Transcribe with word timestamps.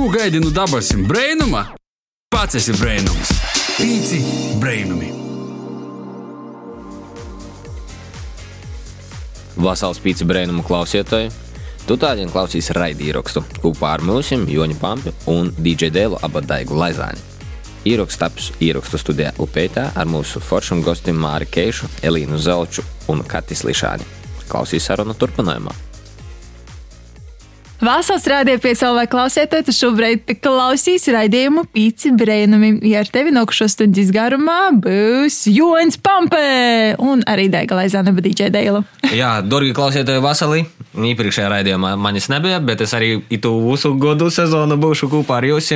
Ko 0.00 0.08
gaidi 0.08 0.40
no 0.40 0.48
dabasim 0.50 1.02
brainuma? 1.04 1.60
Pats 2.32 2.56
esi 2.56 2.72
brainums. 2.72 3.32
Pīci 3.76 4.20
brainumi. 4.56 5.10
Vasals 9.60 10.00
pīci 10.00 10.24
brēnumu 10.24 10.64
klausītāji. 10.64 11.28
Tu 11.84 11.98
tādien 12.00 12.32
klausīs 12.32 12.72
raidījumā 12.72 13.42
kopā 13.60 13.90
ar 13.98 14.06
mums, 14.08 14.32
Joni 14.32 14.78
Pampi 14.80 15.12
un 15.28 15.52
DJ 15.58 15.92
Dēlu 15.92 16.22
Abadaigu 16.24 16.80
Laizāni. 16.80 17.20
Ieraksts 17.84 18.22
taps 18.24 18.48
ierakstu 18.56 19.02
studijā 19.04 19.34
Upētā 19.36 19.90
ar 19.92 20.08
mūsu 20.08 20.40
foršiem 20.40 20.80
gostiem 20.80 21.20
Māri 21.20 21.44
Keišu, 21.44 21.92
Elīnu 22.00 22.40
Zelču 22.40 22.88
un 23.12 23.20
Katis 23.20 23.68
Lišāni. 23.68 24.08
Klausīs 24.48 24.88
sarunu 24.88 25.12
turpinājumā. 25.12 25.89
Vasals 27.80 28.26
rādīja 28.28 28.60
pie 28.60 28.74
savu 28.76 28.98
vai 28.98 29.06
klausieties, 29.08 29.64
tu 29.64 29.72
šobrīd 29.72 30.34
klausīs 30.44 31.06
raidījumu 31.08 31.62
pīci 31.72 32.10
brēnumi. 32.12 32.74
Ja 32.84 33.00
ar 33.00 33.08
tevi 33.08 33.32
nokušo 33.32 33.70
stundu 33.72 34.02
izgarumā 34.02 34.58
būs 34.84 35.46
Joņs 35.48 35.96
Pampē 36.04 36.42
un 37.00 37.24
arī 37.24 37.46
Daiga 37.48 37.78
Laizāna 37.78 38.12
Badīģē 38.12 38.50
Deila. 38.52 38.82
Jā, 39.16 39.38
Dorgi 39.40 39.72
klausieties 39.72 40.20
Vasalī. 40.20 40.66
Iepriekšējā 40.92 41.48
raidījumā 41.54 41.94
manis 41.96 42.28
nebija, 42.28 42.58
bet 42.60 42.84
es 42.84 42.92
arī 42.98 43.14
itu 43.32 43.54
visu 43.64 43.94
godu 43.96 44.28
sezonu 44.28 44.76
būšu 44.76 45.08
kopā 45.14 45.38
ar 45.40 45.48
jums. 45.48 45.72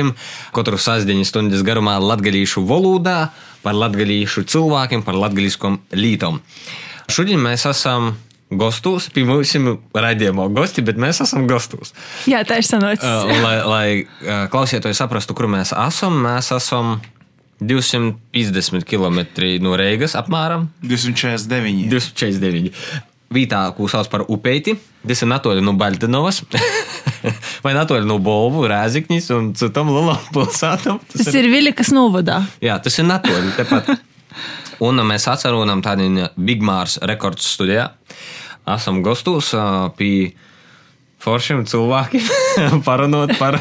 Katru 0.53 0.77
sastāvdaļu 0.77 1.25
stundas 1.25 1.65
garumā 1.65 1.97
latgadījušu 2.03 2.67
valodā, 2.69 3.31
par 3.65 3.81
latgadījušu 3.81 4.45
cilvēkiem, 4.53 5.01
par 5.07 5.17
latgadījušām 5.25 5.81
lītām. 5.97 6.37
Šodien 7.09 7.41
mēs 7.41 7.65
esam 7.69 8.13
Gostos, 8.53 9.07
pie 9.09 9.23
mums 9.25 9.55
ir 9.57 9.63
raidījuma 9.97 10.45
gosti, 10.53 10.83
bet 10.85 10.99
mēs 11.01 11.17
esam 11.23 11.47
gostos. 11.49 11.95
Jā, 12.29 12.43
tā 12.45 12.59
ir 12.61 12.67
sanocis. 12.67 13.01
Uh, 13.01 13.41
lai, 13.41 13.55
lai 13.65 13.87
uh, 14.05 14.45
klausītāji 14.53 14.97
saprastu, 14.97 15.33
kur 15.37 15.49
mēs 15.49 15.73
esam, 15.73 16.19
mēs 16.27 16.51
esam 16.53 16.99
250 17.65 18.85
km 18.85 19.23
no 19.65 19.73
Reigas 19.79 20.13
apmēram. 20.19 20.69
249. 20.85 21.89
249. 21.89 22.71
Vietā, 23.33 23.65
ko 23.73 23.89
sauc 23.89 24.07
par 24.13 24.27
upeiti, 24.29 24.75
tas 25.01 25.25
ir 25.25 25.31
natoļi 25.31 25.65
no 25.65 25.73
Baltinovas, 25.79 26.43
vai 27.65 27.73
natoļi 27.73 28.05
no 28.05 28.19
Bolvu, 28.21 28.67
Rēziknis 28.69 29.31
un 29.33 29.55
citam 29.57 29.89
lielām 29.89 30.21
pilsētām. 30.35 31.01
Tas, 31.01 31.25
tas 31.25 31.33
ir, 31.33 31.47
ir 31.47 31.55
Vilikas 31.57 31.89
novadā. 31.95 32.43
Jā, 32.63 32.77
tas 32.77 33.01
ir 33.01 33.09
natoļi 33.09 33.55
tepat. 33.57 33.95
Un 34.83 35.03
mēs 35.07 35.27
atceram 35.31 35.83
tādu 35.85 36.29
Big 36.35 36.63
Mārs 36.65 36.97
rekords 37.01 37.47
studijā. 37.55 37.91
Esam 38.65 39.03
gostos 39.05 39.53
pie 39.99 40.33
foršiem 41.25 41.63
cilvēkiem 41.69 42.81
parunot 42.87 43.33
par 43.39 43.57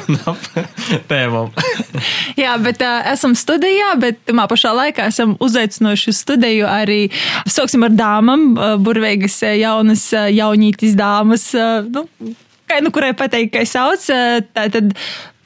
tēmām. 1.10 1.52
Jā, 2.42 2.56
bet 2.62 2.82
uh, 2.84 3.00
esam 3.12 3.36
studijā, 3.38 3.94
bet 4.00 4.20
tajā 4.28 4.46
pašā 4.50 4.72
laikā 4.76 5.08
esam 5.12 5.36
uzaicinājuši 5.44 6.10
uz 6.12 6.22
studiju 6.24 6.68
arī, 6.68 7.00
sāksim 7.48 7.86
ar 7.86 7.94
dāmām, 7.96 8.48
uh, 8.54 8.74
burvīgas 8.82 9.40
jaunas, 9.60 10.08
uh, 10.16 10.28
jaunītis 10.32 10.96
dāmas, 10.98 11.46
uh, 11.56 11.86
nu, 11.88 12.34
kā 12.68 12.82
nu 12.84 12.92
kurai 12.94 13.14
pateikt, 13.16 13.54
kā 13.56 13.64
sauc, 13.68 14.04
uh, 14.12 14.42
tā 14.56 14.68
tad 14.74 14.92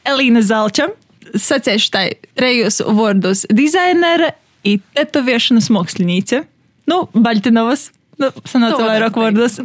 Elīna 0.08 0.42
Zelča. 0.44 0.90
Sacēšu 1.28 1.90
tai 1.92 2.06
trejus 2.38 2.80
vārdus- 2.80 3.44
dizainere, 3.60 4.32
i 4.66 4.78
tetoviešanas 4.96 5.70
māksliniece. 5.74 6.44
Nu, 6.88 7.04
Baļtinovas. 7.12 7.90
Nu, 8.18 8.32
sanāca 8.50 8.82
vairāk 8.82 9.14
vārdos. 9.20 9.60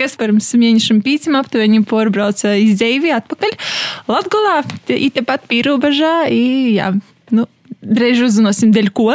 Kas 0.00 0.16
pirms 0.18 0.48
mēnešiem 0.58 1.02
pīcim 1.04 1.36
aptuveni 1.38 1.82
porbrauca 1.86 2.56
iz 2.58 2.80
Dzeivi 2.80 3.12
atpakaļ. 3.14 3.54
Latgolā, 4.10 4.56
i 4.90 5.10
tepat 5.14 5.46
pīrobežā, 5.50 6.14
i, 6.34 6.78
jā, 6.80 6.90
nu, 7.30 7.46
drēž 7.78 8.24
uzzināsim 8.26 8.72
dēļ 8.74 8.90
ko. 8.96 9.12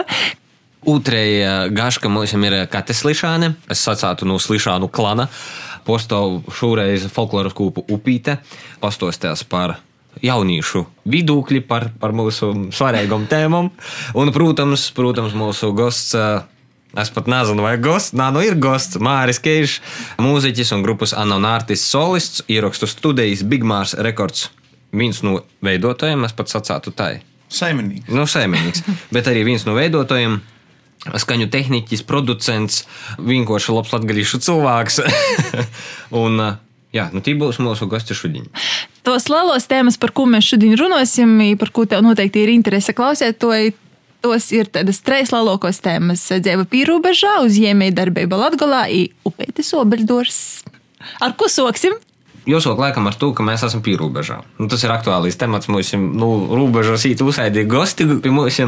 Otrajā 0.87 1.67
gaška 1.75 2.07
mums 2.07 2.31
ir 2.31 2.55
Kates 2.71 3.03
Lišāne. 3.03 3.57
Es 3.67 3.83
sacātu 3.83 4.29
no 4.29 4.39
Lišānu 4.39 4.87
klana. 4.87 5.27
Postāv 5.87 6.45
šoreiz 6.55 7.09
folkloras 7.11 7.55
kūpu 7.55 7.83
upīte. 7.91 8.37
Pastostās 8.79 9.43
par 9.43 9.81
jauniešu 10.25 10.83
vidūkļi 11.07 11.63
par, 11.67 11.89
par 12.01 12.13
mūsu 12.15 12.51
svarīgām 12.75 13.27
tēmām. 13.31 13.71
Un, 14.17 14.33
protams, 14.35 14.89
protams 14.97 15.35
mūsu 15.37 15.73
gosts. 15.77 16.15
Es 16.97 17.11
pat 17.13 17.27
nezinu, 17.29 17.61
vai 17.61 17.75
gosts. 17.77 18.15
Nā, 18.17 18.31
nu 18.33 18.41
ir 18.41 18.55
gosts. 18.57 18.97
Māris 19.03 19.41
Keišs, 19.43 19.81
mūziķis 20.23 20.71
un 20.73 20.85
grupas 20.85 21.13
Anonārtis 21.13 21.83
solists, 21.85 22.45
ierakstu 22.49 22.89
studijas 22.89 23.43
Big 23.45 23.65
Mārs 23.67 23.93
rekords. 23.99 24.47
Viens 24.95 25.19
no 25.21 25.41
veidotājiem, 25.61 26.23
es 26.25 26.33
pat 26.33 26.49
sacātu 26.49 26.95
tai. 26.95 27.17
Saimnieks. 27.49 28.11
Nu, 28.11 28.27
saimnieks. 28.27 28.83
Bet 29.15 29.27
arī 29.31 29.43
viens 29.47 29.65
no 29.67 29.75
veidotājiem. 29.77 30.39
Skaņu 31.07 31.47
tehniķis, 31.53 32.01
producents, 32.07 32.81
vienkārši 33.21 33.75
labs 33.75 33.93
latgadījušu 33.93 34.39
cilvēks. 34.43 34.97
un, 36.23 36.41
jā, 36.95 37.05
nu, 37.13 37.21
tie 37.23 37.35
būs 37.39 37.61
mūsu 37.63 37.87
gosti 37.87 38.17
šodien. 38.17 38.49
Tos 39.07 39.29
lielos 39.31 39.63
tēmas, 39.71 39.95
par 39.95 40.11
ko 40.11 40.25
mēs 40.27 40.49
šodien 40.49 40.73
runāsim, 40.75 41.37
par 41.55 41.69
ko 41.71 41.85
tev 41.87 42.01
noteikti 42.03 42.41
ir 42.43 42.49
interese 42.51 42.91
klausīt, 42.91 43.37
to 43.39 43.53
tos 44.25 44.49
ir 44.51 44.67
tādas 44.67 44.99
trīs 44.99 45.31
lielākās 45.31 45.79
tēmas- 45.79 46.25
dzīve 46.43 46.65
pīrābežā, 46.67 47.37
uzņēmēja 47.45 47.95
darbība 47.95 48.35
Latvijā, 48.41 49.07
upeitis 49.23 49.71
obeļdors. 49.79 50.41
Ar 51.23 51.37
ko 51.39 51.47
soksim? 51.47 51.95
Jūsot 52.45 52.75
laikam 52.75 53.07
ar 53.07 53.15
to, 53.15 53.31
ka 53.31 53.43
mēs 53.43 53.63
esam 53.63 53.79
pīrābežā. 53.81 54.41
Nu, 54.59 54.67
tas 54.67 54.83
ir 54.83 54.91
aktuālais 54.91 55.39
temats 55.39 55.69
mums, 55.69 55.93
nu, 55.93 56.47
robežas 56.51 57.05
īt 57.07 57.23
uzsaidīgi 57.23 57.67
gosti 57.67 58.03
pie 58.19 58.29
mums. 58.29 58.59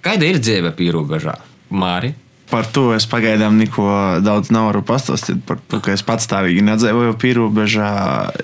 Kāda 0.00 0.24
ir 0.24 0.40
dzīve 0.40 0.72
pīrābežā? 0.72 1.36
Māri? 1.70 2.14
Par 2.50 2.66
to 2.66 2.90
es 2.96 3.06
pagaidām 3.06 3.58
neko 3.60 3.86
daudz 4.26 4.50
nevaru 4.50 4.82
pastāstīt. 4.86 5.44
Par 5.46 5.60
to, 5.70 5.78
ka 5.84 5.94
es 5.94 6.02
patstāvīgi 6.06 6.64
nedzīvoju 6.66 7.14
pierobežā, 7.22 7.92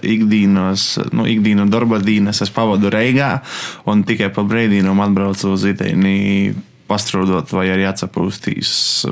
ikdienas, 0.06 0.86
nu, 1.10 1.26
ikdienu 1.26 1.66
darba 1.70 1.98
dienas 2.02 2.42
es 2.44 2.52
pavadu 2.54 2.92
Reigā 2.92 3.40
un 3.90 4.06
tikai 4.06 4.30
pa 4.34 4.46
brīdīnam 4.46 5.02
atbraucu 5.08 5.52
uz 5.56 5.66
Itāliju. 5.72 6.62
Pastrādāt, 6.86 7.50
vai 7.50 7.64
arī 7.74 7.82
atsapūstīs. 7.88 8.68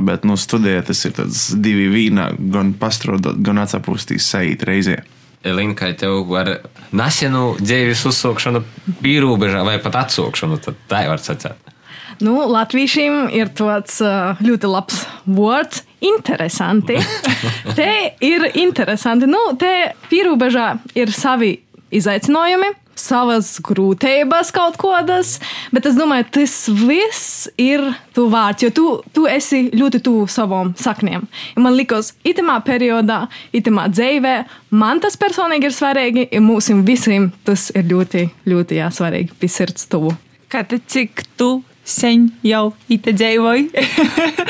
Bet, 0.06 0.22
nu, 0.22 0.36
studēt, 0.38 0.92
tas 0.92 1.00
ir 1.08 1.16
divi 1.58 1.88
vīna, 1.90 2.28
gan 2.54 2.70
pastrādāt, 2.78 3.40
gan 3.42 3.58
atsapūstīs 3.64 4.28
sajūt 4.30 4.62
reizē. 4.68 5.00
Elīna, 5.42 5.74
kā 5.76 5.90
tev 5.98 6.30
ar 6.38 6.52
nesenu 6.94 7.56
dzīves 7.58 8.06
uzsākšanu, 8.12 8.62
pierobežā 9.02 9.66
vai 9.66 9.80
pat 9.82 10.04
atsākšanu, 10.04 10.62
tad 10.62 10.78
tā 10.86 11.02
jau 11.04 11.16
var 11.16 11.26
sacīt. 11.26 11.73
Nu, 12.22 12.36
Latviešiem 12.50 13.28
ir 13.34 13.50
tāds 13.56 13.98
ļoti 14.44 14.70
labs 14.70 15.02
vārds. 15.26 15.82
Interesanti. 16.04 16.98
te 17.78 17.90
ir 18.20 18.44
interesanti. 18.60 19.28
Nu, 19.30 19.54
te 19.58 19.94
pierobežā 20.10 20.74
ir 20.98 21.12
savi 21.16 21.54
izaicinājumi, 21.94 22.74
savas 22.98 23.54
grūtības 23.64 24.50
kaut 24.54 24.76
kādas, 24.80 25.38
bet 25.74 25.88
es 25.88 25.96
domāju, 25.98 26.26
tas 26.38 26.54
viss 26.68 27.48
ir 27.60 27.82
tu 28.16 28.26
vārds, 28.32 28.64
jo 28.64 28.70
tu, 28.74 28.86
tu 29.14 29.26
esi 29.30 29.68
ļoti 29.74 30.00
tuvu 30.04 30.26
savam 30.30 30.74
sakniem. 30.78 31.26
Ja 31.54 31.64
man 31.64 31.76
liekas, 31.78 32.14
itamā 32.26 32.60
periodā, 32.66 33.24
itamā 33.56 33.88
dzīvē, 33.92 34.34
man 34.76 35.02
tas 35.04 35.18
personīgi 35.20 35.70
ir 35.70 35.76
svarīgi, 35.76 36.26
un 36.38 36.48
mums 36.48 36.70
visiem 36.86 37.30
tas 37.46 37.70
ir 37.74 37.86
ļoti, 37.90 38.28
ļoti 38.50 38.80
jā, 38.80 38.90
svarīgi, 38.94 39.36
pie 39.40 39.50
sirds 39.50 39.88
tuvu. 39.90 40.14
Kā 40.52 40.62
te 40.68 40.78
cik 40.78 41.24
tu 41.40 41.56
sen 41.84 42.28
jau 42.44 42.72
ite 42.92 43.14
dzīvoju? 43.16 43.70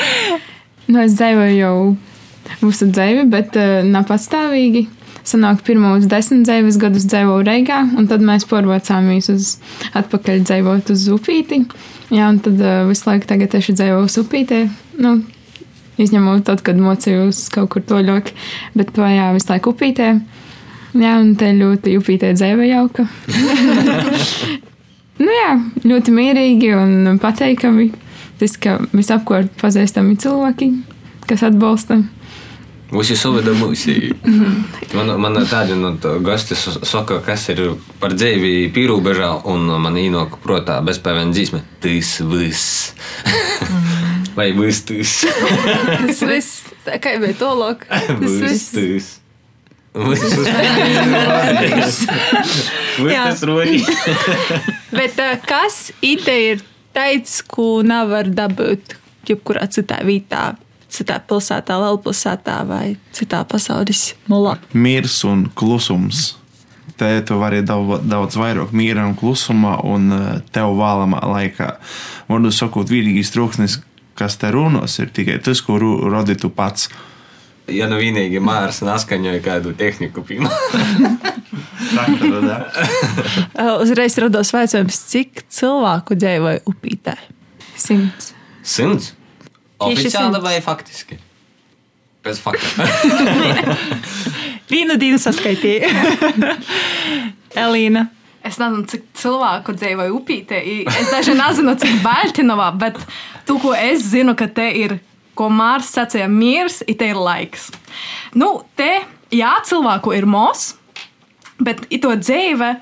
nu, 0.91 0.99
es 1.03 1.15
dzīvoju 1.19 1.55
jau 1.59 1.77
mūsu 2.61 2.89
dzīvi, 2.91 3.25
bet 3.31 3.57
uh, 3.59 3.81
nav 3.87 4.07
pastāvīgi. 4.09 4.87
Sanāk, 5.25 5.63
pirmos 5.65 6.05
desmit 6.05 6.43
dzīves 6.45 6.77
gadus 6.77 7.07
dzīvoju 7.09 7.45
Reigā, 7.47 7.79
un 7.97 8.05
tad 8.09 8.21
mēs 8.21 8.45
pārvācāmies 8.49 9.31
uz 9.33 9.55
atpakaļ 9.97 10.43
dzīvot 10.45 10.91
uz 10.93 11.07
Upīti. 11.15 11.63
Jā, 12.13 12.29
un 12.29 12.37
tad 12.45 12.61
uh, 12.61 12.83
visu 12.89 13.09
laiku 13.09 13.29
tagad 13.31 13.55
tieši 13.55 13.73
dzīvoju 13.79 14.05
uz 14.05 14.19
Upītē. 14.21 14.61
Nu, 15.01 15.15
izņemot 16.01 16.45
tad, 16.45 16.61
kad 16.65 16.77
mocījos 16.77 17.47
kaut 17.53 17.73
kur 17.73 17.85
toļāk, 17.89 18.31
bet 18.77 18.93
to 18.95 19.09
jā, 19.09 19.31
visu 19.35 19.49
laiku 19.49 19.73
Upītē. 19.73 20.13
Jā, 20.95 21.17
un 21.17 21.33
te 21.39 21.49
ļoti 21.57 21.97
Upītē 21.99 22.31
dzīve 22.37 22.69
jauka. 22.69 23.09
Nu 25.15 25.31
jā, 25.31 25.51
ļoti 25.87 26.11
mierīgi 26.11 26.73
un 26.75 27.19
pateikami. 27.23 27.91
Tas, 28.35 28.57
ka 28.59 28.79
visapkārt 28.91 29.53
pazīstami 29.61 30.17
cilvēki, 30.19 30.67
kas 31.29 31.45
atbalsta. 31.47 32.01
Visi 32.91 33.15
suveda 33.17 33.53
mūsī. 33.55 34.11
Man, 34.93 35.13
man 35.23 35.39
tādi 35.49 35.73
no 35.79 35.93
gasti 36.23 36.55
saka, 36.59 37.21
kas 37.25 37.47
ir 37.53 37.61
par 38.01 38.13
dzīvi 38.13 38.69
pīrūbežā, 38.75 39.29
un 39.51 39.65
man 39.81 39.95
īnok 39.99 40.37
protā 40.43 40.81
bezpēvēn 40.85 41.31
dzīsme. 41.33 41.63
Tas 41.83 42.11
viss. 42.29 42.93
Vai 44.35 44.51
viss 44.51 44.83
tas? 44.83 45.15
Tas 46.05 46.21
viss. 46.27 46.63
Tā 46.85 46.99
kā 47.01 47.15
bija 47.23 47.39
tolok. 47.39 47.87
Tas 47.87 48.35
viss. 48.43 48.71
Tas 48.75 48.83
viss. 50.11 50.27
Tas 52.97 53.43
rodi. 53.47 53.81
Bet 54.95 55.19
kas 55.47 55.89
ite 56.05 56.35
ir 56.51 56.63
teicis, 56.95 57.41
ko 57.47 57.81
nevar 57.85 58.29
dabūt 58.31 58.95
jebkurā 59.27 59.67
citā 59.71 60.01
vietā? 60.05 60.53
Citā 60.95 61.17
pilsētā, 61.27 61.75
lielpilsētā 61.81 62.61
vai 62.69 62.95
citā 63.15 63.41
pasaules 63.49 64.13
malā. 64.31 64.55
Miers 64.71 65.17
un 65.27 65.49
klusums. 65.57 66.37
Te 66.95 67.09
tu 67.27 67.35
vari 67.41 67.59
daudz, 67.65 68.05
daudz 68.07 68.37
vairāk 68.39 68.71
miera 68.71 69.03
un 69.03 69.17
klusuma, 69.19 69.73
un 69.83 70.13
eh, 70.15 70.29
tev 70.55 70.77
vēlamā 70.79 71.19
laikā. 71.27 71.73
Varbūt 72.29 72.55
sakot, 72.55 72.87
vienīgais 72.87 73.33
trūksnis, 73.33 73.81
kas 74.15 74.39
te 74.39 74.53
runos, 74.55 74.95
ir 75.03 75.11
tikai 75.11 75.41
tas, 75.43 75.59
ko 75.65 75.81
rodi 75.81 76.37
tu 76.39 76.53
pats. 76.53 76.87
Ja 77.71 77.87
nu 77.89 77.97
vienīgi 77.97 78.41
Mārs 78.43 78.81
naskaņoja 78.85 79.41
kādu 79.45 79.73
tehniku, 79.77 80.21
piemēram. 80.25 81.17
Uzreiz 83.81 84.17
rados 84.21 84.51
jautājums, 84.53 84.99
cik 85.09 85.45
cilvēku 85.53 86.17
dzīvoja 86.19 86.61
upītē? 86.69 87.15
Simts. 87.75 88.33
Simts? 88.65 89.13
Oficiāli 89.81 90.41
vai 90.43 90.59
faktiski? 90.63 91.17
Pēc 92.25 92.39
fakta. 92.41 92.85
Vienu 94.71 94.95
dienu 94.97 95.19
saskaitīja. 95.21 95.89
Elīna. 97.65 98.07
Es 98.45 98.59
nezinu, 98.61 98.85
cik 98.89 99.05
cilvēku 99.17 99.73
dzīvoja 99.77 100.13
upītē. 100.13 100.61
Es 100.89 101.11
daži 101.13 101.33
nezinu, 101.37 101.75
cik 101.81 101.99
Baltinovā, 102.05 102.71
bet 102.77 102.97
to, 103.45 103.57
ko 103.61 103.73
es 103.77 104.05
zinu, 104.11 104.35
ka 104.37 104.47
te 104.49 104.67
ir, 104.77 104.97
ko 105.37 105.49
Mārs 105.53 105.91
sacīja, 105.95 106.29
miers, 106.31 106.81
ir 107.11 107.19
laiks. 107.19 107.69
Nu, 108.37 108.63
te, 108.79 109.01
jā, 109.35 109.55
cilvēku 109.67 110.15
ir 110.15 110.27
mos, 110.29 110.73
bet 111.59 111.85
to 112.03 112.15
dzīve 112.19 112.75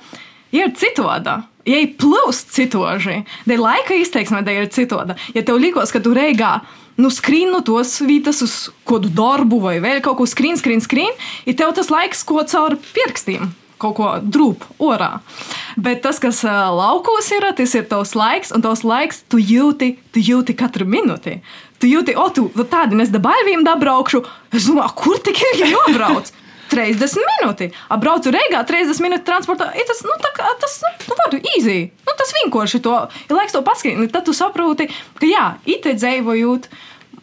ir 0.56 0.72
citāda. 0.78 1.44
Ja 1.64 1.80
ir 1.80 1.94
plūst 1.96 2.52
citoži, 2.52 3.22
tad 3.48 3.62
laika 3.62 3.96
izteiksme 3.96 4.42
te 4.44 4.56
ir 4.58 4.68
citāda. 4.74 5.16
Ja 5.36 5.46
tev 5.48 5.62
likos, 5.64 5.94
ka 5.96 6.02
tu 6.04 6.12
reigā 6.16 6.58
nu, 7.00 7.10
skrīn 7.14 7.54
no 7.54 7.64
tos 7.66 7.96
vietas 8.04 8.44
uz 8.44 8.56
kādu 8.88 9.10
darbu 9.14 9.62
vai 9.64 9.78
vēl 9.84 10.04
kaut 10.04 10.20
ko 10.20 10.28
skrīn, 10.30 10.60
skrīn, 10.60 10.84
skrīn, 10.84 11.14
ir 11.48 11.58
tev 11.58 11.72
tas 11.78 11.90
laiks, 11.94 12.26
ko 12.28 12.44
caur 12.44 12.78
pirkstiem 12.94 13.54
kaut 13.84 13.98
ko 13.98 14.10
drūp 14.22 14.64
orā. 14.84 15.18
Bet 15.76 16.04
tas, 16.06 16.20
kas 16.24 16.44
laukos 16.44 17.28
ir, 17.36 17.50
tas 17.58 17.76
ir 17.76 17.88
tavs 17.90 18.14
laiks, 18.16 18.54
un 18.56 18.64
tavs 18.64 18.86
laiks 18.88 19.24
tu 19.28 19.42
jūti, 19.42 19.98
tu 20.14 20.24
jūti 20.24 20.56
katru 20.56 20.88
minūti. 20.88 21.42
Tu 21.84 21.90
jūti, 21.92 22.14
o, 22.16 22.30
tu 22.32 22.46
nu, 22.56 22.64
tādi 22.64 22.96
nes 22.96 23.10
dabaļvīm 23.12 23.66
dabraukšu. 23.68 24.22
Es 24.56 24.70
domāju, 24.70 24.94
kur 25.02 25.18
tik 25.20 25.42
ir 25.50 25.66
jābrauc? 25.68 26.30
30 26.72 27.26
minūti. 27.28 27.68
Apbraucu 27.92 28.32
Reigā 28.32 28.62
30 28.66 29.04
minūtes 29.04 29.28
transportā. 29.28 29.68
I 29.76 29.84
Tas, 29.90 30.00
nu, 30.08 30.16
tā 30.24 30.32
tas, 30.62 30.78
nu, 30.80 30.94
nu, 31.10 31.18
varu 31.20 31.42
easy. 31.52 31.92
Nu, 32.08 32.16
tas 32.18 32.32
vienkārši 32.40 32.80
to, 32.88 32.96
ja 33.28 33.36
laiks 33.36 33.52
to 33.52 33.62
paskrīt, 33.68 34.00
tad 34.16 34.24
tu 34.30 34.34
saproti, 34.38 34.88
ka 35.20 35.28
jā, 35.28 35.44
ite 35.68 35.92
dzīvojot 36.00 36.70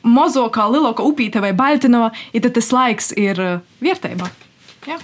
mazo 0.04 0.44
kā 0.52 0.68
lielāko 0.68 1.08
upīte 1.08 1.40
vai 1.40 1.54
baļtinova, 1.56 2.12
ir 2.36 2.52
tas 2.52 2.70
laiks 2.76 3.10
ir 3.16 3.40
ā, 3.40 3.50
vietējumā. 3.80 4.28
Jā. 4.92 5.00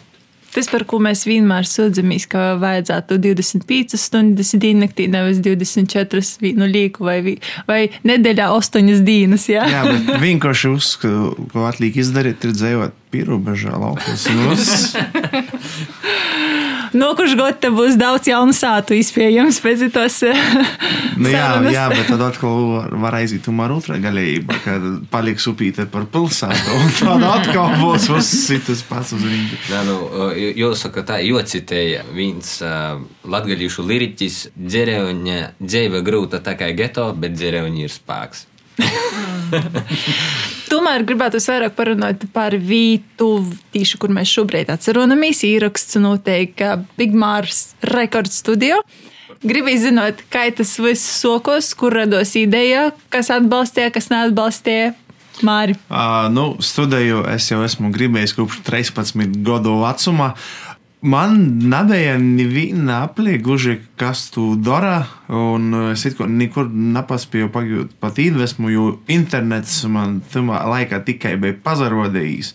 Tas, 0.56 0.70
par 0.72 0.86
ko 0.88 0.96
mēs 1.04 1.26
vienmēr 1.28 1.66
sūdzamies, 1.68 2.24
ka 2.32 2.54
vajadzētu 2.62 3.18
25 3.20 3.98
stundas 4.00 4.54
diennaktī, 4.56 5.04
nevis 5.12 5.42
24 5.44 6.22
vienu 6.40 6.68
līku 6.70 7.04
vai, 7.04 7.18
vai 7.68 7.80
nedēļā 8.08 8.48
8 8.56 9.04
dienas. 9.04 9.50
Jā? 9.52 9.66
Jā, 9.68 9.82
bet 9.84 10.14
vienkārši 10.22 10.72
uzskatu, 10.72 11.48
ko 11.52 11.66
atliek 11.68 12.00
izdarīt, 12.00 12.48
ir 12.48 12.56
dzīvot 12.56 13.02
pierobežā 13.16 13.72
laukos. 13.80 14.28
Nu, 16.96 17.00
Nokuš 17.10 17.34
gadu 17.36 17.58
te 17.60 17.68
būs 17.74 17.96
daudz 17.98 18.28
jaunu 18.30 18.54
sātu 18.56 18.94
izpējams 18.96 19.58
pēc 19.60 19.82
tos. 19.92 20.20
Nu, 21.16 21.28
jā, 21.32 21.48
jā, 21.72 21.86
bet 21.92 22.08
tad 22.08 22.22
atkal 22.24 22.56
var, 22.70 22.90
var 23.02 23.16
aiziet 23.18 23.44
tomēr 23.44 23.74
otrā 23.74 23.98
galējība, 24.00 24.58
kad 24.64 24.86
paliks 25.12 25.46
upīte 25.50 25.86
par 25.92 26.06
pilsētu. 26.12 26.76
Un 26.78 26.92
tad 26.96 27.26
atkal 27.28 27.76
būs 27.82 28.08
uzsitas 28.16 28.84
pats 28.88 29.12
uz 29.16 29.24
rīņķa. 29.26 29.60
Nē, 29.72 29.80
nu, 29.88 29.96
jūs 30.62 30.86
sakat, 30.86 31.10
tā 31.10 31.20
jocitēja 31.26 32.04
viens 32.16 32.56
uh, 32.64 33.00
latgalīšu 33.28 33.86
liriķis, 33.86 34.42
dzerevņa 34.56 35.40
dzīve 35.62 36.04
grūta 36.06 36.40
tā 36.44 36.56
kā 36.58 36.70
geto, 36.76 37.10
bet 37.18 37.36
dzerevņa 37.36 37.82
ir 37.88 37.96
spēks. 37.96 38.46
Tomēr 40.66 41.04
gribētu 41.06 41.38
vairāk 41.38 41.76
parunāt 41.78 42.24
par 42.34 42.56
vītu, 42.58 43.28
tīšu, 43.74 44.00
kur 44.02 44.10
mēs 44.14 44.32
šobrīd 44.34 44.72
atceramies. 44.74 45.44
Īraksts 45.46 46.00
noteikti 46.02 46.72
Big 46.98 47.14
Mars 47.14 47.76
rekords 47.86 48.40
studio. 48.42 48.80
Gribēju 49.46 49.82
zināt, 49.84 50.22
kā 50.32 50.46
tas 50.56 50.74
viss 50.80 51.20
sokos, 51.20 51.70
kur 51.78 51.94
rados 51.94 52.34
ideja, 52.38 52.88
kas 53.12 53.30
atbalstīja, 53.34 53.92
kas 53.94 54.10
neatbalstīja. 54.10 54.94
Māri. 55.44 55.74
Uh, 55.90 56.30
nu, 56.32 56.46
studēju, 56.64 57.20
es 57.34 57.50
jau 57.50 57.58
esmu 57.66 57.90
gribējis 57.92 58.32
kopš 58.38 58.62
13 58.64 59.36
gadu 59.44 59.74
vecuma. 59.82 60.30
Man 61.06 61.36
nebija 61.70 62.16
neviena 62.18 63.04
gluži 63.38 63.76
kas 63.96 64.24
tu 64.34 64.56
dara, 64.58 65.06
un 65.28 65.68
es 65.92 66.02
nekur 66.18 66.66
nepaspēju 66.66 67.50
pagūt 67.54 67.92
pat 68.02 68.18
iedvesmu, 68.18 68.72
jo 68.74 68.86
internets 69.06 69.84
man 69.86 70.18
tamā 70.32 70.64
laikā 70.66 71.04
tikai 71.06 71.36
bija 71.38 71.54
pazarodījis. 71.62 72.50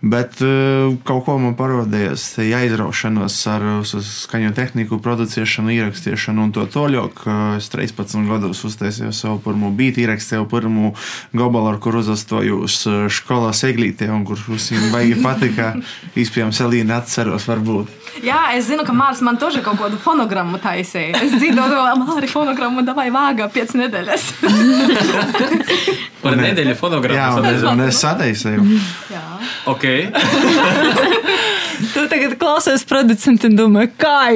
Bet 0.00 0.40
eh, 0.40 0.96
kaut 1.04 1.26
ko 1.26 1.34
man 1.36 1.52
parādījās, 1.58 2.22
ja 2.40 2.62
aizraušanos 2.64 3.34
ar 3.52 3.64
skaņu 4.00 4.54
tehniku, 4.56 4.96
producēšanu, 5.04 5.74
ierakstīšanu 5.74 6.46
un 6.46 6.54
to 6.56 6.64
toļok. 6.72 7.20
Es 7.58 7.68
13 7.68 8.24
gados 8.30 8.64
uztaisīju 8.64 9.12
savu 9.12 9.42
pirmo 9.44 9.68
bītu, 9.76 10.00
ierakstīju 10.00 10.48
pirmo 10.48 10.94
gobalu, 11.36 11.74
ar 11.74 11.80
kuru 11.84 12.00
uzastājos 12.00 12.80
eh, 12.88 13.02
skolā 13.12 13.52
seglītē, 13.56 14.08
un 14.14 14.24
kur 14.28 14.40
visiem 14.48 14.88
baigi 14.94 15.20
patika. 15.20 15.74
Īspējams, 16.16 16.62
Elīna 16.64 17.02
atceros, 17.02 17.44
varbūt. 17.50 17.92
Jā, 18.24 18.40
es 18.56 18.70
zinu, 18.72 18.86
ka 18.88 18.96
Mārs 18.96 19.20
man 19.24 19.36
tožai 19.40 19.60
kaut 19.64 19.78
kādu 19.82 20.00
fonogrammu 20.00 20.62
taisīja. 20.64 21.20
Es 21.20 21.36
dzirdēju, 21.36 21.76
ka 21.92 21.98
Māri 22.00 22.32
fonogrammu 22.32 22.88
davai 22.88 23.10
vāga 23.12 23.52
5 23.52 23.76
nedēļas. 23.84 24.30
Par 26.20 26.36
Un, 26.36 26.42
nedēļu 26.44 26.74
Jā, 26.74 26.76
fonogrammu. 26.76 27.40
un 27.40 27.48
es, 27.50 27.62
un 27.64 27.84
es 27.86 28.00
sataisīju. 28.02 28.66
Jā. 29.12 29.24
Ok. 29.72 29.86
Tu 31.94 32.02
tagad 32.08 32.34
klausies 32.36 32.82
producentu 32.84 33.48
un 33.48 33.54
domā, 33.56 33.86
kā 34.02 34.28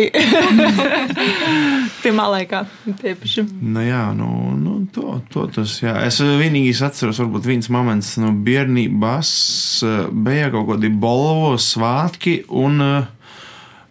Timā 2.00 2.24
laikā 2.32 2.62
tieši. 3.02 3.44
Nu, 3.60 3.82
jā, 3.84 4.00
nu, 4.16 4.28
nu 4.56 4.76
to, 4.94 5.18
to 5.32 5.44
tas, 5.52 5.74
jā. 5.82 5.92
Es 6.08 6.22
vienīgi 6.24 6.72
atceros, 6.86 7.20
varbūt 7.20 7.48
viens 7.50 7.68
moments 7.72 8.14
no 8.22 8.32
bērnības 8.46 9.34
eh, 9.84 9.98
bija 10.26 10.48
kaut 10.54 10.70
kādi 10.72 10.88
bolvo 10.88 11.54
svātki, 11.60 12.38
un 12.48 12.80
eh, 12.84 13.36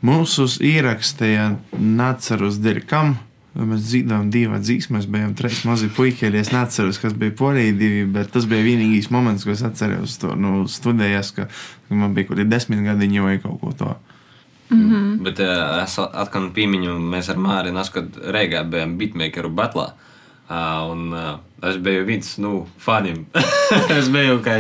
mūsu 0.06 0.50
ierakstīja, 0.74 1.52
neatceros, 1.78 2.58
dēļ 2.64 2.82
kam. 2.90 3.16
Mēs 3.54 3.84
dzīvojām 3.86 4.32
divā 4.34 4.58
dzīsmē, 4.58 4.98
mēs 4.98 5.06
bijām 5.14 5.36
trīs 5.38 5.60
mazi 5.70 5.86
puiķi. 5.94 6.32
Es 6.40 6.50
neatceros, 6.50 6.98
kas 6.98 7.14
bija 7.14 7.36
porēji 7.38 7.76
divi, 7.78 8.06
bet 8.16 8.32
tas 8.34 8.48
bija 8.50 8.66
vienīgais 8.66 9.12
moments, 9.14 9.46
ko 9.46 9.54
es 9.54 9.62
atceros. 9.62 10.16
To 10.24 10.34
nu, 10.34 10.64
studējās, 10.66 11.30
ka 11.38 11.46
ka 11.94 12.02
man 12.02 12.16
bija 12.18 12.30
kaut 12.30 12.40
kādi 12.40 12.50
desmit 12.50 12.84
gadiņi 12.86 13.24
vai 13.24 13.38
kaut 13.44 13.62
ko 13.62 13.74
tādu. 13.78 14.00
Bet 15.24 15.38
uh, 15.44 15.84
es 15.84 16.00
atkal 16.02 16.50
piemiņu, 16.56 16.96
mēs 17.12 17.30
ar 17.30 17.40
Māriju 17.42 17.76
Naskatu 17.76 18.24
Reigā 18.34 18.64
bijām 18.66 18.98
beatmakeru 18.98 19.52
batlā. 19.54 19.92
Uh, 20.44 20.92
un 20.92 21.04
uh, 21.14 21.36
es 21.70 21.78
biju 21.82 22.04
viens 22.08 22.34
no 22.42 22.50
nu, 22.50 22.62
faniem. 22.82 23.24
es 24.00 24.10
biju 24.14 24.40
kā 24.46 24.58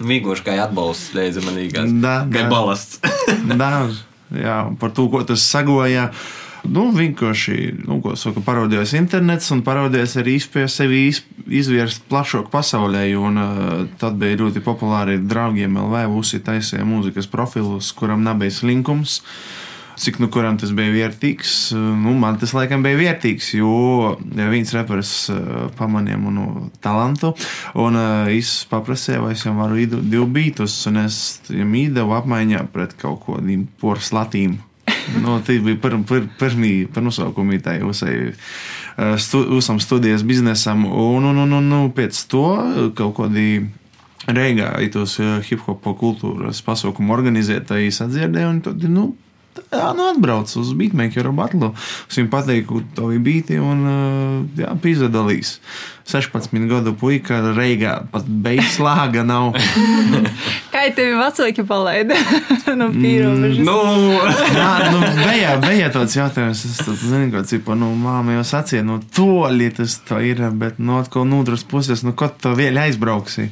vienkārši 0.00 0.46
kā 0.46 0.56
atbalsts, 0.64 1.12
leidza 1.16 1.44
manīgās. 1.44 1.92
Da, 2.02 2.22
Kā 2.32 2.46
da. 2.46 2.50
balasts. 2.50 3.02
Daudz, 3.50 4.00
jā, 4.34 4.62
par 4.80 4.94
to, 4.96 5.06
ko 5.12 5.22
tas 5.28 5.44
sagoja. 5.44 6.08
Nu, 6.68 6.90
vienkārši 6.92 7.56
nu, 7.86 8.00
saka, 8.18 8.42
parodījās 8.44 8.92
internets 8.98 9.48
un 9.54 9.62
parodījās 9.64 10.18
arī 10.20 10.36
izpēja 10.40 10.68
sevi 10.72 11.06
iz, 11.08 11.22
izvērst 11.48 12.04
plašāk 12.10 12.50
pasaulē. 12.52 13.06
Un, 13.16 13.40
uh, 13.40 13.72
tad 14.00 14.20
bija 14.20 14.42
ļoti 14.42 14.62
populāri 14.64 15.18
draugiem 15.22 15.78
LV 15.80 16.04
uzsīt 16.20 16.44
taisīja 16.48 16.86
mūzikas 16.88 17.30
profilus, 17.30 17.94
kuram 17.96 18.24
nebija 18.26 18.60
slinkums. 18.60 19.20
Cik 20.00 20.16
nu 20.22 20.30
kuram 20.32 20.56
tas 20.56 20.70
bija 20.72 20.92
vērtīgs? 20.94 21.74
Nu, 21.76 22.14
man 22.16 22.38
tas 22.40 22.54
laikam 22.56 22.80
bija 22.84 22.96
vērtīgs, 22.96 23.50
jo 23.58 24.14
viens 24.38 24.72
reperis 24.72 25.12
uh, 25.32 25.66
pamanīja 25.76 26.20
manu 26.20 26.70
talantu. 26.80 27.34
Un 27.80 27.98
uh, 28.00 28.30
es 28.32 28.54
paprasīju, 28.70 29.26
vai 29.26 29.34
es 29.36 29.44
viņam 29.44 29.60
varu 29.64 29.80
iedot 29.82 30.08
divu 30.12 30.28
beatus, 30.38 30.78
un 30.88 31.04
es 31.04 31.20
viņam 31.50 31.76
iedevu 31.84 32.16
apmaiņā 32.16 32.64
pret 32.72 32.96
kaut 33.00 33.26
kādiem 33.28 33.68
poras 33.80 34.12
latīm. 35.00 35.22
no, 35.24 35.38
tas 35.46 35.60
bija 35.64 35.80
pirmie 35.80 36.06
pir, 36.08 36.28
pir, 36.38 36.56
pir 36.92 37.02
nosaukumī 37.02 37.60
tai 37.64 37.80
uzai, 37.86 38.14
uh, 38.30 39.16
stu, 39.18 39.42
uzam 39.56 39.80
studijas 39.80 40.24
biznesam. 40.26 40.86
Un, 40.86 41.24
un, 41.24 41.44
un, 41.46 41.52
un, 41.58 41.72
un 41.72 41.92
pēc 41.96 42.24
to 42.30 42.46
kaut 42.98 43.16
kādi 43.18 43.50
Reigā 44.28 44.74
tos 44.92 45.16
hip 45.48 45.62
hop 45.64 45.86
kultūras 45.98 46.60
pasaukumu 46.62 47.14
organizētāji 47.14 47.90
sadzirdēja, 47.96 48.50
un 48.52 48.60
tad, 48.60 48.82
nu, 48.84 49.14
Jā, 49.70 49.90
nu 49.94 50.06
atbrauc 50.10 50.50
uz 50.58 50.72
beatmakeru 50.78 51.32
batlu. 51.34 51.72
Es 52.08 52.18
viņam 52.18 52.30
pateiktu, 52.32 52.82
to 52.96 53.10
bija 53.10 53.22
bīti 53.26 53.58
un 53.62 53.86
jā, 54.58 54.70
pizdalīs. 54.82 55.58
16 56.10 56.66
gadu 56.70 56.92
puika 56.98 57.38
reigā 57.54 58.00
pat 58.10 58.26
beigas 58.26 58.78
lāga 58.82 59.22
nav. 59.26 59.54
Kā 60.72 60.86
tevi 60.94 61.14
vecāki 61.18 61.64
palaida 61.66 62.16
no 62.80 62.90
pīrobežas? 62.94 63.62
Nu, 63.66 63.76
Jā, 64.54 64.70
nu, 64.90 65.02
bija, 65.20 65.54
bija 65.62 65.90
tāds 65.94 66.16
jautājums, 66.18 66.64
es 66.66 66.80
tad 66.82 66.98
zinu, 66.98 67.30
ka, 67.34 67.44
cipa, 67.46 67.76
nu, 67.78 67.92
māma 67.98 68.38
jau 68.38 68.46
sacīja, 68.54 68.82
nu, 68.86 68.98
toļi 69.14 69.70
tas 69.78 70.00
tā 70.08 70.22
ir, 70.26 70.42
bet, 70.58 70.80
nu, 70.82 70.98
atkal 71.02 71.28
no 71.28 71.42
otras 71.44 71.62
puses, 71.68 72.02
nu, 72.06 72.14
ko 72.18 72.30
tu 72.32 72.54
vēl 72.58 72.80
aizbrauksi? 72.88 73.50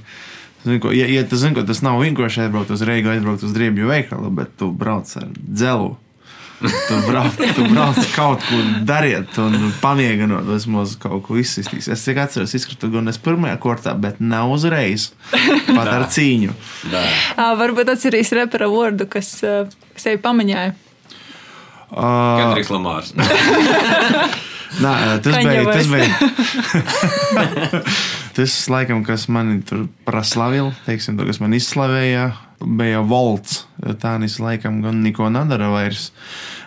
Zinu, 0.64 0.80
ko, 0.82 0.90
ja, 0.92 1.06
ja 1.06 1.22
tu 1.28 1.38
zini, 1.38 1.54
ka 1.54 1.62
tas 1.68 1.80
nav 1.86 2.00
vienkārši 2.02 2.44
aizbraukt 2.46 2.72
uz 2.74 2.82
Reigu, 2.86 3.12
aizbraukt 3.12 3.44
uz 3.46 3.54
Driebju 3.54 3.88
veikalu, 3.88 4.30
bet 4.34 4.56
tu 4.58 4.72
brauc 4.74 5.10
ar 5.20 5.28
dzelu. 5.38 5.92
Tu 6.58 6.96
brauc, 7.06 7.36
tu 7.54 7.66
brauc 7.70 7.98
kaut 8.16 8.42
kur 8.48 8.64
dariet, 8.82 9.36
un 9.38 9.68
pamieganot, 9.78 10.42
vismaz 10.48 10.96
kaut 10.98 11.22
ko 11.28 11.36
izsistīs. 11.38 11.86
Es 11.86 12.02
cik 12.02 12.18
atceros, 12.18 12.56
izkratu 12.58 12.90
gan 12.90 13.06
es 13.12 13.20
pirmajā 13.22 13.54
kortā, 13.62 13.94
bet 13.94 14.18
nav 14.18 14.50
uzreiz. 14.56 15.12
Pat 15.30 15.86
ar 15.86 16.08
cīņu. 16.16 16.56
Ā, 16.90 17.48
Varbūt 17.62 17.94
atcerīs 17.94 18.34
repera 18.34 18.66
vārdu, 18.72 19.06
kas, 19.06 19.36
tevi 20.02 20.18
pamaņāja. 20.26 20.74
Uh, 21.88 22.42
Kendriks 22.42 22.74
Lamārs. 22.74 23.14
Nā, 24.82 24.92
tas 25.25 25.38
bija. 25.40 25.62
Tas, 25.64 25.88
bija. 25.88 26.08
tas 28.37 28.56
laikam, 28.70 29.00
kas 29.06 29.26
mani 29.32 29.62
tur 29.66 29.87
praslavīja, 30.06 30.68
teiksim, 30.87 31.16
to, 31.18 31.26
kas 31.28 31.40
man 31.42 31.56
izslavēja, 31.56 32.26
bija 32.60 33.00
volts. 33.06 33.62
Tā 34.02 34.16
nīs 34.20 34.38
laikam 34.42 34.82
gan 34.84 35.00
neko 35.04 35.30
nedara 35.32 35.70
vairs. 35.72 36.10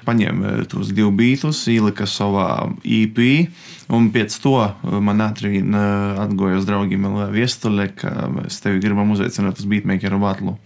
Paņēma 0.08 0.56
tos 0.72 0.90
divus 0.98 1.14
beatus, 1.14 1.62
ielika 1.70 2.08
savā 2.10 2.48
EP, 2.82 3.20
un 3.94 4.10
pēc 4.14 4.40
to 4.42 4.56
man 5.04 5.22
atrīna 5.22 5.84
atgoja 6.24 6.58
uz 6.58 6.66
draugiem 6.66 7.06
LV 7.12 7.30
viestule, 7.36 7.92
ka 7.94 8.32
mēs 8.34 8.64
tevi 8.64 8.82
gribam 8.82 9.14
uzaicināt 9.14 9.62
uz 9.62 9.70
beatmakeru 9.70 10.18
batlu. 10.24 10.58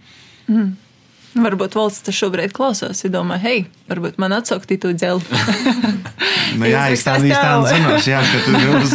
Varbūt 1.36 1.74
valsts 1.76 2.04
tas 2.06 2.16
šobrīd 2.16 2.54
klausās. 2.56 3.02
Es 3.04 3.12
domāju, 3.12 3.42
hei, 3.44 3.58
varbūt 3.90 4.16
man 4.22 4.32
atsaukt 4.38 4.70
to 4.80 4.92
dzelu. 4.96 5.20
Nu, 6.56 6.64
jā, 6.70 6.86
liksies 6.86 7.00
izstāstīt 7.02 7.32
tā, 7.34 7.40
tev. 7.42 7.64
zinās, 7.68 8.06
jā, 8.08 8.20
ka 8.22 8.38
tu 8.44 8.52
uz, 8.78 8.92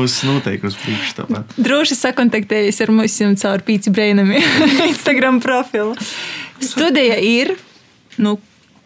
uz 0.00 0.14
noteikti 0.26 0.66
uz 0.70 0.76
priekšu 0.80 1.12
tāpat. 1.18 1.52
Droši 1.60 1.98
sakontaktējies 1.98 2.80
ar 2.82 2.92
mums 2.96 3.18
caur 3.38 3.62
pīci 3.66 3.92
brēnami 3.94 4.40
Instagram 4.90 5.38
profilu. 5.44 5.92
Studija 6.64 7.18
ir, 7.22 7.52
nu, 8.22 8.38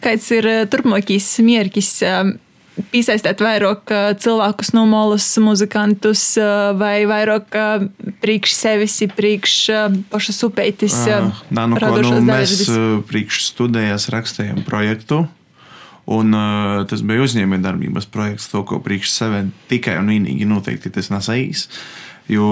kāds 0.04 0.26
ir 0.34 0.50
eh, 0.50 0.64
turpmākais 0.72 1.30
mierkis. 1.46 1.92
eh, 2.04 2.34
Piesaistīt 2.76 3.40
vairāk 3.40 3.88
eh, 3.94 4.10
cilvēkus 4.20 4.74
no 4.76 4.82
malas, 4.88 5.24
muzikantus, 5.40 6.22
eh, 6.36 6.50
vai 6.76 7.06
vairāk 7.08 7.56
eh, 7.56 7.86
priekš 8.20 8.52
sevis, 8.52 8.98
priekš 9.16 9.54
pašas 10.12 10.42
upeitis. 10.44 10.96
Nā, 11.48 11.64
nu, 11.70 11.80
ko, 11.80 11.94
nu, 12.04 12.18
mēs 12.26 12.66
uh, 12.68 12.98
priekš 13.08 13.46
studējās 13.48 14.10
rakstījām 14.12 14.60
projektu. 14.68 15.24
Un, 16.06 16.36
uh, 16.36 16.84
tas 16.86 17.00
bija 17.02 17.24
uzņēmējdarbības 17.24 18.10
projekts, 18.12 18.50
to, 18.52 18.62
ko 18.68 18.78
priekš 18.84 19.10
sevi 19.14 19.46
tikai 19.72 19.96
un 20.02 20.12
vienīgi 20.12 20.46
noteikti 20.48 20.92
tas 20.94 21.08
nesais. 21.10 21.66
Jo 22.30 22.46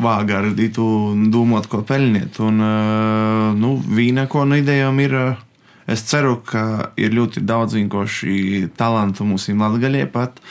vāga 0.00 0.42
arī 0.42 0.70
tu 0.74 0.84
domāt, 1.32 1.68
ko 1.70 1.84
pelnīt. 1.86 2.40
Un, 2.44 2.58
uh, 2.64 3.52
nu, 3.56 3.76
vīna, 3.86 4.26
ko 4.30 4.48
no 4.48 4.58
idejām 4.58 5.04
ir. 5.04 5.20
Uh, 5.28 5.44
Es 5.88 6.04
ceru, 6.04 6.36
ka 6.44 6.92
ir 7.00 7.14
ļoti 7.16 7.40
daudz 7.48 7.78
vienkārši 7.78 8.68
talantu 8.76 9.24
mums 9.24 9.48
Latvijā 9.48 10.04
pat, 10.12 10.42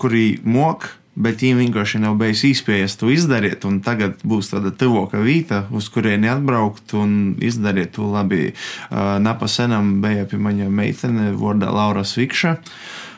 kuri 0.00 0.38
mok, 0.44 0.88
bet 1.18 1.42
viņiem 1.42 1.58
vienkārši 1.64 1.98
nav 2.00 2.14
bijis 2.20 2.44
iespējas 2.46 2.94
to 3.00 3.10
izdarīt. 3.10 3.66
Tagad 3.84 4.22
būs 4.22 4.52
tāda 4.52 4.70
tuvāka 4.70 5.18
vieta, 5.20 5.64
uz 5.74 5.88
kurieni 5.92 6.30
atbraukt 6.30 6.94
un 6.94 7.34
izdarīt 7.42 7.96
to 7.96 8.06
labi. 8.12 8.52
Napa 8.90 9.48
senam 9.50 9.98
bija 10.04 10.28
pie 10.30 10.38
maņa 10.40 10.70
meitene, 10.70 11.32
vārdā 11.36 11.72
Laura 11.74 12.06
Svikša. 12.06 12.54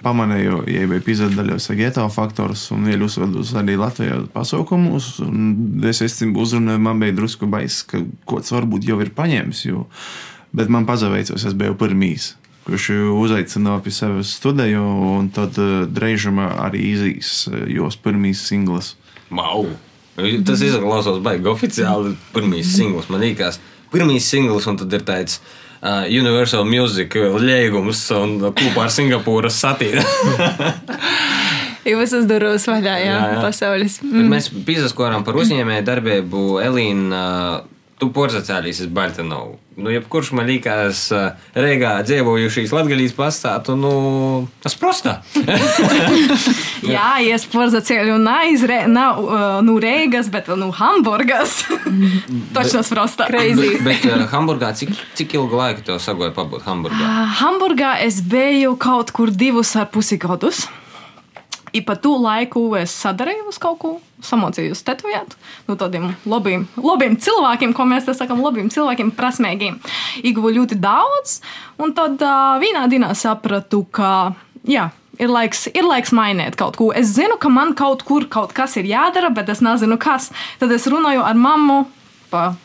Pamanīju, 0.00 0.62
ja 0.72 0.86
bija 0.88 1.04
pizdaļos 1.04 1.66
geto 1.76 2.06
faktors 2.08 2.62
un 2.72 2.88
vēl 2.88 3.04
uzvedus 3.04 3.52
arī 3.60 3.76
Latvijā 3.76 4.22
pasaukumus. 4.32 5.18
Es 5.90 6.00
esmu 6.06 6.40
uzrunājis, 6.40 6.80
man 6.80 7.04
bija 7.04 7.18
drusku 7.18 7.50
baiss, 7.52 7.84
ka 7.84 8.00
kāds 8.30 8.48
varbūt 8.56 8.88
jau 8.88 8.96
ir 9.04 9.12
paņēmis. 9.12 9.60
Jo, 9.68 9.84
bet 10.56 10.68
man 10.72 10.86
pazaveicos, 10.88 11.44
es 11.46 11.54
biju 11.56 11.76
pirmīs. 11.80 12.34
Kurš 12.66 12.90
uzaicināja 13.16 13.80
pie 13.84 13.92
sevis 13.94 14.34
studiju, 14.36 14.82
un 15.16 15.30
tad 15.34 15.56
uh, 15.58 15.86
drēžamā 15.88 16.50
arī 16.66 16.82
izīs 16.92 17.46
uh, 17.48 17.62
jos 17.70 17.96
pirmīs 18.00 18.42
singls. 18.50 18.94
Mau! 19.30 19.64
Tas 20.44 20.60
izklausās 20.60 21.22
baigi 21.24 21.48
oficiāli. 21.48 22.12
Pirmīs 22.34 22.74
singls 22.76 23.08
man 23.08 23.22
liekas, 23.24 23.56
pirmīs 23.94 24.26
singls, 24.28 24.66
un 24.68 24.76
tad 24.82 24.92
ir 24.92 25.04
tāds 25.08 25.38
uh, 25.80 26.04
Universal 26.04 26.66
Music 26.68 27.14
liegums 27.40 28.02
un 28.18 28.36
kopā 28.52 28.84
ar 28.84 28.92
Singapūras 28.92 29.56
satīru. 29.64 30.04
Jau 31.88 31.96
visas 31.96 32.26
durvis 32.28 32.66
vaļā, 32.68 32.96
jā, 33.00 33.14
Jā, 33.16 33.20
jā. 33.32 33.40
pasaules. 33.40 33.94
Mm. 34.04 34.26
Mēs 34.34 34.50
pīzaskojām 34.68 35.24
par 35.24 35.38
uzņēmēju 35.40 35.84
darbību. 35.86 36.42
Elīna, 36.66 37.22
tu 38.00 38.08
porcelānais 38.14 38.80
uz 38.80 38.88
Baltānu. 38.88 39.58
Nu, 39.80 39.88
jebkurš 39.92 40.32
man 40.36 40.48
liekas, 40.48 41.06
uh, 41.14 41.36
Rīgā 41.56 41.92
dzīvojušīs 42.04 42.72
Latvijas 42.74 43.14
pastāstu, 43.16 43.76
nu, 43.80 43.92
tas 44.64 44.74
prostā. 44.76 45.14
Jā, 46.84 47.12
es 47.34 47.46
porcelānu 47.48 48.18
neizre, 48.24 48.82
nav, 48.90 49.22
uh, 49.24 49.46
nu, 49.64 49.78
Rīgas, 49.80 50.28
bet, 50.32 50.50
nu, 50.60 50.72
Hamburgas. 50.76 51.62
Točno 52.56 52.82
prostā. 52.88 53.30
Crazy. 53.30 53.78
bet, 53.84 54.04
bet 54.04 54.28
Hamburgā, 54.32 54.72
cik, 54.76 54.92
cik 55.16 55.38
ilgu 55.38 55.60
laiku 55.60 55.86
tev 55.86 56.02
sagoja 56.02 56.34
pabūt 56.36 56.66
Hamburgā? 56.68 57.14
Hamburgā 57.40 57.94
es 58.04 58.20
biju 58.24 58.76
kaut 58.80 59.14
kur 59.16 59.32
divus 59.32 59.76
ar 59.80 59.88
pusi 59.92 60.20
gadus. 60.20 60.66
I 61.72 61.82
pa 61.86 61.96
to 62.00 62.16
laiku 62.20 62.64
es 62.78 62.94
sadarījos 63.02 63.60
kaut 63.62 63.78
ko, 63.82 63.92
samocījos 64.24 64.82
tetovēt. 64.86 65.36
Nu, 65.68 65.76
tādiem 65.80 66.10
labiem, 66.28 66.66
labiem 66.80 67.16
cilvēkiem, 67.20 67.74
ko 67.76 67.86
mēs 67.88 68.08
te 68.08 68.14
sakām, 68.16 68.42
labiem 68.44 68.70
cilvēkiem, 68.72 69.12
prasmīgiem. 69.16 69.80
Iguvu 70.26 70.54
ļoti 70.58 70.80
daudz, 70.80 71.40
un 71.80 71.94
tad 71.96 72.20
uh, 72.24 72.56
vienā 72.62 72.86
dienā 72.90 73.12
sapratu, 73.18 73.84
ka, 73.94 74.32
jā, 74.68 74.90
ir 75.20 75.30
laiks, 75.30 75.68
ir 75.74 75.86
laiks 75.86 76.14
mainīt 76.16 76.58
kaut 76.60 76.78
ko. 76.80 76.90
Es 76.96 77.14
zinu, 77.14 77.38
ka 77.40 77.52
man 77.52 77.74
kaut 77.78 78.04
kur 78.08 78.26
kaut 78.32 78.54
kas 78.56 78.76
ir 78.80 78.88
jādara, 78.90 79.32
bet 79.34 79.52
es 79.52 79.62
nezinu, 79.64 79.98
kas. 80.00 80.30
Tad 80.60 80.72
es 80.74 80.88
runāju 80.90 81.24
ar 81.26 81.38
mammu 81.38 81.84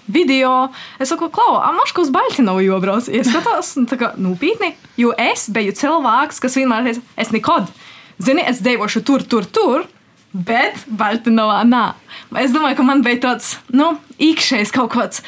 video. 0.07 0.69
Es 0.99 1.09
saku, 1.09 1.29
Klau, 1.33 1.57
Amaška 1.57 2.03
uz 2.03 2.11
Baltinovu 2.13 2.61
jobrauc. 2.61 3.09
Es 3.09 3.29
skatos, 3.31 3.73
tā 3.89 3.97
kā 3.97 4.11
nopietni, 4.21 4.75
jo 4.97 5.13
es 5.17 5.47
biju 5.49 5.73
cilvēks, 5.75 6.41
kas 6.43 6.57
vienmēr 6.59 6.85
teica, 6.85 7.01
es 7.17 7.33
nekad, 7.33 7.71
zini, 8.21 8.45
es 8.47 8.61
devošu 8.65 9.03
tur, 9.05 9.23
tur, 9.23 9.45
tur. 9.45 9.85
Bet 10.35 10.81
Baltinovā 10.91 11.61
nā. 11.63 11.93
Es 12.41 12.51
domāju, 12.51 12.75
ka 12.81 12.83
man 12.83 13.03
bija 13.05 13.21
tāds, 13.29 13.53
nu, 13.71 13.93
īkšējs 14.19 14.73
kaut 14.75 14.91
kāds. 14.91 15.21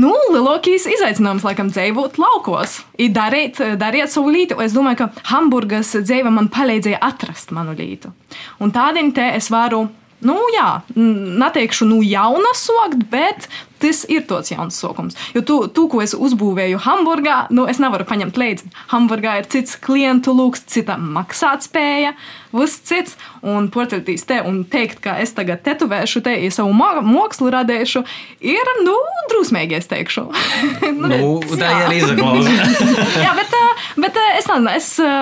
Nu, 0.00 0.10
lielākais 0.32 0.88
izaicinājums, 0.88 1.44
laikam, 1.46 1.68
dzīvot 1.70 2.16
laukos, 2.18 2.80
ir 2.98 3.12
darīt, 3.14 3.60
darīt 3.78 4.10
savu 4.10 4.32
lītu. 4.34 4.58
Es 4.64 4.74
domāju, 4.74 5.04
ka 5.04 5.28
Hamburgas 5.30 5.92
dzīve 5.94 6.32
man 6.32 6.48
palīdzēja 6.50 6.98
atrast 7.06 7.52
manu 7.54 7.76
lītu. 7.78 8.10
Un 8.58 8.72
tādiem 8.74 9.12
te 9.14 9.28
es 9.36 9.50
varu, 9.52 9.84
nu, 10.26 10.38
jā, 10.56 10.68
neteikšu, 10.96 11.86
nu, 11.92 12.00
jauna 12.06 12.54
sokt, 12.58 13.04
bet 13.12 13.46
tas 13.81 14.03
ir 14.09 14.23
tāds 14.29 14.49
jauns 14.51 14.77
sokums. 14.81 15.17
Jo 15.35 15.43
tu, 15.45 15.57
tu, 15.69 15.85
ko 15.91 16.01
es 16.01 16.15
uzbūvēju 16.17 16.79
Hamburgā, 16.81 17.35
nu, 17.53 17.67
es 17.69 17.77
nevaru 17.81 18.07
paņemt 18.09 18.37
līdzi. 18.39 18.71
Hamburgā 18.93 19.35
ir 19.41 19.49
cits 19.53 19.75
klientu 19.83 20.33
lūks, 20.33 20.63
cita 20.69 20.95
maksātspēja, 20.97 22.15
viss 22.57 22.79
cits. 22.87 23.17
Un 23.45 23.69
porcelānīs 23.73 24.25
te 24.27 24.39
un 24.47 24.63
teikt, 24.67 24.99
ka 25.05 25.17
es 25.21 25.33
tagad 25.37 25.61
tetovēšu 25.65 26.23
te, 26.25 26.33
ja 26.41 26.53
savu 26.53 26.73
mo- 26.75 27.03
mākslu 27.05 27.51
radīšu, 27.53 28.01
ir, 28.41 28.71
nu, 28.85 28.95
drusmīgi, 29.31 29.77
es 29.77 29.89
teikšu. 29.91 30.25
Nu, 30.97 31.11
redz, 31.11 31.53
tā 31.59 31.69
jā. 31.69 31.83
ir 31.85 31.99
izklausās. 31.99 32.81
Jā, 33.21 33.35
bet, 33.37 33.53
ā, 33.53 33.67
bet 34.01 34.17
ā, 34.17 34.25
es 34.39 34.49
nezinu, 34.49 34.73
es 34.73 34.89
ā, 35.03 35.13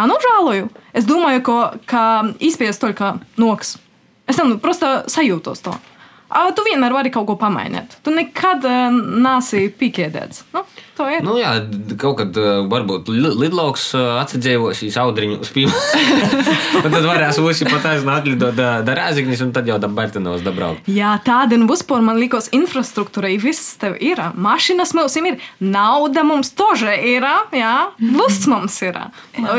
nenožēloju. 0.00 0.70
Es 0.96 1.06
domāju, 1.08 1.44
ka, 1.44 1.58
ka 1.90 2.02
izspiest 2.40 2.80
to 2.82 2.90
kā 2.96 3.12
noks. 3.40 3.76
Es 4.28 4.36
tam 4.40 4.56
просто 4.60 5.04
sajūtos 5.12 5.62
to. 5.64 5.76
Tu 6.53 6.63
vienmēr 6.65 6.93
vari 6.95 7.11
kaut 7.13 7.27
ko 7.29 7.35
pamainīt. 7.39 7.97
Tu 8.05 8.13
nekad 8.13 8.65
ā, 8.65 8.77
nāsi 8.93 9.67
pīkēdēts. 9.79 10.43
Nu, 10.53 10.63
to 10.97 11.05
ir. 11.09 11.23
Nu, 11.25 11.35
jā, 11.37 11.51
kaut 12.01 12.17
kad 12.21 12.37
uh, 12.39 12.63
varbūt 12.69 13.09
li- 13.13 13.33
lidlauks 13.43 13.89
uh, 13.97 14.19
atsidzīvosīs 14.23 14.97
audriņu 15.01 15.39
spīmu. 15.45 15.73
un 16.83 16.87
tad 16.93 17.05
varēs 17.05 17.39
visi 17.43 17.67
pataisnāt 17.69 18.23
atlidot 18.23 18.55
da, 18.57 18.69
da 18.85 18.95
Rēzignis, 18.97 19.41
un 19.45 19.51
tad 19.55 19.69
jau 19.69 19.77
da 19.81 19.89
Bartinovs 19.91 20.45
dabraukt. 20.45 20.87
Jā, 20.89 21.13
tāda 21.25 21.57
ir 21.57 21.65
vispār, 21.69 22.01
man 22.05 22.17
liekas, 22.21 22.49
infrastruktūra 22.55 23.29
ir 23.33 23.41
viss 23.43 23.75
tev 23.81 23.97
ir. 24.01 24.21
Mašīnas 24.33 24.93
mums 24.97 25.17
ir, 25.21 25.37
nauda 25.61 26.23
mums 26.27 26.53
tože 26.57 26.93
ir, 26.97 27.25
jā, 27.53 27.73
viss 27.99 28.47
mums 28.49 28.79
ir. 28.85 28.97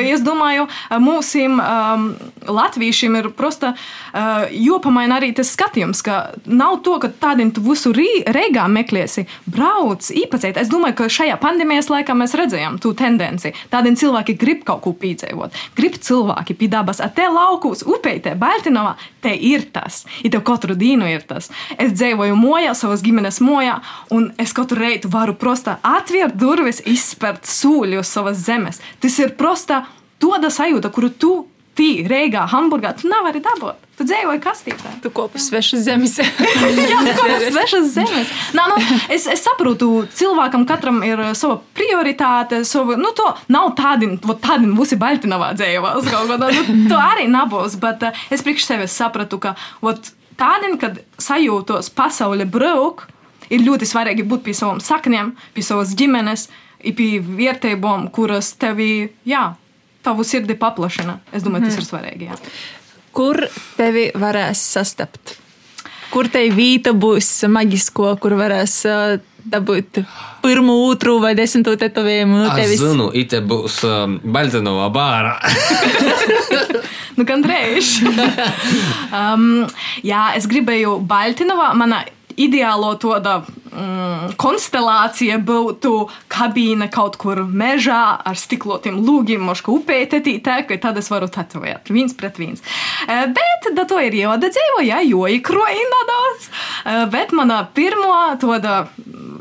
Es 0.04 0.22
domāju, 0.24 0.66
mūsim 1.02 1.58
um, 1.62 2.08
latviešiem 2.48 3.20
ir 3.20 3.30
prosta 3.36 3.74
uh, 3.74 4.46
jopamaina 4.50 5.20
arī 5.20 5.32
tas 5.36 5.52
skatījums, 5.54 6.02
ka 6.06 6.20
nav 6.46 6.63
to, 6.84 6.96
ka 7.02 7.10
tādiem 7.20 7.50
tu 7.54 7.62
visu 7.64 7.92
reigā 7.94 8.64
meklēsi, 8.70 9.26
brauc, 9.50 10.06
īpacēt. 10.10 10.58
Es 10.60 10.70
domāju, 10.72 10.96
ka 10.98 11.08
šajā 11.12 11.38
pandēmijas 11.42 11.90
laikā 11.92 12.16
mēs 12.16 12.36
redzējām 12.38 12.78
to 12.82 12.94
tendenci. 12.98 13.54
Tādiem 13.72 13.98
cilvēki 14.00 14.36
grib 14.40 14.64
kaut 14.68 14.82
ko 14.84 14.94
piedzīvot, 14.98 15.54
grib 15.78 15.98
cilvēki 16.00 16.56
pie 16.58 16.70
dabas, 16.72 17.02
a 17.04 17.08
te 17.12 17.26
laukos, 17.30 17.84
upeitē, 17.88 18.34
Baltinovā, 18.40 18.94
te 19.24 19.34
ir 19.34 19.66
tas, 19.74 20.04
ir 20.22 20.34
tev 20.34 20.44
katru 20.46 20.76
dienu 20.78 21.08
ir 21.10 21.24
tas. 21.28 21.50
Es 21.78 21.94
dzīvoju 21.96 22.36
mojā, 22.38 22.74
savas 22.78 23.04
ģimenes 23.04 23.40
mojā, 23.44 23.78
un 24.14 24.30
es 24.40 24.54
katru 24.56 24.80
reitu 24.82 25.10
varu 25.12 25.36
prosta 25.38 25.78
atvērt 25.84 26.38
durvis, 26.40 26.82
izspērt 26.88 27.48
sūļu 27.48 28.02
uz 28.02 28.10
savas 28.10 28.40
zemes. 28.44 28.82
Tas 29.00 29.18
ir 29.22 29.34
prosta 29.38 29.84
tāda 30.22 30.50
sajūta, 30.52 30.92
kuru 30.94 31.10
tu 31.10 31.34
tī, 31.78 31.88
Reigā, 32.08 32.44
Hamburgā, 32.50 32.94
tu 32.98 33.10
nevari 33.10 33.42
dabūt. 33.44 33.80
Tu 33.94 34.06
dzīvoji 34.08 34.40
kastītē. 34.42 34.92
Tu 35.04 35.10
kopā 35.14 35.38
svešas 35.38 35.84
zemes. 35.86 36.16
Jā, 36.92 36.98
kādas 37.14 37.44
svešas 37.54 37.92
zemes. 37.94 38.32
Nā, 38.56 38.64
nu, 38.72 38.78
es, 39.14 39.28
es 39.30 39.44
saprotu, 39.44 39.90
cilvēkam 40.18 40.66
katram 40.66 40.98
ir 41.06 41.22
sava 41.38 41.60
prioritāte. 41.78 42.64
Sava, 42.66 42.98
nu, 42.98 43.12
to 43.14 43.28
nav 43.54 43.70
tādi, 43.78 44.10
vot 44.26 44.42
tādi 44.42 44.72
būsi 44.74 44.98
Baltinovā 44.98 45.52
dzīvos 45.54 46.10
kaut 46.10 46.32
kādā. 46.32 46.50
Nu, 46.56 46.80
to 46.90 46.98
arī 46.98 47.28
nebūs, 47.30 47.78
bet 47.82 48.02
uh, 48.08 48.26
es 48.34 48.42
priekš 48.42 48.66
sevis 48.66 48.98
sapratu, 48.98 49.38
ka 49.42 49.54
vot, 49.84 50.10
tādi, 50.40 50.74
kad 50.82 50.98
sajūtos 51.22 51.92
pasaule 51.94 52.48
brauk, 52.50 53.06
ir 53.52 53.62
ļoti 53.62 53.86
svarīgi 53.86 54.26
būt 54.26 54.42
pie 54.46 54.58
savām 54.58 54.82
saknēm, 54.82 55.36
pie 55.54 55.62
savas 55.62 55.94
ģimenes, 55.98 56.48
pie 56.98 57.12
vērtībām, 57.22 58.10
kuras 58.14 58.52
tevi, 58.58 59.12
jā, 59.28 59.52
tavu 60.04 60.24
sirdi 60.26 60.56
paplašina. 60.60 61.18
Es 61.32 61.42
domāju, 61.46 61.70
tas 61.70 61.80
ir 61.80 61.86
svarīgi. 61.88 62.28
Jā. 62.30 62.38
Kur 63.14 63.40
tevi 63.78 64.08
varēs 64.18 64.62
sastapt? 64.74 65.36
Kur 66.14 66.28
te 66.30 66.44
vīta 66.54 66.92
būs 66.94 67.28
maģisko, 67.50 68.12
kur 68.22 68.36
varēs 68.38 68.74
uh, 68.86 69.16
dabūt 69.50 69.98
pirmo, 70.44 70.76
otru 70.88 71.16
vai 71.22 71.32
desmito 71.38 71.74
tetovējumu 71.80 72.38
no 72.44 72.50
Es 72.52 72.58
tevis? 72.60 72.80
zinu, 72.84 73.08
ite 73.16 73.40
būs 73.44 73.80
um, 73.88 74.18
Baltinovā 74.24 74.90
bārā. 74.94 75.34
Nu, 77.14 77.22
gan 77.22 77.44
reizi. 77.46 78.02
um, 79.14 79.44
jā, 80.10 80.22
es 80.34 80.48
gribēju 80.50 80.96
Baltinovā. 81.06 81.68
Mana 81.78 82.00
ideālo 82.34 82.94
tāda 82.98 83.36
mm, 83.74 84.34
konstelācija 84.40 85.38
būtu 85.42 85.92
kabīne 86.32 86.88
kaut 86.92 87.18
kur 87.20 87.42
mežā 87.44 88.02
ar 88.24 88.38
stiklotiem 88.38 89.00
lūgiem, 89.04 89.42
moška 89.44 89.72
upē, 89.74 90.00
tā, 90.14 90.56
ka 90.68 90.78
tad 90.80 91.00
es 91.00 91.10
varu 91.12 91.28
tetovēt 91.32 91.90
viens 91.94 92.14
pret 92.16 92.38
viens. 92.38 92.62
Eh, 93.08 93.26
Bet 93.34 93.70
da 93.74 93.84
to 93.88 93.98
ir 94.00 94.14
jādadzīvo, 94.14 94.82
jā, 94.84 95.00
jo 95.08 95.24
ikroji 95.30 95.86
nedaudz. 95.94 96.48
Eh, 96.84 97.06
Bet 97.10 97.32
mana 97.32 97.64
pirmā 97.74 98.38
tāda 98.40 98.86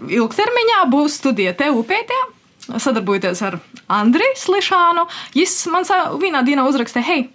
ilgtermiņā 0.10 0.86
būs 0.92 1.20
studija 1.22 1.54
te 1.58 1.70
upētē. 1.72 2.20
Sadarbojoties 2.64 3.42
ar 3.44 3.60
Andriju 3.92 4.38
Slišānu, 4.40 5.08
viņš 5.36 5.56
man 5.72 5.88
vienā 6.22 6.44
dienā 6.48 6.64
uzrakstīja, 6.70 7.04
hei, 7.04 7.26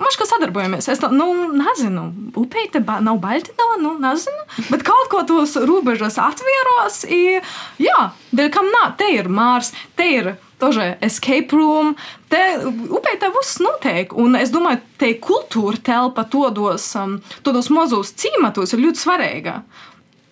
Mēs 0.00 0.18
kā 0.18 0.26
sadarbojamies. 0.28 0.88
Es 0.92 1.02
tā, 1.02 1.10
nu, 1.14 1.28
nezinu, 1.54 2.08
upeite 2.40 2.82
nav 2.84 3.20
Baltiņa, 3.22 3.78
nu, 3.82 3.94
nezinu. 4.02 4.46
Bet 4.70 4.84
kaut 4.86 5.10
ko 5.12 5.22
tos 5.28 5.56
robežas 5.60 6.18
atvieros. 6.22 7.04
I, 7.08 7.38
jā, 7.82 8.00
dēļ 8.34 8.50
kam 8.54 8.70
nā, 8.72 8.88
te 8.98 9.10
ir 9.16 9.30
Mārs, 9.32 9.72
te 9.98 10.08
ir 10.18 10.34
tože 10.58 10.96
escape 11.04 11.56
room. 11.56 11.94
Te 12.28 12.42
upeite 12.88 13.30
viss 13.34 13.60
notiek. 13.62 14.12
Un 14.16 14.38
es 14.38 14.52
domāju, 14.54 14.80
te 15.00 15.12
kultūra 15.20 15.80
telpa 15.84 16.24
todos, 16.30 16.86
um, 16.98 17.18
todos 17.46 17.70
mazos 17.74 18.14
cīmatos 18.18 18.74
ir 18.74 18.86
ļoti 18.86 19.04
svarīga. 19.04 19.58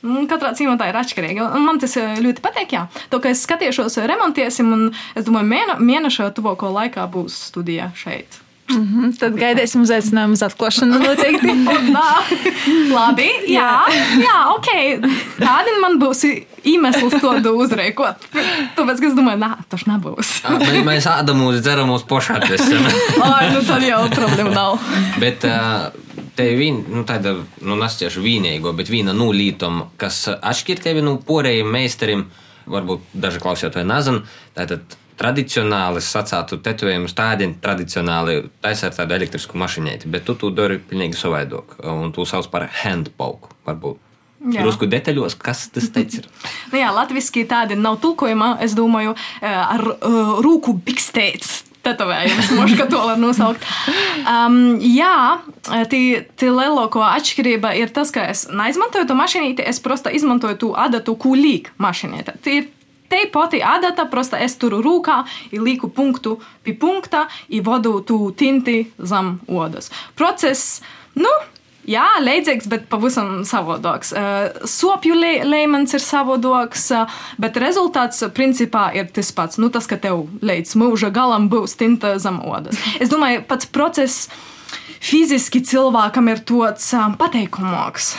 Un 0.03 0.27
Katrā 0.27 0.51
cīmatā 0.59 0.89
ir 0.91 0.99
atšķirīga. 0.99 1.49
Man 1.63 1.79
tas 1.83 1.95
eh, 2.01 2.17
ļoti 2.23 2.43
patīk. 2.43 2.75
Jā. 2.75 2.87
To, 3.13 3.21
ka 3.23 3.31
es 3.31 3.45
skatīšos, 3.47 4.01
eh, 4.01 4.09
remontēsim, 4.11 4.73
un 4.75 4.89
es 5.15 5.29
domāju, 5.29 5.47
mēne, 5.53 5.79
mēneša 5.79 6.33
tuvāko 6.35 6.73
laikā 6.75 7.07
būs 7.13 7.39
studija 7.53 7.93
šeit. 7.99 8.42
Mhm, 8.71 9.11
Tad 9.21 9.35
gaidīsim 9.37 9.83
uzaicinājumu 9.85 10.37
uz 10.39 10.43
atklāšanu 10.47 11.01
noteikti. 11.03 11.53
Nā, 11.97 12.07
labi, 12.93 13.29
jā, 13.51 13.71
jā, 14.23 14.37
ok. 14.55 14.71
Tādi 15.41 15.75
man 15.83 15.99
būs 16.01 16.23
iemesls 16.69 17.19
to 17.21 17.55
uzreikot. 17.59 18.23
Tāpēc, 18.77 19.03
es 19.09 19.17
domāju, 19.19 19.41
nā, 19.43 19.51
tas 19.73 19.85
nebūs. 19.91 20.31
Mēs, 20.63 20.79
mēs 20.87 21.09
ādam 21.11 21.43
uz 21.49 21.61
dzeramos 21.65 22.07
pošātes. 22.09 22.63
Ai, 23.27 23.51
nu 23.53 23.65
tad 23.67 23.85
jau 23.87 24.05
problēma 24.15 24.55
nav. 24.55 24.89
Bet 25.21 25.45
uh, 25.49 25.91
te 26.39 26.49
ir 26.53 26.59
viena, 26.61 26.87
nu, 26.95 27.05
tāda, 27.09 27.35
nu, 27.67 27.77
nesciešu 27.83 28.25
vienīgo, 28.25 28.73
bet 28.79 28.93
viena 28.93 29.15
no 29.17 29.33
lietām, 29.35 29.89
kas 30.01 30.25
atšķir 30.39 30.87
tevi 30.87 31.05
no 31.05 31.19
porējiem 31.27 31.71
meistariem, 31.77 32.27
varbūt 32.73 33.13
daži 33.19 33.43
klausītāji 33.43 33.91
nezina. 33.91 34.23
Tātad 34.57 34.97
tradicionāli 35.23 36.03
sacātu 36.03 36.59
tetovējumus 36.63 37.15
tādiem 37.17 37.55
tradicionāli 37.63 38.41
taisa 38.65 38.89
ar 38.89 38.97
tādu 38.97 39.17
elektrisku 39.19 39.59
mašīnīti, 39.61 40.11
bet 40.11 40.27
tu 40.27 40.35
to 40.39 40.51
dari 40.55 40.81
pilnīgi 40.83 41.19
savādāk. 41.19 41.79
Un 41.87 42.15
tu 42.15 42.27
sauc 42.29 42.49
par 42.53 42.67
handpauku, 42.83 43.53
varbūt. 43.69 44.01
Jā. 44.43 44.65
Drusku 44.65 44.89
detaļos, 44.91 45.37
kas 45.39 45.69
tas 45.71 45.87
ir. 46.03 46.27
Nu, 46.73 46.79
jā, 46.81 46.89
latviski 46.95 47.45
tādi 47.47 47.77
nav 47.79 48.01
tulkojuma, 48.03 48.57
es 48.65 48.75
domāju, 48.75 49.15
eh, 49.39 49.47
ar 49.53 49.85
uh, 49.93 50.41
rūku 50.43 50.75
biksteits. 50.83 51.61
Tetovējums, 51.83 52.53
možda 52.55 52.85
to 52.87 52.99
var 53.03 53.17
nosaukt. 53.19 53.65
Um, 54.23 54.77
jā, 54.87 55.43
tā 55.67 56.03
lielākā 56.47 57.09
atšķirība 57.19 57.73
ir 57.81 57.91
tas, 57.91 58.13
ka 58.15 58.29
es 58.31 58.45
neizmantoju 58.55 59.09
to 59.11 59.17
mašīnīti, 59.19 59.67
es 59.67 59.83
prosta 59.83 60.13
izmantoju 60.15 60.61
to 60.63 60.71
adatu 60.79 61.17
kūlīgu 61.19 61.75
mašīnīti. 61.83 62.37
Tā 62.39 62.55
ir 62.55 62.71
te 63.13 63.23
pati 63.33 63.61
adata, 63.61 64.09
prosta 64.09 64.41
es 64.41 64.57
turu 64.61 64.81
rūkā, 64.85 65.23
i 65.53 65.61
līku 65.61 65.93
punktu 65.93 66.39
pie 66.65 66.75
punkta, 66.79 67.27
i 67.53 67.61
vodu 67.65 67.99
tu 68.09 68.19
tinti 68.37 68.87
zem 68.99 69.37
odas. 69.49 69.93
Process, 70.17 70.81
nu, 71.15 71.33
Jā, 71.83 72.05
līdzīgs, 72.23 72.69
bet 72.71 72.85
pavisam 72.87 73.41
savādāks. 73.43 74.13
Sopju 74.71 75.17
līmenis 75.19 75.97
ir 75.97 76.03
savādāks, 76.05 76.85
bet 77.43 77.59
rezultāts 77.59 78.23
principā 78.37 78.85
ir 78.95 79.09
tas 79.11 79.33
pats. 79.35 79.59
Nu, 79.59 79.67
tas, 79.67 79.89
ka 79.91 79.99
tev 79.99 80.29
līdz 80.47 80.77
mūža 80.79 81.11
galam 81.11 81.49
būs 81.51 81.75
tinta 81.81 82.15
zem 82.23 82.39
odas. 82.47 82.79
Es 83.03 83.11
domāju, 83.11 83.43
pats 83.51 83.67
process 83.67 84.31
fiziski 85.03 85.65
cilvēkam 85.67 86.31
ir 86.31 86.45
tāds 86.47 86.87
um, 86.95 87.19
pateikumāks. 87.19 88.15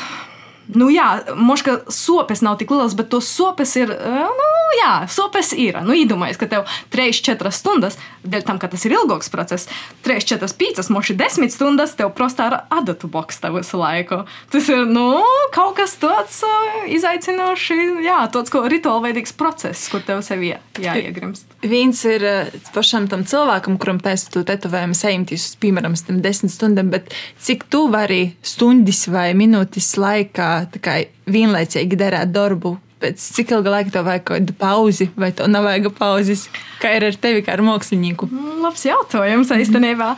Nu, 0.71 0.87
jā, 0.93 1.07
možda 1.35 1.81
sopes 1.91 2.43
nav 2.45 2.57
tik 2.61 2.71
lielas, 2.71 2.95
bet 2.95 3.11
tos 3.11 3.27
sopes 3.27 3.75
ir. 3.79 3.91
uh, 3.91 4.31
Nu, 4.73 4.79
jā, 4.79 4.93
sopes 5.11 5.51
ir. 5.53 5.77
Nu, 5.85 5.93
iedomājieties, 5.97 6.39
ka 6.41 6.47
tev 6.49 6.69
3-4 6.93 7.51
stundas, 7.53 7.97
dēļ 8.25 8.45
tam, 8.47 8.59
ka 8.61 8.69
tas 8.71 8.85
ir 8.87 8.95
ilgāks 8.95 9.29
process, 9.33 9.67
3-4 10.05 10.49
pīcis, 10.57 10.89
moši 10.93 11.15
10 11.19 11.53
stundas, 11.53 11.93
tev 11.99 12.13
prostā 12.17 12.47
ar 12.49 12.55
adatu 12.73 13.09
boksta 13.11 13.51
visu 13.53 13.77
laiku. 13.77 14.23
Tas 14.53 14.69
ir, 14.71 14.85
nu, 14.89 15.21
kaut 15.53 15.75
kas 15.77 15.93
tāds 16.01 16.39
uh, 16.47 16.87
izaicinoši, 16.89 17.77
jā, 18.05 18.23
tāds 18.33 18.53
kā 18.53 18.63
rituālveidīgs 18.71 19.35
process, 19.37 19.85
kur 19.91 20.01
tev 20.05 20.23
sevi 20.25 20.53
jā, 20.53 20.61
jāiegrimst. 20.81 21.45
Viens 21.63 22.01
ir 22.09 22.25
eh, 22.27 22.55
pašam 22.73 23.05
tam 23.11 23.27
cilvēkam, 23.27 23.77
kuram 23.81 24.01
taisa 24.03 24.31
to 24.33 24.43
tetovējumu, 24.47 24.97
uz, 25.35 25.45
piemēram, 25.61 25.95
tiem 26.07 26.23
desmit 26.23 26.55
stundām, 26.55 26.89
bet 26.93 27.13
cik 27.43 27.67
tu 27.71 27.85
vari 27.93 28.33
stundas 28.45 29.05
vai 29.11 29.29
minūtes 29.37 29.93
laikā 30.01 30.52
tā 30.73 30.81
kā 30.83 30.95
vienlaicīgi 31.33 31.99
darīt 31.99 32.33
darbu? 32.35 32.77
Pēc 33.03 33.19
cik 33.35 33.49
ilga 33.51 33.71
laika 33.73 33.91
tev 33.91 34.05
vajag 34.07 34.21
kaut 34.23 34.37
kādu 34.37 34.53
pauzi, 34.55 35.09
vai 35.19 35.33
tev 35.35 35.49
nav 35.51 35.65
vajag 35.67 35.89
pauzes? 35.97 36.45
Kā 36.79 36.93
ir 36.95 37.03
ar 37.09 37.15
tevi, 37.19 37.41
kā 37.43 37.57
ar 37.57 37.63
mākslinieku? 37.65 38.29
Mm, 38.31 38.61
Labs 38.63 38.85
jautājums 38.87 39.51
īstenībā. 39.51 40.13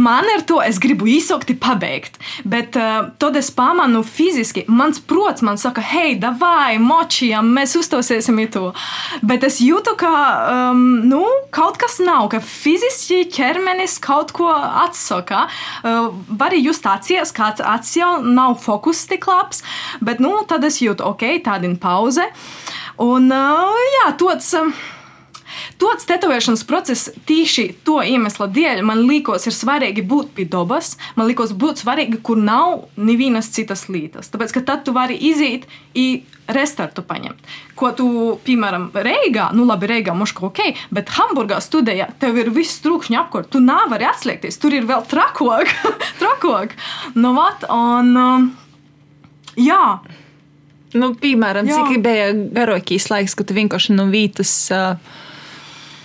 Man 0.00 0.28
ar 0.32 0.44
to 0.48 0.56
es 0.64 0.78
gribu 0.80 1.04
īsokti 1.10 1.58
pabeigt, 1.60 2.16
bet 2.48 2.78
uh, 2.80 3.10
tad 3.20 3.36
es 3.36 3.50
pamanu 3.52 4.00
fiziski. 4.06 4.64
Mans 4.72 5.02
prots 5.04 5.44
man 5.44 5.60
saka, 5.60 5.84
hei, 5.84 6.14
davai, 6.20 6.78
močijam, 6.80 7.50
mēs 7.56 7.76
uztosiesim 7.76 8.40
to. 8.52 8.70
Bet 9.20 9.44
es 9.44 9.60
jūtu, 9.60 9.92
ka 10.00 10.12
um, 10.72 10.80
nu, 11.10 11.20
kaut 11.52 11.76
kas 11.82 11.98
nav, 12.00 12.30
ka 12.32 12.40
fiziski 12.40 13.26
ķermenis 13.28 13.98
kaut 14.00 14.32
ko 14.36 14.48
atsaka. 14.48 15.44
Uh, 15.84 16.08
var 16.30 16.54
arī 16.54 16.64
just 16.64 16.88
acies, 16.88 17.34
ka 17.36 17.52
acis 17.52 18.00
jau 18.00 18.14
nav 18.24 18.56
fokus 18.64 19.04
tik 19.10 19.28
labs, 19.28 19.60
bet 20.00 20.24
nu, 20.24 20.32
tad 20.48 20.64
es 20.64 20.80
jūtu, 20.80 21.04
ok, 21.12 21.26
tāda 21.44 21.68
ir 21.68 21.76
pauze. 21.82 22.29
Un 23.00 23.30
uh, 23.32 23.84
jā, 23.98 24.08
tots. 24.20 24.54
Uh, 24.58 24.88
Tots 25.80 26.04
tetovēšanas 26.04 26.62
process 26.68 27.08
tieši 27.28 27.70
to 27.86 28.00
iemesla 28.04 28.46
dēļ 28.52 28.82
man 28.86 29.00
liekas, 29.08 29.46
ir 29.48 29.54
svarīgi 29.56 30.04
būt 30.06 30.34
pie 30.36 30.44
dabas. 30.50 30.92
Man 31.16 31.30
liekas, 31.30 31.54
būt 31.56 31.80
svarīgi, 31.82 32.20
kur 32.24 32.40
nav 32.40 32.90
nevienas 33.00 33.50
citas 33.54 33.86
lietas. 33.88 34.28
Tāpēc, 34.32 34.54
ka 34.56 34.64
tad 34.72 34.84
tu 34.86 34.94
vari 34.96 35.16
iziet 35.30 35.66
un 35.96 36.20
restartu 36.50 37.04
paņemt. 37.06 37.50
Ko 37.78 37.92
tu, 37.96 38.06
piemēram, 38.44 38.88
Reigā, 38.92 39.50
nu 39.56 39.64
labi, 39.68 39.88
Reigā 39.90 40.14
muška 40.18 40.48
ok, 40.50 40.62
bet 40.94 41.12
Hamburgā 41.16 41.60
studijā 41.62 42.10
tev 42.20 42.38
ir 42.42 42.50
viss 42.54 42.82
trūkšņi 42.84 43.20
apkārt. 43.22 43.52
Tu 43.54 43.62
nevari 43.64 44.08
atslēgties, 44.10 44.58
tur 44.60 44.74
ir 44.76 44.88
vēl 44.90 45.06
trakāk. 45.10 45.70
trakāk. 46.22 46.74
Nu, 47.14 47.32
vat, 47.38 47.64
un, 47.70 48.10
um, 48.18 48.50
jā, 49.56 49.84
Nu, 50.96 51.12
piemēram, 51.14 51.68
Jā. 51.70 51.80
cik 51.86 52.02
bija 52.02 52.30
garākais 52.34 53.10
laiks, 53.12 53.36
kad 53.38 53.46
tu 53.46 53.54
vienkārši 53.54 53.94
no 53.94 54.08
vītas 54.10 54.52
uh, 54.74 54.96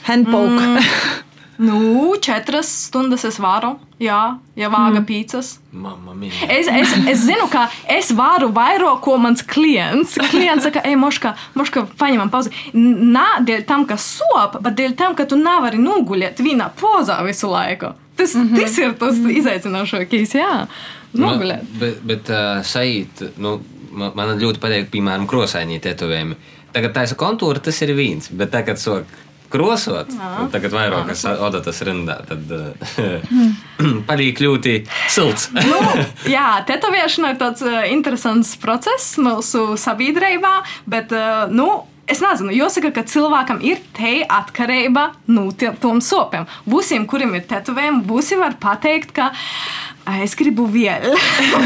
handpoke. 0.05 0.67
Mm. 0.67 1.23
nu, 1.67 1.79
četras 2.21 2.69
stundas 2.85 3.25
es 3.25 3.39
varu. 3.41 3.75
Jā, 4.01 4.35
ja 4.59 4.67
vāga 4.67 4.99
mm. 4.99 5.05
pīcis. 5.07 5.53
Mamma 5.71 6.13
mia. 6.19 6.33
Es, 6.51 6.67
es, 6.67 6.93
es 7.07 7.21
zinu, 7.23 7.47
ka 7.51 7.65
es 7.89 8.11
varu 8.15 8.49
vairāk, 8.53 8.99
ko 9.05 9.15
mans 9.23 9.41
klients. 9.47 10.17
Klients 10.33 10.67
saka, 10.67 10.83
ej, 10.85 10.97
moška, 10.99 11.33
moška 11.55 11.85
paņemam 11.97 12.31
pauzi. 12.33 12.51
Nē, 12.75 13.27
dēļ 13.47 13.63
tam, 13.69 13.87
ka 13.89 13.97
sop, 14.01 14.59
bet 14.65 14.75
dēļ 14.77 14.97
tam, 14.99 15.15
ka 15.17 15.25
tu 15.29 15.39
nevari 15.39 15.79
noguļēt 15.81 16.43
vienā 16.43 16.69
pozā 16.77 17.21
visu 17.25 17.49
laiku. 17.49 17.95
Tas, 18.15 18.35
mm 18.35 18.49
-hmm. 18.49 18.59
tas 18.59 18.77
ir 18.77 18.93
tas 18.99 19.15
izaicinošākais, 19.39 20.35
jā. 20.37 20.67
Noguļēt. 21.15 21.63
Man- 21.63 21.79
Bet, 21.79 22.03
bet 22.03 22.29
uh, 22.29 22.59
sajūt, 22.63 23.31
nu, 23.37 23.59
man, 23.97 24.13
man 24.17 24.35
ļoti 24.41 24.61
patīk, 24.63 24.89
piemēram, 24.93 25.27
krosainie 25.29 25.79
tetovējumi. 25.83 26.37
Tagad 26.75 26.95
taisa 26.97 27.15
kontūra, 27.19 27.61
tas 27.63 27.79
ir 27.85 27.93
viens, 27.95 28.27
bet 28.35 28.51
tagad 28.51 28.81
sok 28.81 29.07
krosot, 29.55 30.11
un 30.11 30.49
tagad 30.51 30.73
vairāk 30.75 31.11
kas 31.11 31.23
odatas 31.31 31.79
rindā, 31.85 32.17
tad 32.27 32.51
uh, 32.51 33.25
palīk 34.09 34.41
ļoti 34.43 34.77
silts. 35.11 35.49
nu, 35.55 35.79
jā, 36.27 36.47
tetovēšana 36.67 37.33
ir 37.33 37.41
tāds 37.41 37.65
uh, 37.65 37.83
interesants 37.91 38.55
process 38.61 39.15
mūsu 39.21 39.73
sabiedrībā, 39.79 40.57
bet, 40.89 41.13
uh, 41.15 41.45
nu, 41.51 41.69
Es 42.05 42.19
nezinu, 42.21 42.51
jāsaka, 42.53 42.91
ka 42.93 43.01
cilvēkam 43.09 43.63
ir 43.65 43.79
te 43.97 44.19
atkarība 44.29 45.07
no 45.33 45.47
tiem 45.57 46.01
sopiem. 46.05 46.45
Būsim, 46.69 47.07
kuriem 47.09 47.33
ir 47.33 47.47
tetovējumi, 47.49 48.03
būsim 48.05 48.43
var 48.43 48.53
pateikt, 48.61 49.09
ka 49.17 49.31
"Ai, 49.33 49.94
es 50.21 50.35
gribu 50.37 50.67
vēl, 50.71 51.15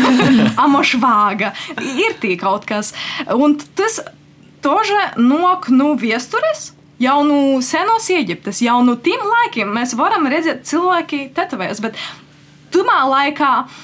amošvāga. 0.65 1.54
Ir 1.99 2.17
tī 2.21 2.36
kaut 2.39 2.67
kas. 2.69 2.93
Un 3.36 3.58
tas 3.78 3.99
toža 4.63 5.13
nok 5.17 5.69
nu 5.73 5.93
no 5.93 5.95
viestures. 5.99 6.73
Jau 6.99 7.21
no 7.23 7.62
senos 7.63 8.10
Eģiptes, 8.12 8.60
jau 8.60 8.82
no 8.84 8.97
tiem 8.99 9.21
laikiem 9.23 9.69
mēs 9.71 9.93
varam 9.95 10.25
redzēt, 10.28 10.65
cilvēki 10.67 11.30
tetovējas, 11.32 11.80
bet 11.80 11.95
tumā 12.75 12.97
laikā 13.08 13.52
uh, 13.62 13.78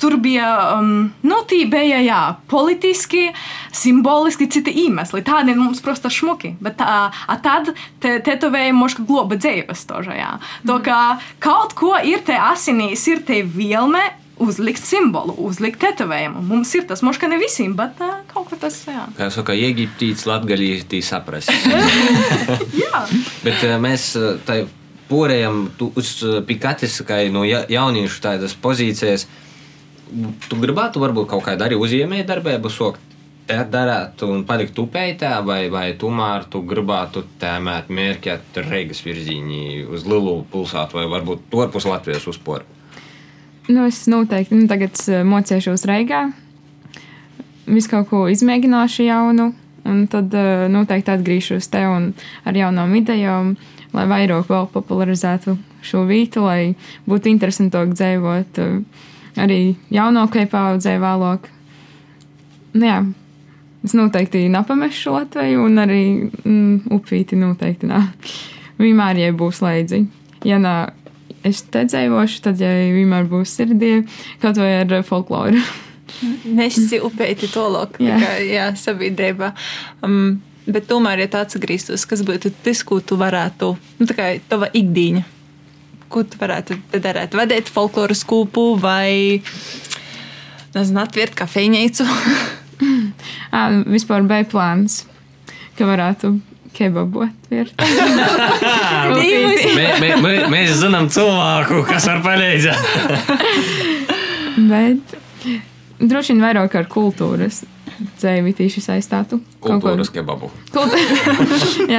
Tur 0.00 0.16
bija, 0.20 0.48
um, 0.78 1.12
nu, 1.22 1.36
tī 1.48 1.62
bija, 1.70 2.00
jā, 2.02 2.20
politiski, 2.50 3.28
simboliski 3.72 4.48
citi 4.50 4.72
iemesli. 4.84 5.22
Tādi 5.24 5.54
mums 5.56 5.80
prosta 5.84 6.10
šmuki. 6.12 6.56
Bet 6.64 6.80
tā, 6.80 6.96
a 7.14 7.36
tad 7.44 7.70
te, 8.02 8.16
tetovējumi 8.26 8.78
moška 8.80 9.06
globa 9.06 9.38
dzīves 9.38 9.86
toža, 9.88 10.16
jā. 10.18 10.32
To, 10.66 10.80
ka 10.84 11.20
kaut 11.42 11.76
ko 11.78 11.94
ir 12.02 12.24
te 12.26 12.36
asinīs, 12.36 13.06
ir 13.10 13.22
te 13.26 13.42
vielme 13.46 14.02
uzlikt 14.42 14.82
simbolu, 14.82 15.36
uzlikt 15.46 15.78
tetovējumu. 15.84 16.42
Mums 16.48 16.72
ir 16.74 16.88
tas, 16.88 17.04
moška 17.06 17.28
ne 17.30 17.38
visiem, 17.38 17.76
bet 17.78 18.00
uh, 18.02 18.16
kaut 18.32 18.48
kur 18.50 18.58
tas, 18.60 18.80
jā. 18.90 19.06
Kā 19.14 19.30
saka, 19.30 19.54
Eģiptīts, 19.54 20.26
Latgalītī 20.26 21.00
saprast. 21.06 21.52
jā. 22.82 23.04
Bet 23.46 23.62
eh, 23.62 23.76
mēs 23.78 24.10
tai 24.46 24.64
porējam 25.08 25.68
uz 25.94 26.10
pikatis, 26.48 26.98
kā 27.06 27.22
no 27.32 27.44
ja- 27.46 27.64
jauniešu 27.70 28.22
tādas 28.24 28.56
pozīcijas. 28.58 29.28
Tu 30.48 30.58
gribētu 30.60 31.02
varbūt 31.02 31.28
kaut 31.32 31.42
kādu 31.48 31.66
arī 31.66 31.78
uzņēmēju 31.80 32.26
darbību 32.28 32.70
sokt. 32.70 33.12
Te 33.44 33.58
darāt 33.68 34.22
un 34.24 34.46
palikt 34.48 34.78
upētā, 34.80 35.34
vai, 35.44 35.66
vai 35.72 35.90
tomēr 36.00 36.46
tu 36.48 36.62
gribētu 36.64 37.26
tēmēt 37.42 37.90
mērķēt 37.92 38.62
Reigas 38.70 39.02
virzienī 39.04 39.82
uz 39.84 40.06
lielu 40.08 40.38
pilsētu, 40.52 40.96
vai 40.96 41.04
varbūt 41.12 41.44
turpus 41.52 41.84
Latvijas 41.90 42.24
uzporu. 42.30 42.64
Nu, 43.68 43.84
es 43.88 44.06
noteikti 44.08 44.56
nu, 44.56 44.68
tagad 44.68 44.96
eh, 45.08 45.22
mocīšos 45.24 45.86
Reigā. 45.88 46.26
Visu 47.64 47.88
kaut 47.88 48.10
ko 48.10 48.24
izmēģināšu 48.32 49.06
jaunu, 49.06 49.50
un 49.88 50.02
tad 50.12 50.32
eh, 50.36 50.66
noteikti 50.72 51.12
atgriežos 51.12 51.68
te 51.72 51.80
un 51.88 52.10
ar 52.44 52.56
jaunām 52.56 52.92
idejām, 52.96 53.54
lai 53.96 54.04
vairāk 54.10 54.52
popularizētu 54.72 55.56
šo 55.84 56.04
vietu, 56.08 56.44
lai 56.44 56.74
būtu 57.08 57.32
interesantāk 57.32 57.92
dzīvot 57.96 58.60
eh, 58.60 58.76
arī 59.40 59.74
jaunākajai 59.94 60.48
paudzei 60.50 60.96
vēlāk. 61.02 61.48
Nu, 62.74 62.86
jā, 62.86 62.98
es 63.86 63.94
noteikti 63.96 64.46
nepamešu 64.52 65.14
Latviju, 65.14 65.64
un 65.68 65.80
arī 65.82 66.02
mm, 66.26 66.90
upīti 66.94 67.38
noteikti 67.38 67.90
nē. 67.90 68.02
Vienmēr, 68.80 69.20
ja 69.22 69.34
būs 69.36 69.62
līdzi. 69.62 70.00
Ja 70.48 70.58
nā, 70.62 70.74
es 71.46 71.62
te 71.70 71.84
dzīvošu, 71.86 72.42
tad, 72.48 72.62
ja 72.62 72.72
vienmēr 72.94 73.28
būs 73.30 73.54
sirdī, 73.58 74.00
kaut 74.42 74.58
vai 74.60 74.72
ar 74.80 74.96
folkloru. 75.06 75.62
Nesi 76.58 77.00
upēti 77.02 77.48
tolok, 77.50 77.98
Jā. 78.02 78.18
jā, 78.20 78.34
jā 78.46 78.66
sabiedrībā. 78.78 79.52
Um, 80.04 80.40
bet 80.66 80.88
tomēr, 80.90 81.24
ja 81.24 81.30
tu 81.30 81.40
atgrieztos, 81.40 82.06
kas 82.08 82.22
būtu 82.26 82.52
tas, 82.64 82.82
ko 82.86 83.00
tu 83.04 83.18
varētu, 83.20 83.74
nu, 84.00 84.08
tā 84.08 84.16
kā 84.18 84.28
tava 84.48 84.70
ikdiena, 84.72 85.24
ko 86.14 86.22
tu 86.26 86.38
varētu 86.40 86.78
te 86.92 87.00
darīt? 87.02 87.34
Vadīt 87.34 87.70
folkloras 87.72 88.22
kūpu 88.28 88.74
vai, 88.82 89.42
nezinu, 90.76 91.02
atvērt 91.02 91.34
kafejnīcu? 91.38 92.06
À, 93.50 93.68
vispār 93.94 94.26
bija 94.28 94.46
plāns, 94.50 95.02
ka 95.78 95.88
varētu 95.90 96.36
kebabot. 96.74 97.30
virt. 97.50 97.74
Mē, 99.74 99.86
mē, 100.00 100.08
mē, 100.22 100.32
mēs 100.50 100.74
zinām 100.80 101.06
cilvēku, 101.12 101.84
kas 101.88 102.08
var 102.10 102.22
palīdzēt. 102.24 102.82
Bet 104.70 105.14
droši 106.02 106.34
vien 106.34 106.42
vairāk 106.42 106.74
ar 106.78 106.90
kultūras 106.90 107.62
dzīvi 108.18 108.54
tieši 108.58 108.82
saistātu. 108.88 109.40
Kultūras 109.62 110.10
kebabu. 110.14 110.50
Kultūra. 110.74 111.98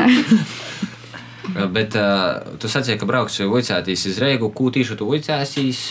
Jā. 1.56 1.68
Bet 1.72 1.96
uh, 1.96 2.56
tu 2.60 2.70
sacīji, 2.72 3.00
ka 3.00 3.08
brauksi 3.10 3.48
vicētīs 3.48 4.06
uz 4.12 4.20
Reigu. 4.20 4.52
Ko 4.56 4.70
tieši 4.76 4.98
tu 5.00 5.08
vicēsīs? 5.14 5.84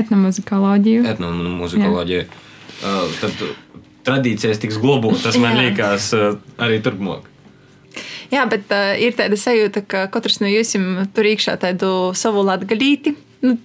Etnomuzikoloģiju. 0.00 1.04
Etnomuzikoloģiju. 1.14 2.26
Uh, 2.80 3.18
tad 3.22 3.44
tradīcijas 4.06 4.62
tiks 4.62 4.78
globotas, 4.82 5.38
man 5.38 5.58
liekas, 5.60 6.10
arī 6.58 6.80
turpmāk. 6.82 7.26
Jā, 8.30 8.44
bet 8.50 8.70
uh, 8.70 8.92
ir 8.98 9.16
tāda 9.18 9.38
sajūta, 9.38 9.82
ka 9.86 10.04
katrs 10.14 10.38
no 10.42 10.50
jums 10.50 10.76
tur 11.14 11.26
iekšā 11.26 11.56
tādu 11.62 11.90
savu 12.18 12.44
latgalīti. 12.46 13.16
Nu, 13.46 13.56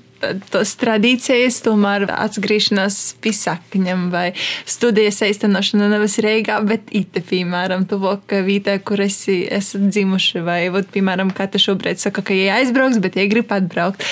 Tas 0.52 0.74
tradīcijas, 0.82 1.62
tomēr 1.66 2.08
atgriešanās 2.12 3.00
pie 3.24 3.34
sakņiem 3.36 4.10
vai 4.14 4.26
studijas 4.70 5.22
aiztenošana 5.26 5.90
nevis 5.92 6.18
Reigā, 6.24 6.60
bet 6.68 6.92
ite, 6.96 7.24
piemēram, 7.26 7.88
tuvāk 7.90 8.38
vietē, 8.46 8.78
kur 8.86 9.04
esi, 9.06 9.44
esat 9.52 9.90
dzimuši, 9.92 10.44
vai, 10.46 10.60
vot, 10.74 10.90
piemēram, 10.92 11.34
kā 11.36 11.50
te 11.52 11.62
šobrīd 11.62 12.02
saka, 12.02 12.26
ka 12.26 12.36
jie 12.36 12.52
aizbrauks, 12.54 13.02
bet 13.04 13.20
jie 13.20 13.28
grib 13.32 13.52
atbraukt. 13.56 14.06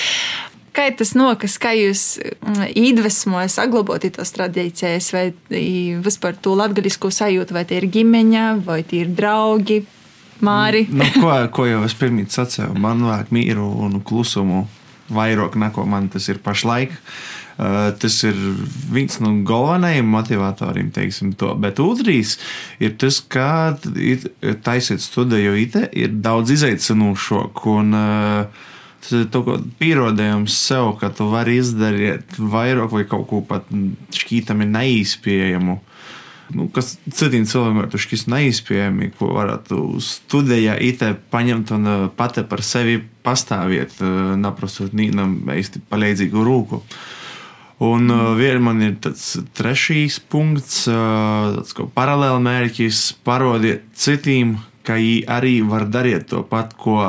Kā 0.74 0.88
tas 0.90 1.12
nokas, 1.14 1.54
kā 1.62 1.70
jūs 1.78 2.16
mm, 2.18 2.72
iedvesmojat, 2.74 3.52
saglabājat 3.54 4.16
tos 4.16 4.32
tradīcijas, 4.34 5.12
vai 5.14 5.28
vispār 6.02 6.34
to 6.34 6.56
latgaļisko 6.58 7.12
sajūtu, 7.14 7.54
vai 7.54 7.62
tie 7.68 7.78
ir 7.78 7.86
ģimeņa, 7.94 8.46
vai 8.66 8.80
tie 8.82 9.04
ir 9.04 9.12
draugi, 9.14 9.84
māri? 10.42 10.88
Nu, 10.90 11.06
ko, 11.14 11.30
ko 11.54 11.68
jau 11.68 11.84
es 11.86 11.94
pirms 11.98 12.34
sacīju, 12.34 12.72
man 12.82 13.06
vajag 13.06 13.30
mieru 13.34 13.68
un 13.86 14.00
klusumu. 14.02 14.64
Vairāk 15.12 15.56
neko 15.60 15.84
man 15.88 16.08
tas 16.08 16.28
ir 16.32 16.38
pašlaik. 16.44 16.94
Uh, 17.54 17.92
tas 18.02 18.16
ir 18.26 18.34
viens 18.90 19.20
no 19.22 19.30
galvenajiem 19.46 20.08
motivatoriem, 20.10 20.88
teiksim, 20.90 21.34
to. 21.38 21.52
Bet 21.54 21.78
otrs 21.78 22.36
ir 22.82 22.96
tas, 22.98 23.20
ka 23.20 23.76
it- 23.94 24.30
taisīt 24.66 25.04
studiju 25.04 25.54
ite 25.60 25.84
ir 25.92 26.16
daudz 26.24 26.50
izaicinošāk. 26.56 27.66
Un, 27.70 27.94
uh, 27.94 28.70
Tas 29.04 29.12
ir 29.20 29.26
pierādījums 29.76 30.54
sev, 30.56 30.94
ka 30.96 31.10
tu 31.12 31.26
vari 31.28 31.58
izdarīt 31.60 32.38
vairāk 32.40 32.94
vai 32.94 33.02
kaut 33.04 33.26
ko 33.28 33.42
pat 33.44 33.66
šķītami 34.16 34.64
neizpējamu. 34.70 35.74
Nu, 36.56 36.68
kas 36.72 36.94
citiem 37.12 37.44
cilvēkiem 37.48 37.82
var 37.82 38.00
šķist 38.04 38.30
neizpējami, 38.32 39.10
ko 39.18 39.28
varētu 39.36 39.80
studijā 40.04 40.78
IT 40.88 41.04
paņemt 41.32 41.74
un 41.76 41.90
uh, 41.90 42.06
pati 42.16 42.46
par 42.48 42.64
sevi 42.64 43.02
pastāvēt, 43.24 43.98
uh, 44.02 44.34
neprasot 44.40 44.94
nīnam 44.96 45.38
īsti 45.54 45.84
palīdzīgu 45.90 46.44
rūku. 46.46 46.82
Un 47.84 48.10
uh, 48.12 48.26
vienā 48.38 48.62
man 48.62 48.82
ir 48.84 48.98
tāds 49.02 49.32
trešais 49.56 50.20
punkts, 50.30 50.84
uh, 50.90 51.56
tāds 51.56 51.74
kā 51.76 51.88
paralēli 51.96 52.44
mērķis, 52.44 53.06
parādīt 53.26 53.88
citiem, 53.98 54.58
ka 54.84 55.00
viņi 55.00 55.24
arī 55.32 55.56
var 55.66 55.88
darīt 55.88 56.28
to 56.30 56.44
pat, 56.46 56.76
ko 56.78 57.00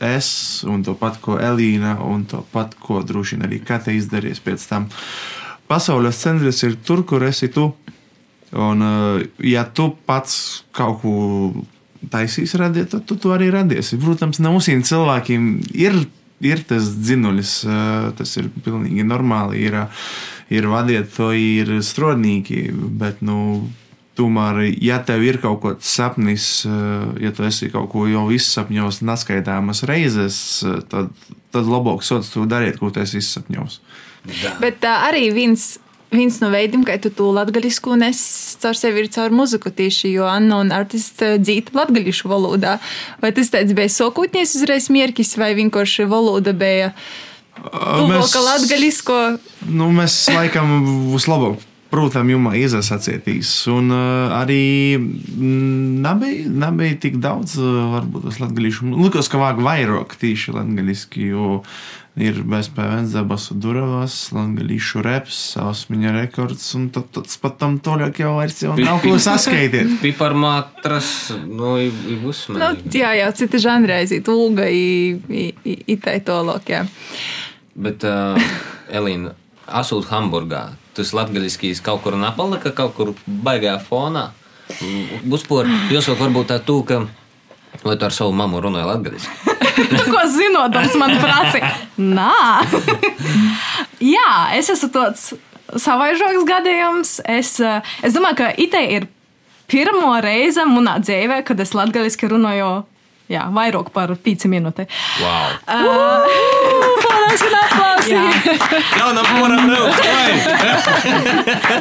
es, 0.00 0.64
un 0.64 0.82
to 0.82 0.94
pat, 0.96 1.20
ko 1.20 1.36
Elīna, 1.40 1.98
un 2.04 2.24
to 2.28 2.40
pat, 2.52 2.74
ko 2.80 3.02
droši 3.04 3.36
vien 3.36 3.46
arī 3.48 3.60
Kate 3.64 3.94
izdarīs 3.94 4.40
pēc 4.42 4.64
tam. 4.68 4.88
Pasaules 5.70 6.18
centrs 6.18 6.64
ir 6.66 6.78
tur, 6.84 7.04
kur 7.06 7.22
esi 7.28 7.50
tu. 7.52 7.70
Un, 8.50 8.82
eh, 8.82 9.26
ja 9.52 9.64
tu 9.64 9.92
pats 10.06 10.64
kaut 10.74 11.02
ko 11.02 11.12
taisīs 12.12 12.54
radīt, 12.58 12.90
tad 12.94 13.04
tu 13.08 13.18
to 13.20 13.34
arī 13.34 13.50
radīsi. 13.52 14.00
Protams, 14.00 14.40
ne 14.40 14.52
visiem 14.54 14.84
cilvēkiem 14.86 15.50
ir, 15.76 15.98
ir 16.40 16.64
tas 16.68 16.88
dzinulis, 16.96 17.60
tas 18.18 18.36
ir 18.40 18.48
pilnīgi 18.64 19.04
normāli. 19.06 19.66
Ir, 19.68 19.82
ir 20.50 20.70
vadītāji, 20.70 21.50
ir 21.62 21.76
strodnieki, 21.84 22.70
bet, 23.00 23.20
nu, 23.26 23.68
tomēr, 24.18 24.62
ja 24.82 25.00
tev 25.06 25.24
ir 25.24 25.40
kaut 25.42 25.60
kāds 25.64 25.88
sapnis, 25.88 26.48
ja 26.66 27.32
tu 27.36 27.46
esi 27.46 27.70
kaut 27.72 27.90
ko 27.92 28.06
jau 28.10 28.26
izsapņos, 28.34 29.02
neskaitāmas 29.06 29.84
reizes, 29.88 30.40
tad, 30.92 31.12
tad 31.54 31.70
labāk 31.70 32.04
sots 32.06 32.32
to 32.34 32.46
darīt, 32.50 32.80
ko 32.80 32.92
tu 32.92 33.04
esi 33.04 33.20
izsapņos. 33.22 33.80
Bet 34.60 34.84
uh, 34.84 35.06
arī 35.08 35.30
viens, 35.32 35.78
viens 36.10 36.40
no 36.42 36.50
veidiem, 36.52 36.84
kā 36.86 36.98
tu 37.02 37.12
to 37.14 37.30
latgaļisku 37.36 37.96
nes 38.00 38.20
caur 38.62 38.78
sevi, 38.78 39.04
ir 39.04 39.10
caur 39.14 39.34
muziku 39.34 39.72
tieši, 39.74 40.12
jo 40.16 40.28
Anna 40.30 40.60
un 40.64 40.74
artists 40.74 41.22
uh, 41.24 41.38
dzīta 41.40 41.76
latgaļišu 41.78 42.30
valodā. 42.30 42.76
Vai 43.22 43.32
tas 43.36 43.52
tāds 43.54 43.74
bija 43.76 43.92
sokūtnies 43.94 44.56
uzreiz 44.58 44.90
mierkis, 44.92 45.36
vai 45.40 45.52
vienkārši 45.58 46.08
valoda 46.10 46.54
bija 46.56 46.92
tuvāka 47.60 48.44
latgaļisko? 48.46 49.18
Nu, 49.70 49.90
mēs 49.94 50.22
laikam 50.34 50.78
vislabāk. 51.14 51.66
Protams, 51.90 52.30
jumā 52.30 52.52
izsacītīs. 52.54 53.48
Un 53.72 53.90
uh, 53.90 54.30
arī 54.36 54.94
nebija, 54.94 56.50
nebija 56.62 56.98
tik 57.02 57.16
daudz, 57.22 57.56
uh, 57.58 57.96
varbūt 57.96 58.28
tas 58.28 58.38
latgaļīšu. 58.44 58.92
Likās, 58.94 59.30
ka 59.30 59.40
vajag 59.42 59.64
vairāk 59.66 60.14
tīši 60.20 60.54
latgaļiski, 60.54 61.24
jo 61.32 61.56
ir 62.18 62.40
bezpēvens 62.46 63.12
debasu 63.14 63.54
duravas, 63.60 64.14
latgaļīšu 64.34 65.02
reps, 65.04 65.38
ausmiņa 65.60 66.14
rekords, 66.16 66.64
un 66.78 66.88
tad, 66.94 67.10
tad 67.14 67.30
pat 67.42 67.58
tam 67.60 67.78
toļāk 67.82 68.22
jau 68.24 68.34
vairs 68.38 68.58
jau 68.64 68.74
nav 68.78 69.02
ko 69.04 69.14
saskaitīt. 69.22 69.94
Piparmatras, 70.04 71.12
nu, 71.46 71.76
būs 72.24 72.48
Nu, 72.54 72.72
jā, 72.90 73.12
jā, 73.18 73.30
cita 73.36 73.60
žanra 73.62 74.00
aiziet, 74.02 74.28
ulga, 74.30 74.66
itai 74.70 76.18
tolok, 76.26 76.72
jā. 76.74 76.82
Bet, 77.80 78.04
uh, 78.04 78.50
Elīna, 78.90 79.36
asūt 79.70 80.10
Hamburgā, 80.10 80.66
tas 80.98 81.14
latgaļiskīs 81.16 81.82
kaut 81.84 82.02
kur 82.04 82.18
napalika, 82.18 82.74
kaut 82.74 82.96
kur 82.98 83.14
baigā 83.26 83.78
fonā. 83.86 84.30
Uzpor, 85.30 85.66
jūs 85.90 86.10
varbūt 86.10 86.52
tā 86.52 86.60
tū, 86.62 86.82
ka 86.86 87.04
vai 87.84 87.96
tu 87.96 88.06
ar 88.06 88.14
savu 88.14 88.34
mammu 88.36 88.62
runāji 88.66 88.90
latgaļiski? 88.90 89.49
Tu 89.88 90.02
ko 90.10 90.24
zinodams, 90.28 90.96
man 91.00 91.16
prasa, 91.22 91.72
nā. 91.98 92.34
Jā, 94.00 94.32
es 94.58 94.70
esmu 94.72 94.90
tāds 94.94 95.30
savaižoks 95.76 96.46
gadījums. 96.48 97.16
Es, 97.28 97.56
eh, 97.60 97.80
es 98.02 98.16
domāju, 98.16 98.40
ka 98.42 98.52
itē 98.58 98.84
ir 98.98 99.08
pirmo 99.70 100.14
reizi 100.22 100.64
manā 100.66 100.98
dzīvē, 101.02 101.42
kad 101.46 101.60
es 101.62 101.76
latgaļiski 101.76 102.30
runāju. 102.30 102.70
Jā, 103.30 103.44
vairāk 103.54 103.92
par 103.94 104.10
pīci 104.18 104.48
minūti. 104.50 104.88
Wow! 105.22 106.24
Paldies, 107.04 107.44
un 107.46 107.52
aplausi! 107.60 108.16
Jaunam 108.98 109.28
poram 109.36 109.68
nav! 109.70 109.84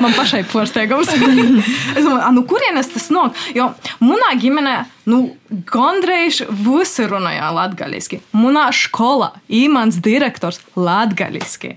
Man 0.04 0.14
pašai 0.14 0.44
porsteigums. 0.52 1.10
es 1.10 2.06
domāju, 2.06 2.30
nu 2.36 2.46
kurienes 2.46 2.94
tas 2.94 3.10
nāk? 3.16 3.42
Jo 3.58 3.72
manā 4.06 4.36
ģimenē, 4.38 4.76
nu, 5.10 5.20
gandrīz 5.50 6.44
visi 6.50 7.06
runāja 7.10 7.50
latgaļiski. 7.56 8.22
Manā 8.38 8.70
skolā 8.76 9.34
īmans 9.62 10.00
direktors 10.06 10.62
latgaļiski. 10.78 11.76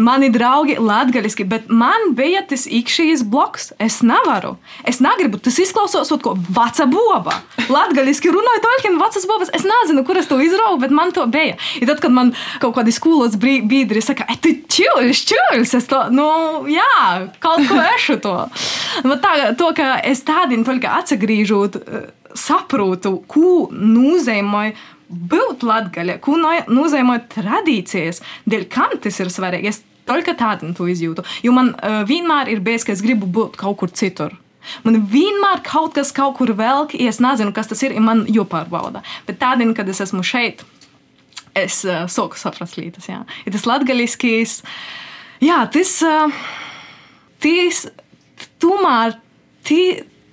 Mani 0.00 0.30
draugi 0.32 0.76
latgaļiski, 0.80 1.44
bet 1.48 1.68
man 1.68 2.14
bija 2.18 2.40
tas 2.48 2.64
ikšķīs 2.66 3.22
bloks. 3.30 3.70
Es 3.82 4.00
nevaru. 4.06 4.54
Es 4.88 5.00
negribu, 5.04 5.38
tas 5.42 5.58
izklausās 5.62 6.10
kā 6.24 6.32
veca 6.56 6.86
boba. 6.90 7.36
Latgaļiski 7.70 8.32
runāju 8.32 8.64
tolkien 8.64 8.98
vecas 9.00 9.26
bobas. 9.28 9.52
Es 9.56 9.66
nezinu, 9.66 10.04
kur 10.06 10.18
es 10.20 10.30
to 10.30 10.40
izraugu, 10.42 10.80
bet 10.84 10.94
man 10.94 11.12
to 11.16 11.26
bija. 11.30 11.58
I 11.80 11.88
tad, 11.88 12.00
kad 12.02 12.14
man 12.14 12.32
kaut 12.62 12.78
kādi 12.78 12.94
skolas 12.96 13.36
biedri 13.40 14.02
saka, 14.04 14.26
e, 14.30 14.38
tu 14.40 14.54
čūlis, 14.70 15.24
čūlis, 15.28 15.74
es 15.78 15.88
to, 15.90 16.02
nu, 16.14 16.30
jā, 16.70 17.28
kaut 17.42 17.66
ko 17.68 17.82
ešu 17.94 18.20
to. 18.24 18.36
Bet 19.04 19.20
tā, 19.24 19.52
to, 19.58 19.70
ka 19.76 19.98
es 20.06 20.24
tādien 20.26 20.64
tikai 20.66 20.96
atsagrīžot, 21.02 21.78
saprotu, 22.38 23.18
ko 23.30 23.68
nozīmē 23.72 24.72
būt 25.10 25.64
latgaļa, 25.66 26.18
ko 26.22 26.36
no- 26.38 26.66
nozīmē 26.70 27.16
tradīcijas, 27.32 28.20
dēļ 28.46 28.66
kam 28.70 28.94
tas 29.02 29.18
ir 29.20 29.32
svarīgi. 29.32 29.72
Es 29.72 29.82
tikai 30.06 30.36
tādu 30.38 30.70
to 30.74 30.86
izjūtu. 30.90 31.24
Jo 31.44 31.52
man 31.54 31.74
uh, 31.74 32.02
vienmēr 32.06 32.50
ir 32.50 32.62
bijis, 32.64 32.86
ka 32.86 32.94
es 32.94 33.02
gribu 33.04 33.26
būt 33.30 33.58
kaut 33.60 33.78
kur 33.82 33.90
citur. 33.90 34.34
Man 34.84 35.00
vienmēr 35.08 35.62
kaut 35.64 35.94
kas 35.96 36.12
kaut 36.12 36.36
kur 36.38 36.52
velk, 36.56 36.94
ja 36.94 37.08
es 37.10 37.20
nezinu, 37.22 37.52
kas 37.56 37.70
tas 37.70 37.82
ir, 37.86 37.94
ir 37.96 38.04
man 38.04 38.24
jāpārbauda. 38.28 39.02
Bet 39.26 39.40
tādien, 39.40 39.72
kad 39.76 39.88
es 39.88 40.02
esmu 40.04 40.22
šeit, 40.26 40.64
es 41.58 41.80
uh, 41.88 42.04
sāku 42.10 42.38
saprast 42.38 42.78
lietas. 42.78 43.08
Jā. 43.10 43.22
Ir 43.46 43.56
tas 43.56 43.66
latgaļiskīs, 43.66 44.60
jā, 45.42 45.62
tas, 45.72 45.96
uh, 46.06 46.30
tas 47.42 47.86
tomēr, 48.62 49.16
tī, 49.66 49.80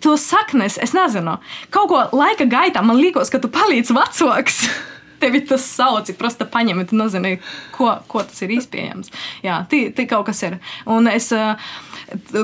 to 0.03 0.17
saknes, 0.21 0.77
es 0.81 0.93
nezinu, 0.95 1.37
kaut 1.73 1.89
ko 1.91 2.03
laika 2.17 2.47
gaitā 2.49 2.83
man 2.85 2.99
liekas, 3.01 3.31
ka 3.33 3.41
tu 3.41 3.51
palīdzi 3.53 3.97
vecāks. 3.97 4.61
Tevi 5.21 5.41
tas 5.49 5.63
sauc, 5.65 6.11
prosta 6.19 6.45
paņem, 6.45 6.83
tu 6.85 6.97
nezini, 6.99 7.39
ko, 7.73 7.89
ko 8.05 8.21
tas 8.21 8.37
ir 8.45 8.51
iespējams. 8.53 9.09
Jā, 9.41 9.63
tī, 9.71 9.87
tī 9.97 10.05
kaut 10.05 10.27
kas 10.27 10.43
ir. 10.45 10.59
Un 10.93 11.09
es, 11.09 11.31
uh, 11.33 11.57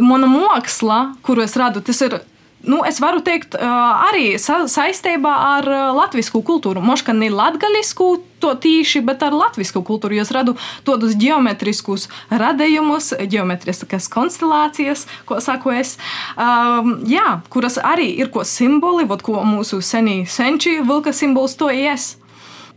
mana 0.01 0.25
māksla, 0.25 0.97
kuru 1.21 1.45
es 1.45 1.53
radu, 1.59 1.83
tas 1.85 2.01
ir 2.01 2.17
nu, 2.63 2.81
es 2.87 2.99
varu 3.03 3.19
teikt, 3.23 3.57
arī 3.59 4.37
sa 4.39 4.63
saistībā 4.71 5.31
ar 5.57 5.67
latviešu 5.97 6.41
kultūru. 6.45 6.83
Možda 6.83 7.15
ne 7.15 7.29
latviešu 7.33 8.07
to 8.43 8.53
tīši, 8.59 9.03
bet 9.05 9.23
ar 9.23 9.35
latviešu 9.35 9.83
kultūru. 9.85 10.17
Es 10.21 10.31
radu 10.35 10.55
tādus 10.87 11.15
geometriskus 11.19 12.09
radījumus, 12.31 13.13
geometriskas 13.31 14.09
konstelācijas, 14.11 15.05
ko 15.27 15.39
saku 15.43 15.75
es, 15.75 15.97
um, 16.35 16.97
jā, 17.07 17.39
kuras 17.53 17.79
arī 17.79 18.09
ir 18.19 18.31
ko 18.33 18.47
simboli, 18.47 19.07
vot, 19.07 19.23
ko 19.23 19.43
mūsu 19.47 19.81
senie 19.83 20.23
senči 20.27 20.79
vilka 20.83 21.15
simbols 21.15 21.55
to 21.59 21.71
ies. 21.71 22.15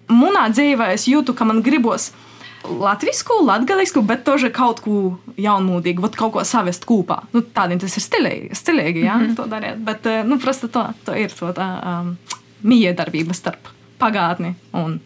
Manā 0.07 0.47
dzīvē 0.55 0.93
es 0.95 1.09
jūtu, 1.11 1.35
ka 1.35 1.47
man 1.47 1.65
gribos 1.67 2.13
latvisku, 2.81 3.39
latgalisku, 3.47 4.03
bet 4.07 4.25
toži 4.27 4.51
kaut 4.55 4.81
ko 4.85 5.17
jaunmodīgu, 5.41 6.03
vat, 6.05 6.17
kaut 6.19 6.35
ko 6.37 6.45
savest 6.47 6.87
kopā. 6.89 7.23
Nu, 7.35 7.43
tādiem 7.43 7.81
tas 7.83 7.97
ir 7.99 8.05
stilīgi, 8.05 8.51
stilīgi 8.57 9.05
jā, 9.05 9.17
mm 9.17 9.27
-hmm. 9.27 9.37
to 9.37 9.47
darīt. 9.51 9.85
Bet 9.85 10.07
eh, 10.07 10.25
nu, 10.25 10.39
prasta 10.39 10.69
to, 10.69 10.87
to 11.05 11.15
ir 11.15 11.31
to 11.31 11.53
tā 11.53 11.69
um, 11.83 12.17
miedarbība 12.63 13.35
starp 13.35 13.69
pagātni 13.99 14.55
un 14.73 15.01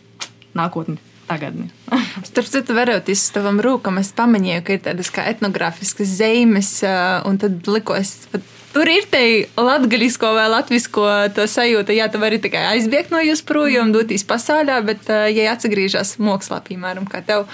nākotni. 0.55 0.99
Tagadni. 1.31 1.71
Starp 2.31 2.47
citu, 2.47 2.75
veroties 2.75 3.21
uz 3.23 3.31
tavām 3.31 3.61
rūkām, 3.63 4.01
es 4.01 4.13
pamanīju, 4.13 4.65
ka 4.67 4.73
ir 4.73 4.81
tādas 4.81 5.13
kā 5.15 5.23
etnogrāfiskas 5.31 6.09
zīmes, 6.19 6.83
eh, 6.83 7.23
un 7.25 7.39
tad 7.39 7.69
likos, 7.71 8.27
ka 8.33 8.41
tur 8.75 8.89
ir 8.91 9.07
te 9.11 9.23
latgaļisko 9.59 10.33
vai 10.37 10.47
latvisko 10.53 11.07
to 11.37 11.47
sajūta. 11.51 11.95
Jā, 11.97 12.09
tu 12.13 12.23
vari 12.23 12.41
tikai 12.43 12.65
aizbēgt 12.75 13.13
no 13.15 13.23
jūs 13.25 13.45
projām, 13.47 13.95
doties 13.95 14.27
pasaulē, 14.29 14.81
bet, 14.87 15.11
ja 15.35 15.53
atsagriežas 15.55 16.17
mākslā, 16.23 16.63
piemēram, 16.67 17.09
kā 17.11 17.23
tev 17.27 17.49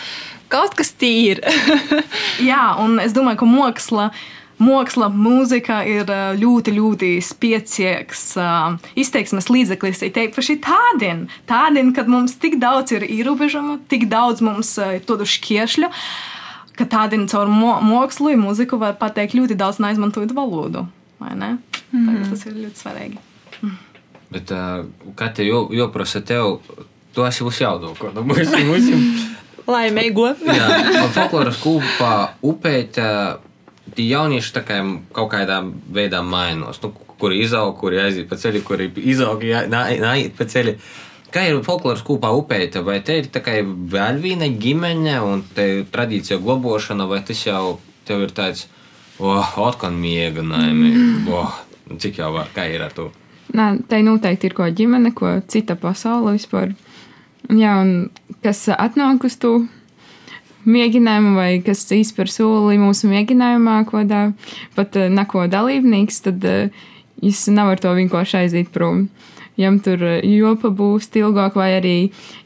kaut 0.52 0.76
kas 0.78 0.92
tīri. 0.98 1.42
Jā, 2.50 2.76
un 2.82 3.00
es 3.02 3.16
domāju, 3.16 3.42
ka 3.42 3.50
māksla. 3.50 4.10
Māksla, 4.56 5.10
mūzika 5.12 5.82
ir 5.84 6.08
ļoti, 6.40 6.72
ļoti 6.78 7.08
spēcīgs 7.20 8.22
uh, 8.40 8.78
izteiksmes 8.96 9.50
līdzeklis. 9.52 10.00
Ir 10.06 10.14
teipaši 10.16 10.56
tādien, 10.64 11.26
tādien, 11.44 11.90
kad 11.92 12.08
mums 12.08 12.38
tik 12.40 12.56
daudz 12.62 12.94
ir 12.96 13.04
ierobežojumu, 13.04 13.82
tik 13.92 14.08
daudz 14.08 14.40
mums 14.40 14.72
ir 14.80 15.04
tādu 15.04 15.28
šķēršļu, 15.28 15.92
ka 16.80 16.88
tādien 16.88 17.28
caur 17.28 17.52
mo 17.52 17.76
mākslu, 17.84 18.32
mūziku 18.40 18.80
var 18.80 18.96
pateikt 18.96 19.36
ļoti 19.36 19.60
daudz 19.60 19.82
neizmantojot 19.84 20.32
valodu. 20.36 20.86
Mm 21.92 22.08
-hmm. 22.08 22.30
Tas 22.30 22.46
ir 22.46 22.52
ļoti 22.52 22.82
svarīgi. 22.82 23.18
Bet, 24.30 24.50
uh, 24.50 24.84
kā 25.14 25.32
te 25.34 25.46
jau, 25.46 25.68
jau 25.72 25.88
prasa 25.92 26.20
tev, 26.20 26.60
tu 27.14 27.24
esi 27.24 27.44
uz 27.44 27.60
jaudu, 27.60 27.94
ko 27.98 28.10
nu 28.14 28.22
mums 28.22 28.38
ir. 28.38 29.36
Laimīgo! 29.66 30.28
Jā, 30.46 31.08
folkloras 31.14 31.58
kūpā 31.62 32.12
upēt, 32.42 33.00
tie 33.94 34.06
jaunieši 34.08 34.52
tā 34.54 34.62
kā 34.66 34.78
kaut 35.12 35.32
kādā 35.32 35.58
veidā 35.92 36.22
mainos. 36.22 36.78
Nu, 36.82 36.92
kuri 37.18 37.40
izaug, 37.42 37.74
kuri 37.80 38.00
aiziet 38.02 38.28
pa 38.28 38.38
ceļu, 38.40 38.62
kuri 38.66 38.90
izaug, 39.08 39.42
nāiet 39.72 40.36
pa 40.38 40.46
ceļu. 40.52 40.76
Kā 41.34 41.42
ir 41.48 41.58
folkloras 41.66 42.04
kūpā 42.06 42.30
upēta, 42.38 42.84
vai 42.86 43.00
te 43.04 43.18
ir 43.20 43.30
tā 43.32 43.42
kā 43.44 43.58
vēl 43.64 44.20
viena 44.22 44.46
ģimene 44.46 45.18
un 45.24 45.42
te 45.56 45.66
tradīcija 45.92 46.38
globošana, 46.40 47.08
vai 47.10 47.20
tas 47.26 47.42
jau 47.44 47.78
tev 48.08 48.22
ir 48.28 48.34
tāds, 48.36 48.68
oh, 49.20 49.52
atkal 49.66 49.94
mieganājumi, 49.96 50.90
oh, 51.32 51.54
cik 52.02 52.20
jau 52.20 52.32
var, 52.34 52.50
kā 52.54 52.66
ir 52.72 52.84
ar 52.86 52.94
to? 52.96 53.10
Nā, 53.56 53.76
tai 53.88 54.02
noteikti 54.04 54.50
ir 54.50 54.56
ko 54.56 54.66
ģimene, 54.68 55.14
ko 55.16 55.38
cita 55.48 55.76
pasaule 55.80 56.34
vispār. 56.36 56.74
Jā, 57.46 57.76
un 57.78 58.08
kas 58.42 58.64
atnāk 58.74 59.24
uz 59.28 59.36
to 59.38 59.60
mēģinājumu, 60.66 61.36
vai 61.38 61.50
kas 61.64 61.84
izspēr 61.94 62.30
soli 62.30 62.80
mūsu 62.80 63.08
mēģinājumā, 63.10 63.78
ko 63.88 64.02
dā, 64.08 64.26
pat 64.74 64.98
eh, 64.98 65.08
neko 65.12 65.46
dalībnieks, 65.52 66.20
tad 66.26 66.42
viņš 67.22 67.46
nevar 67.54 67.80
to 67.82 67.94
vienkārši 67.96 68.42
aiziet 68.42 68.72
prom. 68.74 69.06
Jām 69.60 69.78
tur 69.84 70.02
eh, 70.02 70.18
jopa 70.36 70.72
būs 70.74 71.08
ilgāk, 71.14 71.56
vai 71.56 71.76
arī 71.78 71.96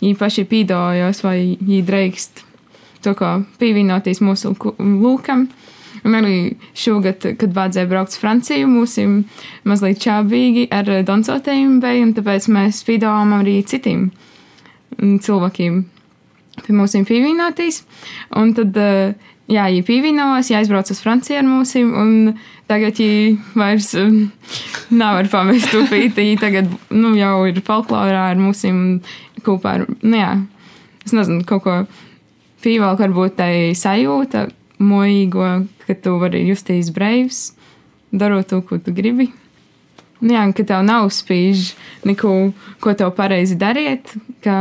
īpaši 0.04 0.46
pīdojos, 0.50 1.24
vai 1.24 1.56
viņi 1.56 1.82
dreikst 1.88 2.44
to 3.00 3.16
kā 3.16 3.38
pievienoties 3.60 4.20
mūsu 4.20 4.52
lūkam. 4.78 5.48
Un 6.06 6.16
arī 6.16 6.36
šogad, 6.78 7.24
kad 7.40 7.54
vajadzēja 7.56 7.88
braukt 7.90 8.14
uz 8.14 8.20
Franciju, 8.20 8.68
mums 8.70 8.96
ir 9.00 9.20
mazliet 9.68 10.00
čābīgi 10.00 10.66
ar 10.72 10.88
doncotēm 11.06 11.78
bija, 11.82 12.04
un 12.06 12.14
tāpēc 12.16 12.48
mēs 12.52 12.80
spīdām 12.84 13.34
arī 13.36 13.58
citiem 13.68 14.08
mm, 14.96 15.18
cilvēkiem 15.26 15.82
pie 16.64 16.76
mums 16.76 16.96
pievienoties. 17.08 17.82
Un 18.40 18.54
tad, 18.56 18.76
eh, 18.76 19.14
jā, 19.50 19.66
viņi 19.68 19.84
pievienojās, 19.86 20.52
jāizbrauc 20.52 20.90
uz 20.92 21.02
Franciju 21.04 21.40
ar 21.40 21.48
mums, 21.48 21.74
un 21.76 22.36
tagad 22.70 23.00
viņi 23.00 23.38
vairs 23.54 23.92
eh, 23.94 24.22
nevar 24.90 25.28
pamest 25.32 25.74
upīti. 25.76 26.16
Viņi 26.22 26.38
tagad 26.40 26.70
nu, 26.90 27.12
jau 27.18 27.44
ir 27.48 27.60
folklorā 27.66 28.30
ar 28.30 28.40
mums 28.40 28.64
kopā 29.44 29.80
ar, 29.80 29.86
nu 30.02 30.16
jā, 30.16 30.32
es 31.04 31.12
nezinu, 31.16 31.44
kaut 31.48 31.64
ko 31.64 31.76
pievelk, 32.64 33.00
varbūt 33.00 33.36
tai 33.40 33.52
sajūta 33.76 34.48
mojīgo, 34.80 35.50
ka 35.86 35.96
tu 36.00 36.16
vari 36.20 36.42
justies 36.48 36.90
breivs, 36.94 37.50
darot 38.10 38.48
to, 38.50 38.62
ko 38.64 38.80
tu 38.80 38.94
gribi. 38.96 39.30
Nu 40.20 40.34
Jā, 40.36 40.44
ka 40.52 40.64
tev 40.68 40.82
nav 40.84 41.08
spīž 41.14 41.74
neko, 42.04 42.52
ko 42.80 42.92
tev 42.96 43.14
pareizi 43.16 43.56
dariet, 43.60 44.12
ka 44.44 44.56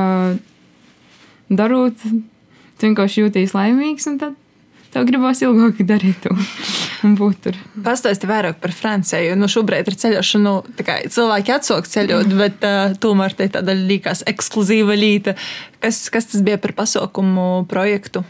darot, 1.52 2.00
tu 2.00 2.88
vienkārši 2.88 3.26
jūties 3.26 3.56
laimīgs, 3.58 4.08
un 4.08 4.22
tad 4.22 4.38
tev 4.94 5.06
gribās 5.10 5.44
ilgāk 5.44 5.84
darīt 5.86 6.24
to 6.24 6.32
un 7.06 7.16
būt 7.20 7.44
tur. 7.44 7.60
Pastāsti 7.86 8.30
vairāk 8.30 8.62
par 8.64 8.74
Franciju. 8.76 9.36
Nu, 9.40 9.50
šobrīd 9.52 9.92
ir 9.92 10.00
ceļošana, 10.00 10.44
nu, 10.48 10.76
tā 10.80 10.88
kā 10.88 10.98
cilvēki 11.12 11.56
atsāk 11.56 11.92
ceļot, 11.92 12.34
bet 12.40 12.66
uh, 12.68 12.96
tomēr 13.04 13.36
te 13.38 13.50
tāda 13.52 13.76
līkās 13.78 14.24
ekskluzīva 14.32 14.98
līta. 15.00 15.36
Kas, 15.84 16.06
kas 16.14 16.32
tas 16.32 16.44
bija 16.46 16.60
par 16.62 16.76
pasaukumu 16.80 17.66
projektu? 17.70 18.24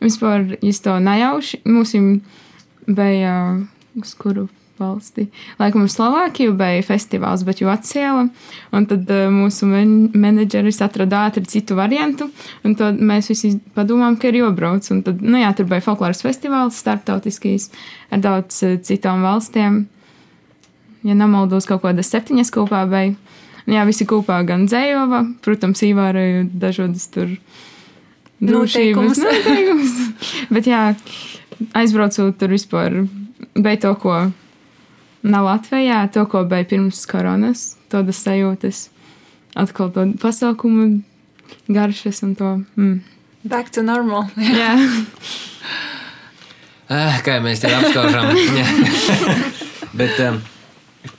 Vispār 0.00 0.56
es 0.62 0.80
to 0.84 0.96
nejauši. 1.02 1.60
Mums 1.68 1.94
bija 2.86 3.34
uz 3.98 4.14
kuru 4.18 4.48
valsti. 4.80 5.26
Laikam 5.60 5.84
uz 5.84 5.94
Slovākiju 5.94 6.54
bija 6.56 6.82
festivāls, 6.86 7.44
bet 7.44 7.60
jau 7.60 7.68
atcēla. 7.72 8.24
Un 8.72 8.86
tad 8.88 9.10
uh, 9.12 9.28
mūsu 9.32 9.68
men 9.68 9.92
menedžeris 10.16 10.80
atrada 10.84 11.26
ātri 11.28 11.44
citu 11.50 11.76
variantu. 11.76 12.30
Un 12.64 12.76
tad 12.80 12.96
mēs 12.96 13.28
visi 13.32 13.52
padomājām, 13.76 14.16
ka 14.20 14.30
ir 14.30 14.40
jābrauc. 14.40 14.88
Un 14.94 15.02
tad, 15.06 15.20
nu 15.20 15.40
jā, 15.42 15.52
tur 15.56 15.68
bija 15.70 15.84
folkloras 15.84 16.24
festivāls, 16.24 16.80
starptautiskīs 16.80 17.68
ar 18.10 18.24
daudz 18.24 18.62
uh, 18.64 18.78
citām 18.86 19.26
valstiem. 19.26 19.82
Ja 21.04 21.16
nemaldos, 21.16 21.68
kaut 21.68 21.84
kādas 21.84 22.12
septiņas 22.12 22.52
kopā 22.56 22.86
bija. 22.88 23.12
Un 23.68 23.76
Jā, 23.76 23.84
visi 23.86 24.06
kopā 24.08 24.40
gan 24.48 24.64
dzējova, 24.66 25.20
protams, 25.44 25.82
īvāroju 25.86 26.46
dažādas 26.58 27.04
tur 27.12 27.28
Noteikumus. 28.40 29.20
Bet 30.54 30.68
jā, 30.70 30.94
aizbraucot 31.76 32.38
tur 32.40 32.54
vispār, 32.54 33.02
bija 33.54 33.82
to, 33.84 33.94
ko 34.00 34.16
nav 35.22 35.46
Latvijā, 35.48 36.02
to, 36.12 36.24
ko 36.30 36.44
bija 36.48 36.68
pirms 36.70 37.04
koronas, 37.10 37.74
tādas 37.92 38.22
sajūtas, 38.24 38.88
atkal 39.60 39.92
to 39.92 40.08
pasaukumu 40.22 41.02
garšas 41.68 42.24
un 42.24 42.34
to. 42.38 42.56
Mm. 42.76 43.00
Back 43.44 43.72
to 43.72 43.84
normal. 43.84 44.28
Jā, 44.36 44.74
Eh, 46.90 47.20
Kā 47.22 47.38
mēs 47.38 47.60
te 47.62 47.70
apskaužam. 47.70 48.32
Bet 49.94 50.18
um, 50.24 50.40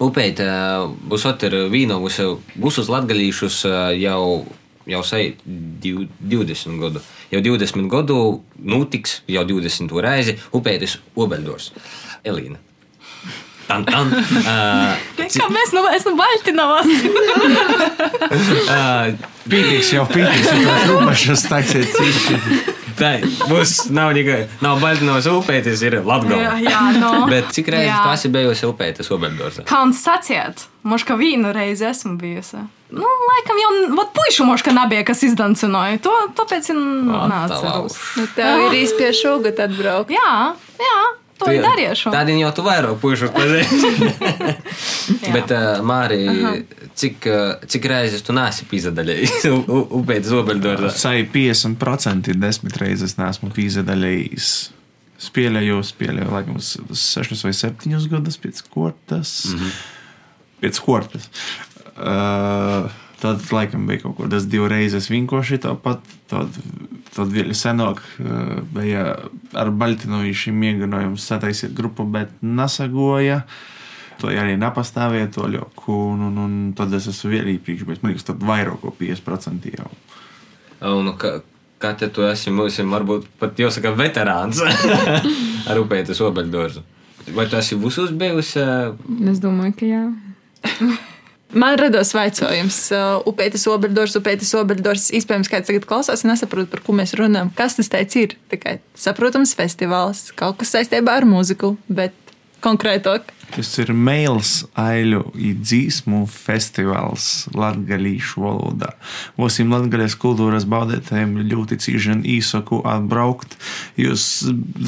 upeit 0.03 0.41
uh, 0.43 0.89
būs 1.07 1.23
otr 1.29 1.55
vīnovusi 1.71 2.25
visus 2.59 2.89
latgalīšus 2.91 3.61
uh, 3.69 3.77
jau, 3.95 4.43
jau 4.89 5.03
div, 5.45 6.07
20 6.19 6.79
gadu. 6.81 7.03
Jau 7.31 7.41
20 7.41 7.87
gadu 7.91 8.17
notiks, 8.57 9.21
jau 9.27 9.45
20 9.47 10.01
reizi 10.01 10.37
upeitis 10.53 10.99
Obeldors. 11.15 11.71
Elīna. 12.23 12.59
Tan, 13.71 13.85
tan. 13.87 14.09
Uh, 14.11 15.27
Kā 15.31 15.47
mēs 15.47 15.71
nu, 15.71 15.85
esam 15.95 16.17
Baltinovas? 16.19 16.89
uh, 18.75 19.29
Pītīgs 19.47 19.93
jau 19.95 20.03
pītīgs, 20.09 20.49
jau 20.65 20.73
trūmašas 20.85 21.45
taksiet 21.49 21.95
cīši. 21.95 22.35
tā 22.99 23.13
būs, 23.49 23.87
nav 23.95 24.11
tikai, 24.17 24.41
nav 24.61 24.81
Baltinovas 24.83 25.29
upeitis, 25.31 25.81
ir 25.87 25.97
jā, 25.97 26.03
Latgala. 26.05 26.59
jā, 26.61 26.81
no. 26.99 27.13
Bet 27.31 27.49
cik 27.55 27.71
reizes 27.73 27.89
Jā. 27.89 28.01
tu 28.03 28.11
esi 28.13 28.31
bijusi 28.35 28.67
upeitis 28.69 29.09
Obeldors? 29.15 29.63
Kā 29.69 29.81
un 29.85 29.95
sacījāt, 29.97 30.67
možda 30.83 31.17
vienu 31.19 31.53
reizi 31.55 31.87
esmu 31.89 32.17
bijusi. 32.21 32.61
Nu, 32.91 33.07
laikam 33.31 33.55
jau, 33.63 33.71
vat 33.95 34.11
puišu 34.17 34.43
možda 34.45 34.75
nebija, 34.75 35.05
kas 35.07 35.23
izdancināja. 35.23 36.01
To, 36.03 36.11
tāpēc 36.37 36.73
ir 36.73 36.81
nācis. 37.31 37.97
Nu, 38.19 38.27
tev 38.35 38.65
ir 38.67 38.77
īsti 38.83 39.13
šogad 39.15 39.63
atbraukt. 39.63 40.11
Jā, 40.11 40.33
jā, 40.75 40.97
to 41.41 41.53
ir 41.53 41.63
darījuši. 41.65 42.11
Tādien 42.13 42.39
jau 42.41 42.51
tu 42.55 42.65
vairāk 42.65 42.97
puikas 43.01 43.31
pazīsti. 43.35 44.09
Bet, 45.35 45.53
uh, 45.53 45.81
Mārija, 45.85 46.53
cik, 46.97 47.27
uh, 47.29 47.55
cik 47.71 47.87
reizes 47.91 48.25
tu 48.25 48.35
nāsi 48.35 48.67
pīzadaļējis 48.71 49.47
upēt 49.99 50.29
zobeļdorā? 50.29 50.91
Sai 50.95 51.25
50% 51.33 52.31
ir 52.33 52.39
desmit 52.41 52.77
reizes 52.81 53.17
neesmu 53.19 53.51
pīzadaļējis. 53.57 54.51
Spēlēju, 55.21 55.83
spēlēju, 55.85 56.31
laikam, 56.33 56.57
uz 56.57 57.03
6 57.03 57.45
vai 57.45 57.53
7 57.53 58.09
gadus 58.09 58.39
pēc 58.41 58.63
kortas. 58.73 59.35
Mm 59.51 59.59
-hmm. 59.59 59.75
Pēc 60.63 60.81
kortas. 60.81 61.29
Uh, 61.91 62.89
tad, 63.21 63.43
laikam, 63.53 63.85
bija 63.89 64.05
kaut 64.05 64.17
kādas 64.19 64.47
divas 64.49 64.71
reizes 64.73 65.09
vienkārši 65.11 65.61
tāpat. 65.65 66.05
Tad, 66.31 66.55
tad 67.11 67.33
vēl 67.33 67.51
senāk 67.57 68.01
uh, 68.01 68.61
bija 68.73 69.05
ar 69.57 69.71
Baltinovičiem 69.75 70.57
mēģinājums 70.57 71.27
sataisīt 71.27 71.75
grupu, 71.77 72.07
bet 72.07 72.33
nesagoja. 72.41 73.43
To 74.21 74.29
arī 74.29 74.53
nepastāvēja 74.61 75.31
to 75.33 75.47
ļoku, 75.49 75.95
un, 76.13 76.27
un, 76.29 76.41
un 76.43 76.57
tad 76.77 76.93
es 76.93 77.07
esmu 77.09 77.31
vēl 77.31 77.55
īpaši, 77.55 77.87
bet 77.89 78.03
man 78.03 78.13
liekas, 78.13 78.27
tad 78.27 78.43
vairāk 78.45 78.83
kā 78.83 78.93
50% 78.99 79.71
jau. 79.73 79.89
Un, 80.91 81.09
kā, 81.21 81.39
kā 81.81 81.93
te 81.97 82.09
tu 82.13 82.25
esi, 82.29 82.53
mums 82.53 82.77
ir 82.81 82.89
varbūt 82.89 83.27
pat 83.41 83.59
jāsaka 83.59 83.93
veterāns 83.97 84.61
ar 85.69 85.81
upētas 85.81 86.21
obeļdorzu. 86.25 86.85
Vai 87.35 87.47
tu 87.49 87.57
esi 87.57 87.77
visus 87.77 88.13
bijusi? 88.17 88.65
es 89.29 89.41
domāju, 89.41 89.77
ka 89.77 89.89
jā. 89.89 90.03
Man 91.51 91.75
rados 91.75 92.13
jautājums, 92.15 92.77
uh, 92.95 93.17
upētas 93.27 93.65
obeldors, 93.67 94.15
upētas 94.15 94.53
obeldors. 94.55 95.09
Iespējams, 95.17 95.49
kāds 95.51 95.67
tagad 95.67 95.87
klausās, 95.89 96.23
nesaprot, 96.27 96.69
par 96.71 96.83
ko 96.85 96.95
mēs 96.95 97.11
runājam. 97.19 97.51
Kas 97.57 97.75
tas 97.75 97.91
ir? 98.15 98.37
Tikai 98.53 98.77
saprotams, 98.95 99.51
festivāls, 99.59 100.29
kaut 100.39 100.61
kas 100.61 100.71
saistībā 100.77 101.17
ar 101.19 101.27
mūziku, 101.27 101.73
bet 101.91 102.15
konkrētāk. 102.63 103.29
Tas 103.51 103.67
ir 103.81 103.89
mails, 103.91 104.61
aiļu 104.79 105.25
dzīsmu 105.35 106.21
festivāls 106.31 107.49
latgalīšu 107.51 108.43
valodā. 108.45 108.93
Vosim 109.35 109.73
latgalēs 109.73 110.15
kultūras 110.21 110.63
baudētājiem 110.71 111.35
ļoti 111.51 111.79
cīži 111.83 112.13
un 112.15 112.23
īsaku 112.37 112.79
atbraukt. 112.87 113.57
Jūs 113.99 114.27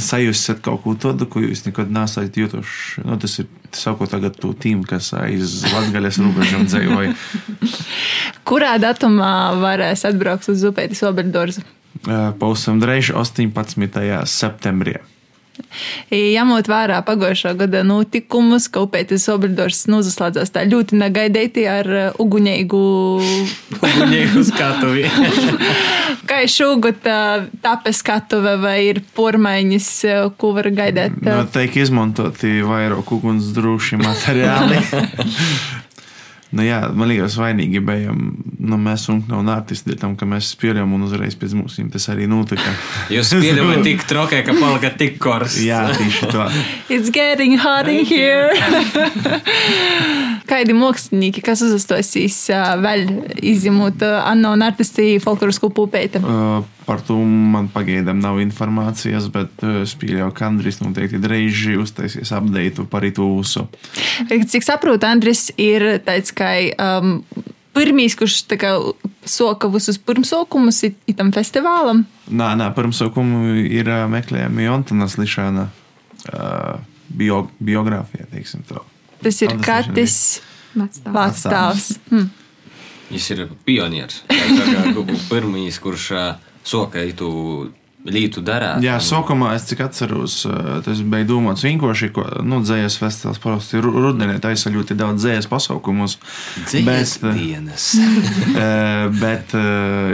sajūsiet 0.08 0.64
kaut 0.64 0.86
ko 0.86 0.96
tādu, 0.96 1.28
ko 1.28 1.44
jūs 1.44 1.66
nekad 1.68 1.92
nesat 1.92 2.40
jutuši. 2.40 3.04
Nu, 3.04 3.20
tas 3.20 3.36
ir 3.44 3.52
sakot 3.76 4.12
tagad 4.14 4.40
to 4.40 4.54
tīm, 4.56 4.86
kas 4.88 5.12
aiz 5.18 5.62
latgalēs 5.74 6.22
robežam 6.24 6.68
dzējoja. 6.70 7.16
Kurā 8.48 8.78
datumā 8.80 9.34
varēs 9.60 10.08
atbraukt 10.08 10.48
uz 10.54 10.64
upētas 10.70 11.04
obeldorzu? 11.10 11.66
Pausam 12.40 12.80
drēž 12.84 13.14
18. 13.20 14.24
septembrī. 14.30 15.02
Ņemot 16.14 16.70
vērā 16.70 17.00
pagājušā 17.06 17.54
gada 17.60 17.84
notikumus, 17.88 18.70
ka 18.72 18.84
upētas 18.86 19.28
obeldors 19.34 19.86
nozaslēdzās 19.92 20.54
tā 20.54 20.66
ļoti 20.70 21.00
negaidīti 21.02 21.66
ar 21.70 21.90
uguņīgu 22.22 22.84
Viņu 23.84 24.44
skatuvi. 24.50 25.06
Kā 26.30 26.44
ir 26.46 26.52
šogad 26.52 27.04
tāpēc 27.64 27.98
skatuve 28.00 28.56
vai 28.62 28.78
ir 28.90 29.02
pormaiņas, 29.18 29.90
uh, 30.08 30.28
ko 30.40 30.54
var 30.58 30.70
gaidīt? 30.74 31.20
Nu, 31.24 31.44
tiek 31.54 31.76
izmantoti 31.84 32.62
vairāk 32.66 33.12
ugunsdroši 33.18 34.00
materiāli. 34.02 34.82
Nu, 36.54 36.62
jā, 36.66 36.84
man 36.94 37.10
liekas, 37.10 37.34
vainīgi 37.42 37.82
bijām 37.82 38.20
nu, 38.64 38.78
mēs 38.80 39.08
un 39.12 39.24
no 39.28 39.42
artisti, 39.52 39.96
tam, 40.00 40.14
ka 40.20 40.28
mēs 40.30 40.54
spēlējām 40.54 40.92
un 40.96 41.06
uzreiz 41.08 41.36
pēc 41.40 41.56
mums 41.58 41.80
tas 41.94 42.06
arī 42.14 42.28
notika. 42.30 42.74
Jūs 43.14 43.34
spēlējāt 43.34 43.84
tik 43.90 44.06
trokē, 44.10 44.44
ka 44.46 44.56
palika 44.60 44.94
tik 45.00 45.18
kors. 45.24 45.58
jā, 45.64 45.82
tieši 45.98 46.30
tā. 46.32 46.48
It's 46.94 47.12
getting 47.14 47.58
hot 47.60 47.90
in 47.92 48.06
here. 48.06 48.54
Kādi 50.48 50.76
mākslinieki, 50.78 51.42
kas 51.44 51.64
uzastosīs 51.66 52.38
uh, 52.54 52.76
vēl 52.84 53.08
izņemot 53.54 54.06
uh, 54.06 54.22
Anna 54.28 54.54
un 54.54 54.66
artisti 54.66 55.18
folkloras 55.24 55.60
kopu 55.64 55.88
pēta? 55.92 56.22
Uh, 56.22 56.73
par 56.86 57.02
to 57.06 57.18
man 57.24 57.70
pagaidām 57.72 58.20
nav 58.24 58.40
informācijas, 58.44 59.30
bet 59.34 59.64
uh, 59.64 59.82
es 59.84 59.96
pieļauju, 60.00 60.34
ka 60.36 60.50
Andris 60.50 60.82
noteikti 60.84 61.22
drīz 61.24 61.66
uztaisīs 61.84 62.34
update 62.36 62.86
par 62.92 63.06
itu 63.08 63.26
visu. 63.38 63.66
Cik 64.30 64.66
saprotu, 64.66 65.08
Andris 65.10 65.50
ir 65.58 66.00
tāds 66.06 66.36
kā. 66.36 66.54
Um, 66.78 67.20
Pirmīs, 67.74 68.14
kurš 68.14 68.44
kā, 68.62 68.76
soka 69.26 69.66
visus 69.74 69.98
pirmsaukumus 69.98 70.84
itam 71.10 71.32
festivālam? 71.34 72.04
Nē, 72.30 72.52
nē 72.60 72.68
pirmsaukumu 72.78 73.56
ir 73.66 73.90
uh, 73.90 74.04
meklējami 74.14 74.68
Jontanas 74.68 75.18
Lišana 75.18 75.64
uh, 75.66 76.84
bio, 77.10 77.48
biogrāfija, 77.58 78.28
teiksim 78.30 78.62
tā. 78.70 78.84
Tas 79.24 79.42
ir 79.42 79.58
Katis 79.64 80.20
Vācstāvs. 80.78 81.96
Hmm. 82.12 82.30
Viņš 83.10 83.28
ir 83.34 83.44
pionieris. 83.66 84.22
Pirmīs, 85.32 85.82
kurš 85.82 86.08
uh, 86.14 86.53
soka 86.64 87.04
itu 87.06 87.30
lītu 88.04 88.42
darāt. 88.44 88.84
Jā, 88.84 88.98
sākumā 89.04 89.54
es 89.56 89.68
cik 89.70 89.84
atceros, 89.86 90.42
tas 90.84 91.02
bija 91.08 91.28
domāts 91.28 91.64
vienkārši, 91.64 92.10
ko 92.16 92.26
nu, 92.44 92.60
dzējas 92.64 92.98
festivāls 93.00 93.40
parasti 93.44 93.80
rudenī 93.84 94.36
taisa 94.44 94.72
ļoti 94.74 94.98
daudz 95.00 95.24
dzējas 95.24 95.48
pasaukumus. 95.52 96.18
Dzējas 96.66 97.16
bet, 97.24 97.38
dienas. 97.40 97.88
bet 99.22 99.56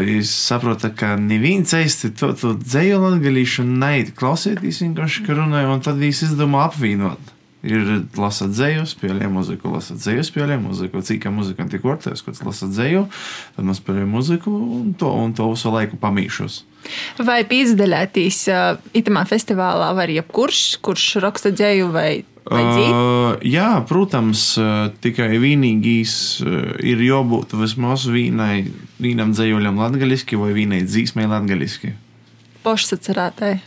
es 0.05 0.35
saprotu, 0.35 0.93
ka 0.97 1.15
neviens 1.21 1.73
īsti 1.73 2.13
to, 2.19 2.31
to 2.37 2.53
dzēju 2.61 3.01
latgalīšu 3.07 3.65
neiet 3.65 4.13
klausīties 4.19 4.83
vienkārši, 4.85 5.25
ka 5.25 5.41
runāja, 5.41 5.73
un 5.73 5.83
tad 5.85 6.01
es 6.05 6.23
izdomāju 6.29 6.69
apvienot. 6.69 7.35
Ir 7.59 8.05
lasot 8.15 8.53
dzēju, 8.53 8.85
spēlēja 8.87 9.27
muziku, 9.33 9.73
lasot 9.73 9.99
dzēju, 9.99 10.23
spēlēja 10.23 10.61
muziku. 10.63 11.01
Cik 11.03 11.25
muzika 11.35 11.65
tiek 11.67 11.81
kortēs, 11.83 12.23
kad 12.23 12.39
lasot 12.47 12.71
dzēju, 12.71 13.03
tad 13.57 13.67
mēs 13.67 13.81
spēlējam 13.81 14.13
muziku 14.15 14.53
un 14.55 14.93
to, 14.95 15.09
un 15.11 15.33
to 15.35 15.49
visu 15.51 15.73
laiku 15.73 15.99
pamīšos. 15.99 16.61
Vai 17.19 17.41
pīzdēļētīs 17.49 18.37
uh, 18.53 18.79
itamā 18.95 19.25
festivālā 19.27 19.91
var 19.97 20.11
jebkurš, 20.13 20.61
kurš 20.85 21.07
raksta 21.25 21.51
dzēju 21.51 21.89
vai? 21.91 22.09
Uh, 22.49 23.35
jā, 23.45 23.67
protams, 23.85 24.41
tikai 25.03 25.27
vienīgīs 25.43 26.13
uh, 26.41 26.55
ir 26.79 27.03
jābūt 27.03 27.57
vismaz 27.59 28.07
vienai, 28.09 28.69
vienam 29.03 29.35
dzējuļam 29.35 29.83
latgaliski 29.83 30.39
vai 30.39 30.55
vienai 30.55 30.79
dzīsmai 30.87 31.27
latgaliski. 31.29 31.91
Pošsacerētai. 32.63 33.57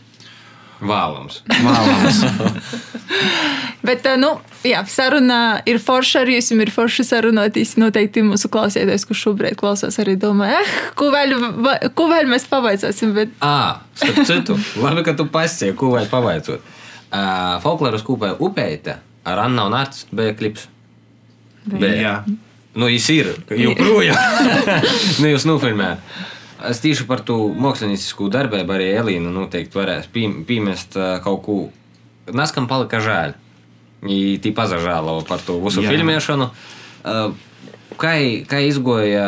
Vēlams. 0.83 1.41
Vēlams. 1.47 2.21
Bet, 3.87 4.05
nu, 4.19 4.29
jā, 4.63 4.79
saruna 4.87 5.37
ir 5.67 5.79
forša 5.83 6.23
ar 6.23 6.31
jums, 6.31 6.51
ir 6.55 6.71
forša 6.71 7.05
sarunāties. 7.07 7.73
Noteikti 7.81 8.23
mūsu 8.25 8.47
klausītājs, 8.51 9.03
kurš 9.09 9.25
šobrīd 9.27 9.57
klausās, 9.59 9.99
arī 10.03 10.15
domā, 10.19 10.51
eh, 10.55 10.75
ko 10.99 11.09
vēl, 11.13 11.35
ko 11.97 12.07
vēl 12.11 12.29
mēs 12.31 12.47
pavaicāsim. 12.51 13.11
Bet... 13.17 13.33
À, 13.43 13.83
starp 13.99 14.21
citu, 14.29 14.59
labi, 14.83 15.03
ka 15.07 15.15
tu 15.19 15.27
pasēji, 15.31 15.75
ko 15.79 15.91
vēl 15.97 16.07
pavaicot. 16.11 16.71
Uh, 17.13 17.59
Folkloras 17.61 18.01
kūpē 18.05 18.31
Upeite 18.41 18.97
ar 19.29 19.43
Anna 19.43 19.67
un 19.67 19.75
Artistu 19.77 20.15
bija 20.17 20.33
klips. 20.37 20.67
Bija. 21.69 21.93
Jā. 21.93 22.15
Nu, 22.73 22.87
viņš 22.89 23.09
ir 23.13 23.29
joprojām. 23.53 24.17
nu, 25.21 25.27
jūs 25.29 25.45
nofilmējāt. 25.45 26.31
Es 26.69 26.79
tieši 26.83 27.07
par 27.09 27.23
to 27.27 27.37
māksliniecisku 27.59 28.29
darbību 28.31 28.75
arī 28.75 28.91
Elīnu 28.97 29.31
noteikti 29.33 29.75
varēs 29.75 30.09
piemest 30.13 30.95
kaut 31.25 31.41
ko. 31.43 31.57
Naskam 32.31 32.69
palika 32.71 33.01
žēl. 33.03 33.33
Viņa 34.03 34.39
tī 34.43 34.51
pazažēlo 34.55 35.17
par 35.27 35.43
to 35.43 35.57
visu 35.63 35.83
filmēšanu. 35.83 36.49
Kā, 37.99 38.13
kā 38.49 38.59
izgoja 38.63 39.25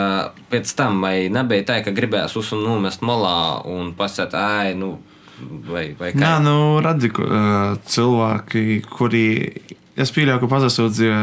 pēc 0.51 0.71
tam, 0.77 1.01
vai 1.03 1.27
nebija 1.31 1.67
tā, 1.67 1.81
ka 1.85 1.93
gribējās 1.95 2.35
uz 2.39 2.51
un 2.55 2.63
numest 2.65 3.03
malā 3.05 3.61
un 3.69 3.91
pasēt, 3.97 4.33
ai, 4.35 4.73
nu, 4.79 4.95
vai, 5.67 5.89
vai 5.99 6.11
kā? 6.15 6.21
Nā, 6.23 6.33
nu, 6.43 6.55
redzi, 6.83 7.11
cilvēki, 7.93 8.79
kuri, 8.89 9.25
es 9.95 10.13
pieļauju, 10.15 10.41
ka 10.41 10.51
pazasūdzīja 10.55 11.19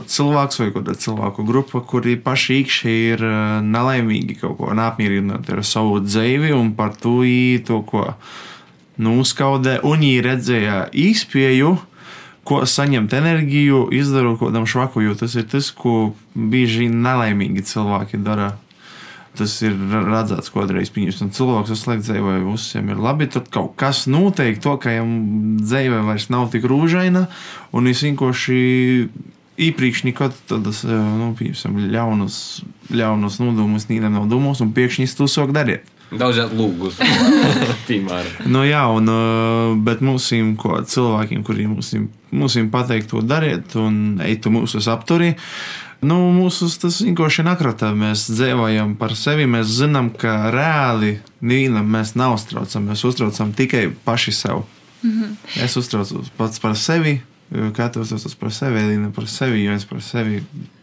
cilvēks 0.00 0.62
vai 0.62 0.70
kāda 0.72 0.94
cilvēku 0.96 1.44
grupa, 1.44 1.82
kuri 1.84 2.16
paši 2.16 2.62
iekšēji 2.62 3.12
ir 3.12 3.24
nelaimīgi 3.66 4.38
kaut 4.40 4.56
ko 4.60 4.72
neapmierināti 4.76 5.52
ar 5.52 5.60
savu 5.66 6.00
dzīvi 6.00 6.54
un 6.56 6.72
par 6.78 6.96
to 6.96 7.20
īto, 7.26 7.82
ko 7.84 8.14
nuskaudē. 9.02 9.80
Un 9.84 10.00
viņi 10.00 10.24
redzēja 10.24 10.78
īspēju, 10.96 11.76
ko 12.48 12.62
saņemt 12.66 13.14
enerģiju, 13.14 13.86
izdarot 13.94 14.40
kaut 14.40 14.50
kādam 14.50 14.66
švaku, 14.68 15.04
jo 15.06 15.14
tas 15.18 15.36
ir 15.38 15.46
tas, 15.50 15.70
ko 15.74 16.12
bieži 16.34 16.88
nelaimīgi 16.90 17.64
cilvēki 17.70 18.22
dara. 18.24 18.54
Tas 19.32 19.54
ir 19.64 19.78
redzēts, 19.88 20.50
ko 20.52 20.66
reiz 20.68 20.90
pieņems. 20.92 21.22
Cilvēks 21.32 21.72
uzslēdz 21.72 22.04
dzīvē, 22.04 22.34
vai 22.34 22.40
visiem 22.44 22.90
ir 22.92 22.98
labi. 23.00 23.30
Tad 23.32 23.46
kaut 23.54 23.72
kas 23.80 24.04
notiek, 24.04 24.58
to, 24.60 24.74
ka 24.76 24.92
viņam 24.92 25.14
dzīve 25.62 26.02
vairs 26.04 26.28
nav 26.28 26.50
tik 26.52 26.66
rūžaina, 26.68 27.24
un 27.72 27.88
viņš 27.88 28.02
vienkārši 28.10 28.58
iepriekš 29.60 30.04
nekad 30.08 30.36
tādas 30.48 30.82
nu, 30.86 31.32
piemēram, 31.38 31.80
ļaunas, 31.92 32.36
ļaunas 32.92 33.40
nodomus 33.42 33.88
nīdam 33.90 34.16
nav 34.16 34.28
domos, 34.30 34.62
un 34.64 34.72
pēkšņi 34.76 35.10
to 35.18 35.28
sāk 35.30 35.52
darīt. 35.56 35.88
Daudzāk 36.12 36.50
lūgus, 36.52 36.98
nu, 38.52 38.64
jā, 38.68 38.82
un, 38.92 39.06
bet 39.86 40.02
mums 40.04 40.26
ir 40.36 40.50
cilvēkiem, 40.60 41.44
kuriem 41.46 41.78
mums 41.78 42.58
ir 42.60 42.68
pateikt 42.72 43.08
to 43.14 43.22
darīt, 43.24 43.72
un 43.80 44.20
eitu 44.24 44.52
mūsu 44.52 44.82
apturī. 44.92 45.32
Nu, 46.02 46.16
mūsu 46.34 46.66
tas 46.82 46.98
vienkārši 47.04 47.44
nakrata. 47.46 47.92
Mēs 47.94 48.24
dzīvojam 48.32 48.96
par 48.98 49.14
sevi. 49.14 49.46
Mēs 49.46 49.70
zinām, 49.70 50.08
ka 50.18 50.50
reāli 50.50 51.12
nevienam 51.38 51.86
mēs 51.94 52.16
nav 52.18 52.34
uztraucam. 52.40 52.88
Mēs 52.90 53.04
uztraucam 53.06 53.52
tikai 53.54 53.84
paši 54.04 54.34
sev. 54.34 54.64
Mm 55.02 55.10
-hmm. 55.10 55.62
Es 55.64 55.76
uztraucos 55.76 56.30
pats 56.36 56.58
par 56.58 56.76
sevi, 56.76 57.20
Katrs 57.76 58.14
tas 58.14 58.34
par 58.38 58.48
sevi, 58.54 58.80
Elīna 58.80 59.10
par 59.12 59.26
sevi, 59.28 59.60
jo 59.66 59.74
es 59.76 59.84
par 59.84 60.00
sevi. 60.04 60.38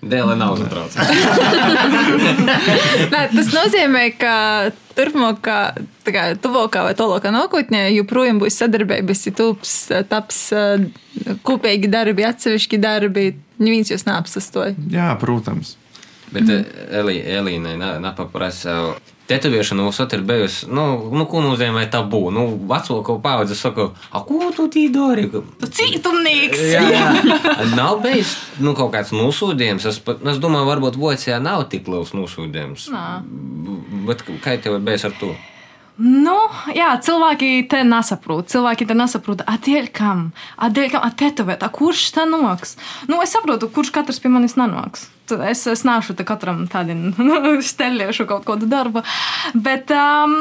Dēlē 0.05 0.36
nav 0.38 0.53
uztraucams. 0.53 1.09
tas 3.34 3.49
nozīmē, 3.55 4.03
ka 4.20 4.36
turpmākā, 4.97 5.57
kā, 6.05 6.26
tuvākā 6.38 6.86
vai 6.86 6.93
tālākā 6.99 7.34
nākotnē 7.34 7.88
joprojām 7.95 8.41
būs 8.43 8.59
sadarbības, 8.61 9.26
tups, 9.39 9.76
taps 10.11 10.43
kopīgi 11.47 11.89
darbi, 11.89 12.28
atsevišķi 12.30 12.82
darbi. 12.86 13.32
Neviens 13.59 13.89
jūs 13.89 14.05
neapsastoja. 14.05 14.78
Jā, 14.93 15.09
protams. 15.20 15.74
Bet 16.30 16.45
mm. 16.45 16.84
Elī, 17.01 17.17
Elīnai 17.39 17.78
nepaprasa 18.03 18.78
tetovēšana 19.30 19.86
uzsver 19.89 20.17
ir 20.17 20.23
bijusi, 20.27 20.69
nu, 20.73 20.86
nu 21.13 21.25
ko 21.30 21.43
nozīmē 21.45 21.86
tabū. 21.93 22.21
Nu, 22.34 22.45
vecāko 22.69 23.19
paudze 23.23 23.57
saka, 23.57 23.89
a, 24.09 24.23
ko 24.25 24.49
tu 24.55 24.67
tī 24.71 24.88
dari? 24.93 25.27
Tu 25.30 25.69
cītumnieks! 25.80 26.63
jā, 26.73 26.84
jā. 26.93 27.05
nav 27.75 28.01
bijis 28.05 28.36
nu, 28.63 28.73
kaut 28.77 28.93
kāds 28.95 29.13
nosūdījums. 29.15 29.86
Es, 29.89 30.01
es 30.01 30.41
domāju, 30.41 30.69
varbūt 30.71 30.99
Vācijā 30.99 31.39
nav 31.43 31.67
tik 31.71 31.88
liels 31.91 32.15
nosūdījums. 32.17 32.89
Bet 34.09 34.25
kā 34.43 34.57
tev 34.61 34.80
ir 34.80 34.86
bijis 34.89 35.07
ar 35.09 35.15
to? 35.21 35.34
Nu, 35.99 36.38
jā, 36.71 36.93
cilvēki 37.03 37.65
te 37.67 37.82
nesaprot. 37.84 38.47
Cilvēki 38.47 38.88
te 38.88 38.95
nesaprot, 38.95 39.43
atdēļ 39.51 39.89
kam, 39.91 40.30
atdēļ 40.55 40.93
kam, 40.93 41.03
attetovēt, 41.09 41.65
kurš 41.75 42.05
tā 42.15 42.23
noks. 42.30 42.77
Nu, 43.11 43.19
es 43.19 43.36
saprotu, 43.36 43.67
kurš 43.73 43.91
katrs 43.97 44.21
pie 44.23 44.32
manis 44.32 44.55
nenoks. 44.59 45.09
Es, 45.49 45.65
es 45.69 45.86
nāšu 45.88 46.15
te 46.17 46.25
katram 46.27 46.65
tādam 46.71 47.13
steļiešu 47.71 48.27
kaut 48.30 48.47
kādu 48.47 48.69
darbu. 48.69 49.03
Bet, 49.53 49.93
um, 49.93 50.36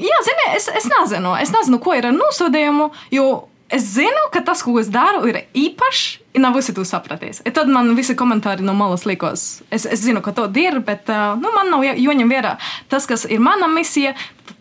jā, 0.00 0.18
zini, 0.26 0.50
es, 0.56 0.70
es 0.80 0.88
nezinu, 0.90 1.36
es 1.40 1.54
nezinu, 1.54 1.80
ko 1.82 1.96
ir 1.98 2.10
ar 2.10 2.16
nosodījumu, 2.16 2.90
jo 3.14 3.30
es 3.70 3.86
zinu, 3.94 4.26
ka 4.34 4.42
tas, 4.46 4.62
ko 4.66 4.74
es 4.80 4.90
daru, 4.92 5.22
ir 5.30 5.44
īpašs. 5.54 6.06
Nav 6.40 6.54
visi 6.54 6.74
to 6.74 6.84
sapratīs. 6.86 7.40
Tad 7.54 7.70
man 7.70 7.90
visi 7.98 8.14
komentāri 8.18 8.62
no 8.62 8.74
malas 8.78 9.02
likos. 9.08 9.64
Es, 9.70 9.86
es 9.86 10.02
zinu, 10.04 10.22
ka 10.22 10.34
to 10.34 10.46
ir, 10.62 10.78
bet 10.86 11.10
uh, 11.10 11.34
nu, 11.38 11.50
man 11.56 11.72
nav 11.72 11.82
jāņem 11.86 12.30
vērā 12.30 12.56
tas, 12.90 13.08
kas 13.10 13.26
ir 13.26 13.42
mana 13.42 13.66
misija. 13.70 14.14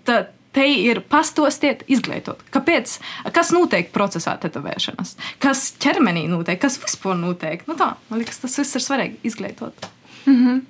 Tad, 0.08 0.34
te 0.60 0.68
ir 0.68 1.04
pastostiet, 1.12 1.86
izglītot. 1.92 2.42
Kāpēc? 2.54 2.98
Kas 3.36 3.54
notiek 3.56 3.94
procesā 3.96 4.36
tetovēšanas? 4.44 5.16
Kas 5.44 5.70
ķermenī 5.82 6.28
notiek? 6.32 6.60
Kas 6.62 6.80
vispār 6.82 7.16
notiek? 7.20 7.64
Nu 7.70 7.78
tā, 7.80 7.94
man 8.10 8.22
liekas, 8.22 8.42
tas 8.44 8.60
viss 8.60 8.76
ir 8.76 8.86
svarīgi 8.86 9.24
izglītot. 9.32 9.90
Mm 10.26 10.36
-hmm. 10.36 10.68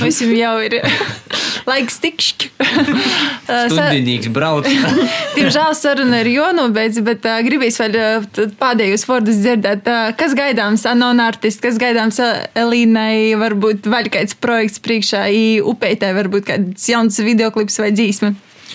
Mums 0.00 0.20
jau 0.20 0.54
ir 0.64 0.76
laiks 1.70 1.98
tikšķi. 2.02 2.50
Studijnīgs 3.74 4.30
brauc. 4.34 4.66
Diemžēl 5.36 5.74
saruna 5.78 6.22
ir 6.24 6.30
jonobeidz, 6.32 7.00
bet 7.06 7.26
uh, 7.28 7.38
gribīs 7.46 7.78
vēl 7.80 7.98
uh, 8.00 8.28
pēdējos 8.60 9.06
vārdus 9.10 9.40
dzirdēt. 9.44 9.86
Uh, 9.86 10.10
kas 10.18 10.34
gaidāms 10.38 10.86
Anon 10.90 11.20
artists, 11.20 11.62
kas 11.62 11.78
gaidāms 11.78 12.20
Elīnai, 12.54 13.36
varbūt 13.40 13.90
vēl 13.90 14.10
kāds 14.10 14.34
projekts 14.34 14.82
priekšā, 14.82 15.26
i 15.30 15.44
upeitē 15.60 16.14
varbūt 16.16 16.48
kāds 16.50 16.88
jauns 16.90 17.20
videoklips 17.22 17.78
vai 17.82 17.92
dzīsme. 17.92 18.34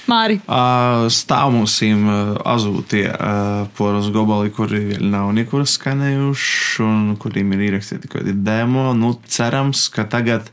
Māri. 0.10 0.40
Uh, 0.46 1.08
stāv 1.14 1.54
mums 1.56 1.78
uh, 2.10 2.34
azūtie 2.56 3.08
uh, 3.10 3.66
poros 3.78 4.12
gobali, 4.16 4.52
kuri 4.54 4.84
vēl 4.92 5.08
nav 5.14 5.32
nekur 5.38 5.66
skanējuši 5.70 6.86
un 6.86 7.16
kuriem 7.22 7.56
ir 7.56 7.70
ierakstīti 7.70 8.08
tikai 8.08 8.36
demo. 8.36 8.92
Nu, 8.98 9.16
cerams, 9.30 9.88
ka 9.94 10.08
tagad 10.10 10.52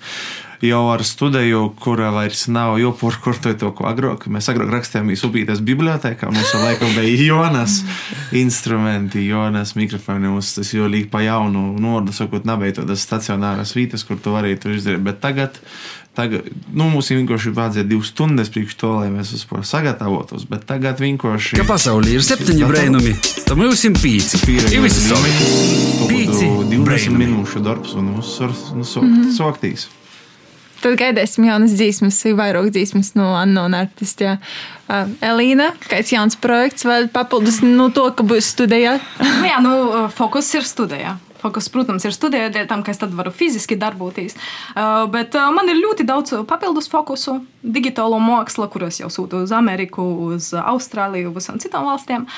jau 0.62 0.82
ar 0.92 1.02
studiju, 1.04 1.72
kura 1.80 2.10
vairs 2.14 2.46
nav 2.46 2.76
kur 3.22 3.34
to 3.58 3.72
ko 3.74 3.88
agrāk. 3.90 4.28
Mēs 4.30 4.48
agrāk 4.52 4.70
rakstījām 4.70 5.10
Upītas 5.26 5.62
bibliotēkā, 5.64 6.30
mums 6.30 6.52
jau 6.54 6.60
laikam 6.62 6.92
bija 6.94 7.26
Jonas 7.26 7.80
instrumenti, 8.38 9.24
Jonas 9.26 9.74
mikrofoni, 9.78 10.30
mums 10.30 10.54
tas 10.54 10.70
jau 10.74 10.86
līk 10.90 11.10
pa 11.10 11.24
jaunu, 11.26 11.72
nordu 11.82 12.14
sakot, 12.14 12.46
nebija 12.46 12.78
tādas 12.78 13.02
stacionāras 13.02 13.74
vietas, 13.74 14.06
kur 14.06 14.20
to 14.22 14.36
varēja 14.36 14.62
to 14.62 14.76
izdarīt, 14.76 15.02
bet 15.08 15.18
tagad 15.24 15.58
Tagad, 16.12 16.44
nu, 16.76 16.90
mums 16.92 17.06
vienkārši 17.08 17.54
vajadzēja 17.56 17.86
divas 17.88 18.10
stundas 18.12 18.50
priekš 18.52 18.74
to, 18.82 18.90
lai 19.00 19.08
mēs 19.08 19.30
vispār 19.32 19.62
sagatavotos, 19.64 20.44
bet 20.50 20.66
tagad 20.68 21.00
vienkārši. 21.00 21.56
Ka 21.56 21.64
pasaulē 21.64 22.18
ir 22.18 22.26
septiņi 22.26 22.68
brainumi, 22.68 23.14
tad 23.46 23.56
mums 23.56 23.80
ir 23.88 23.96
pīci. 23.96 24.42
Savi. 24.42 25.32
Pīci 26.10 26.50
20 26.68 26.84
brainumi. 26.84 27.24
minūšu 27.24 27.64
darbs 27.64 27.96
un 27.96 28.12
mums 28.12 28.34
ir 28.44 28.52
nu, 28.76 28.84
so, 28.84 29.00
mm 29.00 29.14
-hmm. 29.14 29.32
soktīs. 29.38 29.88
Tad 30.82 30.98
gaidīsim 30.98 31.44
jaunas 31.46 31.72
dzīsmas, 31.78 32.20
vairāk 32.36 32.68
dzīsmas 32.74 33.14
no 33.14 33.32
Anon 33.38 33.74
artistiem. 33.74 34.36
Uh, 34.88 35.08
Elīna, 35.22 35.72
kāds 35.88 36.12
jauns 36.12 36.36
projekts 36.36 36.84
vēl 36.84 37.08
papildus 37.08 37.62
no 37.62 37.88
to, 37.88 38.10
ka 38.10 38.22
būs 38.26 38.52
studijā? 38.52 38.98
Nu, 39.22 39.44
jā, 39.46 39.60
nu, 39.62 40.08
fokus 40.10 40.54
ir 40.58 40.66
studijā. 40.66 41.16
Fokus, 41.42 41.66
protams, 41.74 42.04
ir 42.06 42.14
studijā, 42.14 42.50
dēļ 42.54 42.68
tam, 42.70 42.84
ka 42.86 42.92
es 42.94 43.00
tad 43.00 43.14
varu 43.18 43.32
fiziski 43.34 43.74
darboties. 43.78 44.36
Uh, 44.76 45.08
bet 45.10 45.34
uh, 45.34 45.48
man 45.54 45.66
ir 45.72 45.80
ļoti 45.80 46.06
daudz 46.06 46.36
papildus 46.46 46.86
fokusu, 46.92 47.40
digitālo 47.62 48.20
mākslu, 48.22 48.68
kuros 48.70 49.00
jau 49.00 49.10
sūtu 49.10 49.42
uz 49.42 49.54
Ameriku, 49.56 50.04
uz 50.30 50.52
Austrāliju, 50.54 51.32
uz 51.32 51.40
visām 51.40 51.58
citām 51.62 51.88
valstīm. 51.90 52.28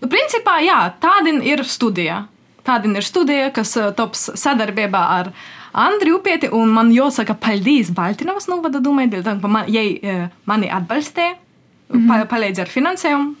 Nu, 0.00 0.08
Principā, 0.12 0.58
jā, 0.64 0.78
tāda 1.02 1.34
ir 1.44 1.64
studija. 1.68 2.22
Tāda 2.64 2.88
ir 2.96 3.04
studija, 3.04 3.50
kas 3.52 3.74
uh, 3.76 3.90
tops 3.96 4.30
sadarbībā 4.40 5.02
ar 5.18 5.32
Andriu 5.72 6.18
Upieti, 6.20 6.48
un 6.52 6.72
man 6.72 6.92
jāsaka, 6.92 7.36
paldies 7.36 7.90
Baltinovas 7.92 8.48
novada 8.48 8.80
dūmai, 8.80 9.10
dēļ 9.12 9.26
tam, 9.26 9.42
ka 9.44 9.50
man, 9.50 9.68
jai 9.72 9.86
uh, 9.98 10.24
mani 10.48 10.72
atbalstīja, 10.72 11.36
mm 11.36 11.98
-hmm. 11.98 12.08
pa, 12.08 12.36
palīdz 12.36 12.64
ar 12.64 12.72
finansējumu 12.72 13.34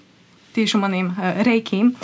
tieši 0.52 0.76
maniem 0.76 1.08
uh, 1.16 1.40
reikiem. 1.48 1.94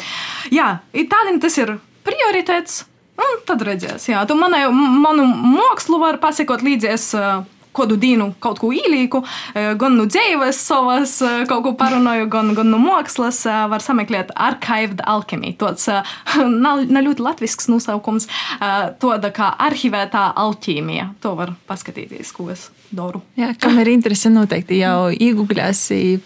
Jā, 0.51 0.79
tāda 0.95 1.37
tas 1.41 1.59
ir 1.59 1.77
prioritātes. 2.09 2.87
Un 3.19 3.39
tad 3.47 3.63
redzēs, 3.67 4.09
jā, 4.13 4.23
tu 4.31 4.37
manai, 4.39 4.69
manu 4.71 5.27
mākslu 5.27 5.99
var 6.03 6.21
pasakot 6.23 6.65
līdzies. 6.65 7.13
Uh, 7.19 7.47
Kādu 7.79 7.99
dienu 8.01 8.33
kaut 8.43 8.57
ko 8.59 8.73
ielīku, 8.75 9.21
uh, 9.23 9.67
gan 9.79 9.93
no 9.95 10.07
dzīves 10.09 10.57
savas, 10.59 11.13
uh, 11.23 11.45
kaut 11.47 11.61
ko 11.63 11.73
parunāju, 11.79 12.27
gan, 12.33 12.49
gan 12.57 12.73
no 12.73 12.79
mākslas. 12.83 13.43
uh, 13.47 13.69
Var 13.71 13.85
sameklēt 13.85 14.33
archived 14.35 15.05
alchemy. 15.07 15.53
Tāds 15.61 15.87
nav 16.65 16.83
ļoti 16.89 17.23
latvisks 17.23 17.69
nosaukums, 17.71 18.27
tāda 18.59 19.31
kā 19.35 19.53
arhivētā 19.69 20.25
alķīmija. 20.43 21.13
To 21.23 21.37
var 21.39 21.55
paskatīties, 21.71 22.33
ko 22.35 22.49
es 22.55 22.67
daru. 22.91 23.23
Jā, 23.39 23.53
kam 23.61 23.79
ir 23.79 23.93
interese, 23.93 24.33
noteikti 24.33 24.81
jau 24.81 25.11
iegūglēs, 25.13 25.83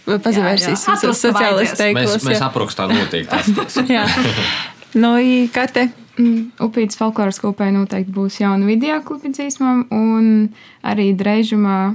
pazavērsīs 0.09 0.87
visos 0.89 1.25
sociālajos. 1.27 1.73
Mēs, 1.73 1.79
teiklos. 1.81 2.29
mēs 2.29 2.39
jā. 2.39 2.49
aprakstā 2.49 2.89
noteikti. 2.93 3.93
Jā. 3.97 4.07
Nu, 4.95 5.17
i 5.19 5.49
Kate, 5.53 5.89
Mm, 6.21 6.51
Upītas 6.61 6.99
folkloras 7.01 7.39
kopē 7.41 7.71
noteikti 7.73 8.13
būs 8.13 8.37
jauna 8.43 8.67
video 8.69 8.99
klipa 9.07 9.31
dzīsmām, 9.33 9.87
un 9.97 10.27
arī 10.85 11.13
dreizumā 11.17 11.95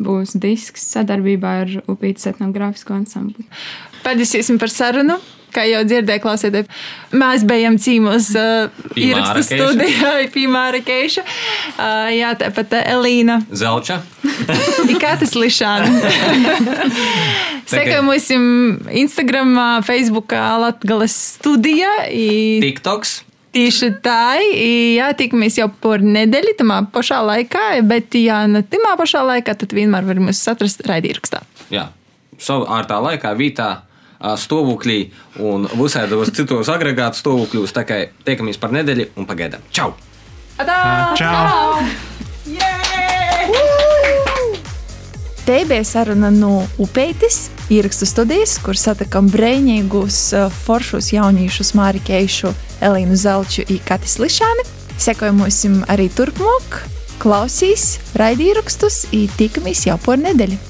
būs 0.00 0.32
disks 0.40 0.86
sadarbībā 0.94 1.50
ar 1.64 1.74
Upītas 1.84 2.30
etnogrāfisko 2.32 2.96
ansambli. 2.96 3.44
paldies 4.02 4.50
par 4.58 4.72
sarunu. 4.72 5.18
Kā 5.54 5.64
jau 5.68 5.82
dzirdēju, 5.86 6.22
klausieties, 6.24 6.68
mēs 7.16 7.44
bijām 7.48 7.78
cīmos 7.82 8.30
uh, 8.38 8.82
ierakstu 8.98 9.44
studijā, 9.48 10.12
pie 10.34 10.46
Mārakeiša. 10.50 11.24
Uh, 11.76 12.10
jā, 12.14 12.34
tāpat 12.40 12.76
uh, 12.78 12.92
Elīna. 12.96 13.40
Zelča. 13.50 14.00
I 14.92 14.98
Katas 15.00 15.34
Lišāna. 15.38 15.90
Sekojam 17.70 18.06
mums 18.10 18.30
Instagram, 19.02 19.56
Facebook, 19.86 20.32
Latgales 20.34 21.16
studija. 21.38 21.90
I 22.10 22.60
TikToks. 22.62 23.20
Tieši 23.50 23.88
tā, 23.98 24.38
jā, 24.94 25.08
tikamies 25.18 25.56
jau 25.58 25.66
par 25.82 26.04
nedēļu, 26.06 26.52
tamā 26.60 26.76
pašā 26.94 27.18
laikā, 27.26 27.64
bet, 27.82 28.14
ja 28.14 28.44
ne 28.46 28.62
tamā 28.62 28.92
pašā 28.98 29.24
laikā, 29.26 29.56
tad 29.58 29.74
vienmēr 29.74 30.06
var 30.06 30.20
mūs 30.22 30.44
atrast 30.52 30.84
raidījumā. 30.86 31.40
Jā, 31.74 31.88
savu 32.38 32.68
ārtā 32.70 33.00
laikā, 33.02 33.32
vītā, 33.34 33.70
stāvoklī 34.20 35.10
un 35.40 35.66
visādos 35.80 36.32
citos 36.36 36.68
agregātu 36.72 37.22
stāvokļos. 37.22 37.74
Tā 37.76 37.86
kā 37.88 38.04
tiekamies 38.26 38.60
par 38.60 38.74
nedēļu 38.76 39.10
un 39.16 39.28
pagaidām. 39.28 39.64
Čau! 39.72 39.94
Čau! 41.16 41.82
Te 45.50 45.64
bija 45.66 45.84
saruna 45.84 46.28
no 46.30 46.66
Upeitis, 46.78 47.48
ierakstu 47.72 48.06
studijas, 48.06 48.52
kur 48.62 48.76
satikām 48.78 49.26
brīvīgus, 49.32 50.18
foršus 50.66 51.10
jauniešus 51.16 51.72
Mārikēšu, 51.74 52.52
Elīnu 52.86 53.16
Zelču 53.18 53.64
un 53.66 53.80
Katis 53.88 54.20
Lišāni. 54.22 54.68
Sekojam 55.00 55.40
mums 55.40 55.64
arī 55.90 56.06
turpmāk, 56.12 56.82
klausīs 57.18 57.96
raidījumos, 58.20 59.06
un 59.16 59.32
tikamies 59.40 59.86
jau 59.88 59.98
par 60.04 60.20
nedēļu. 60.22 60.69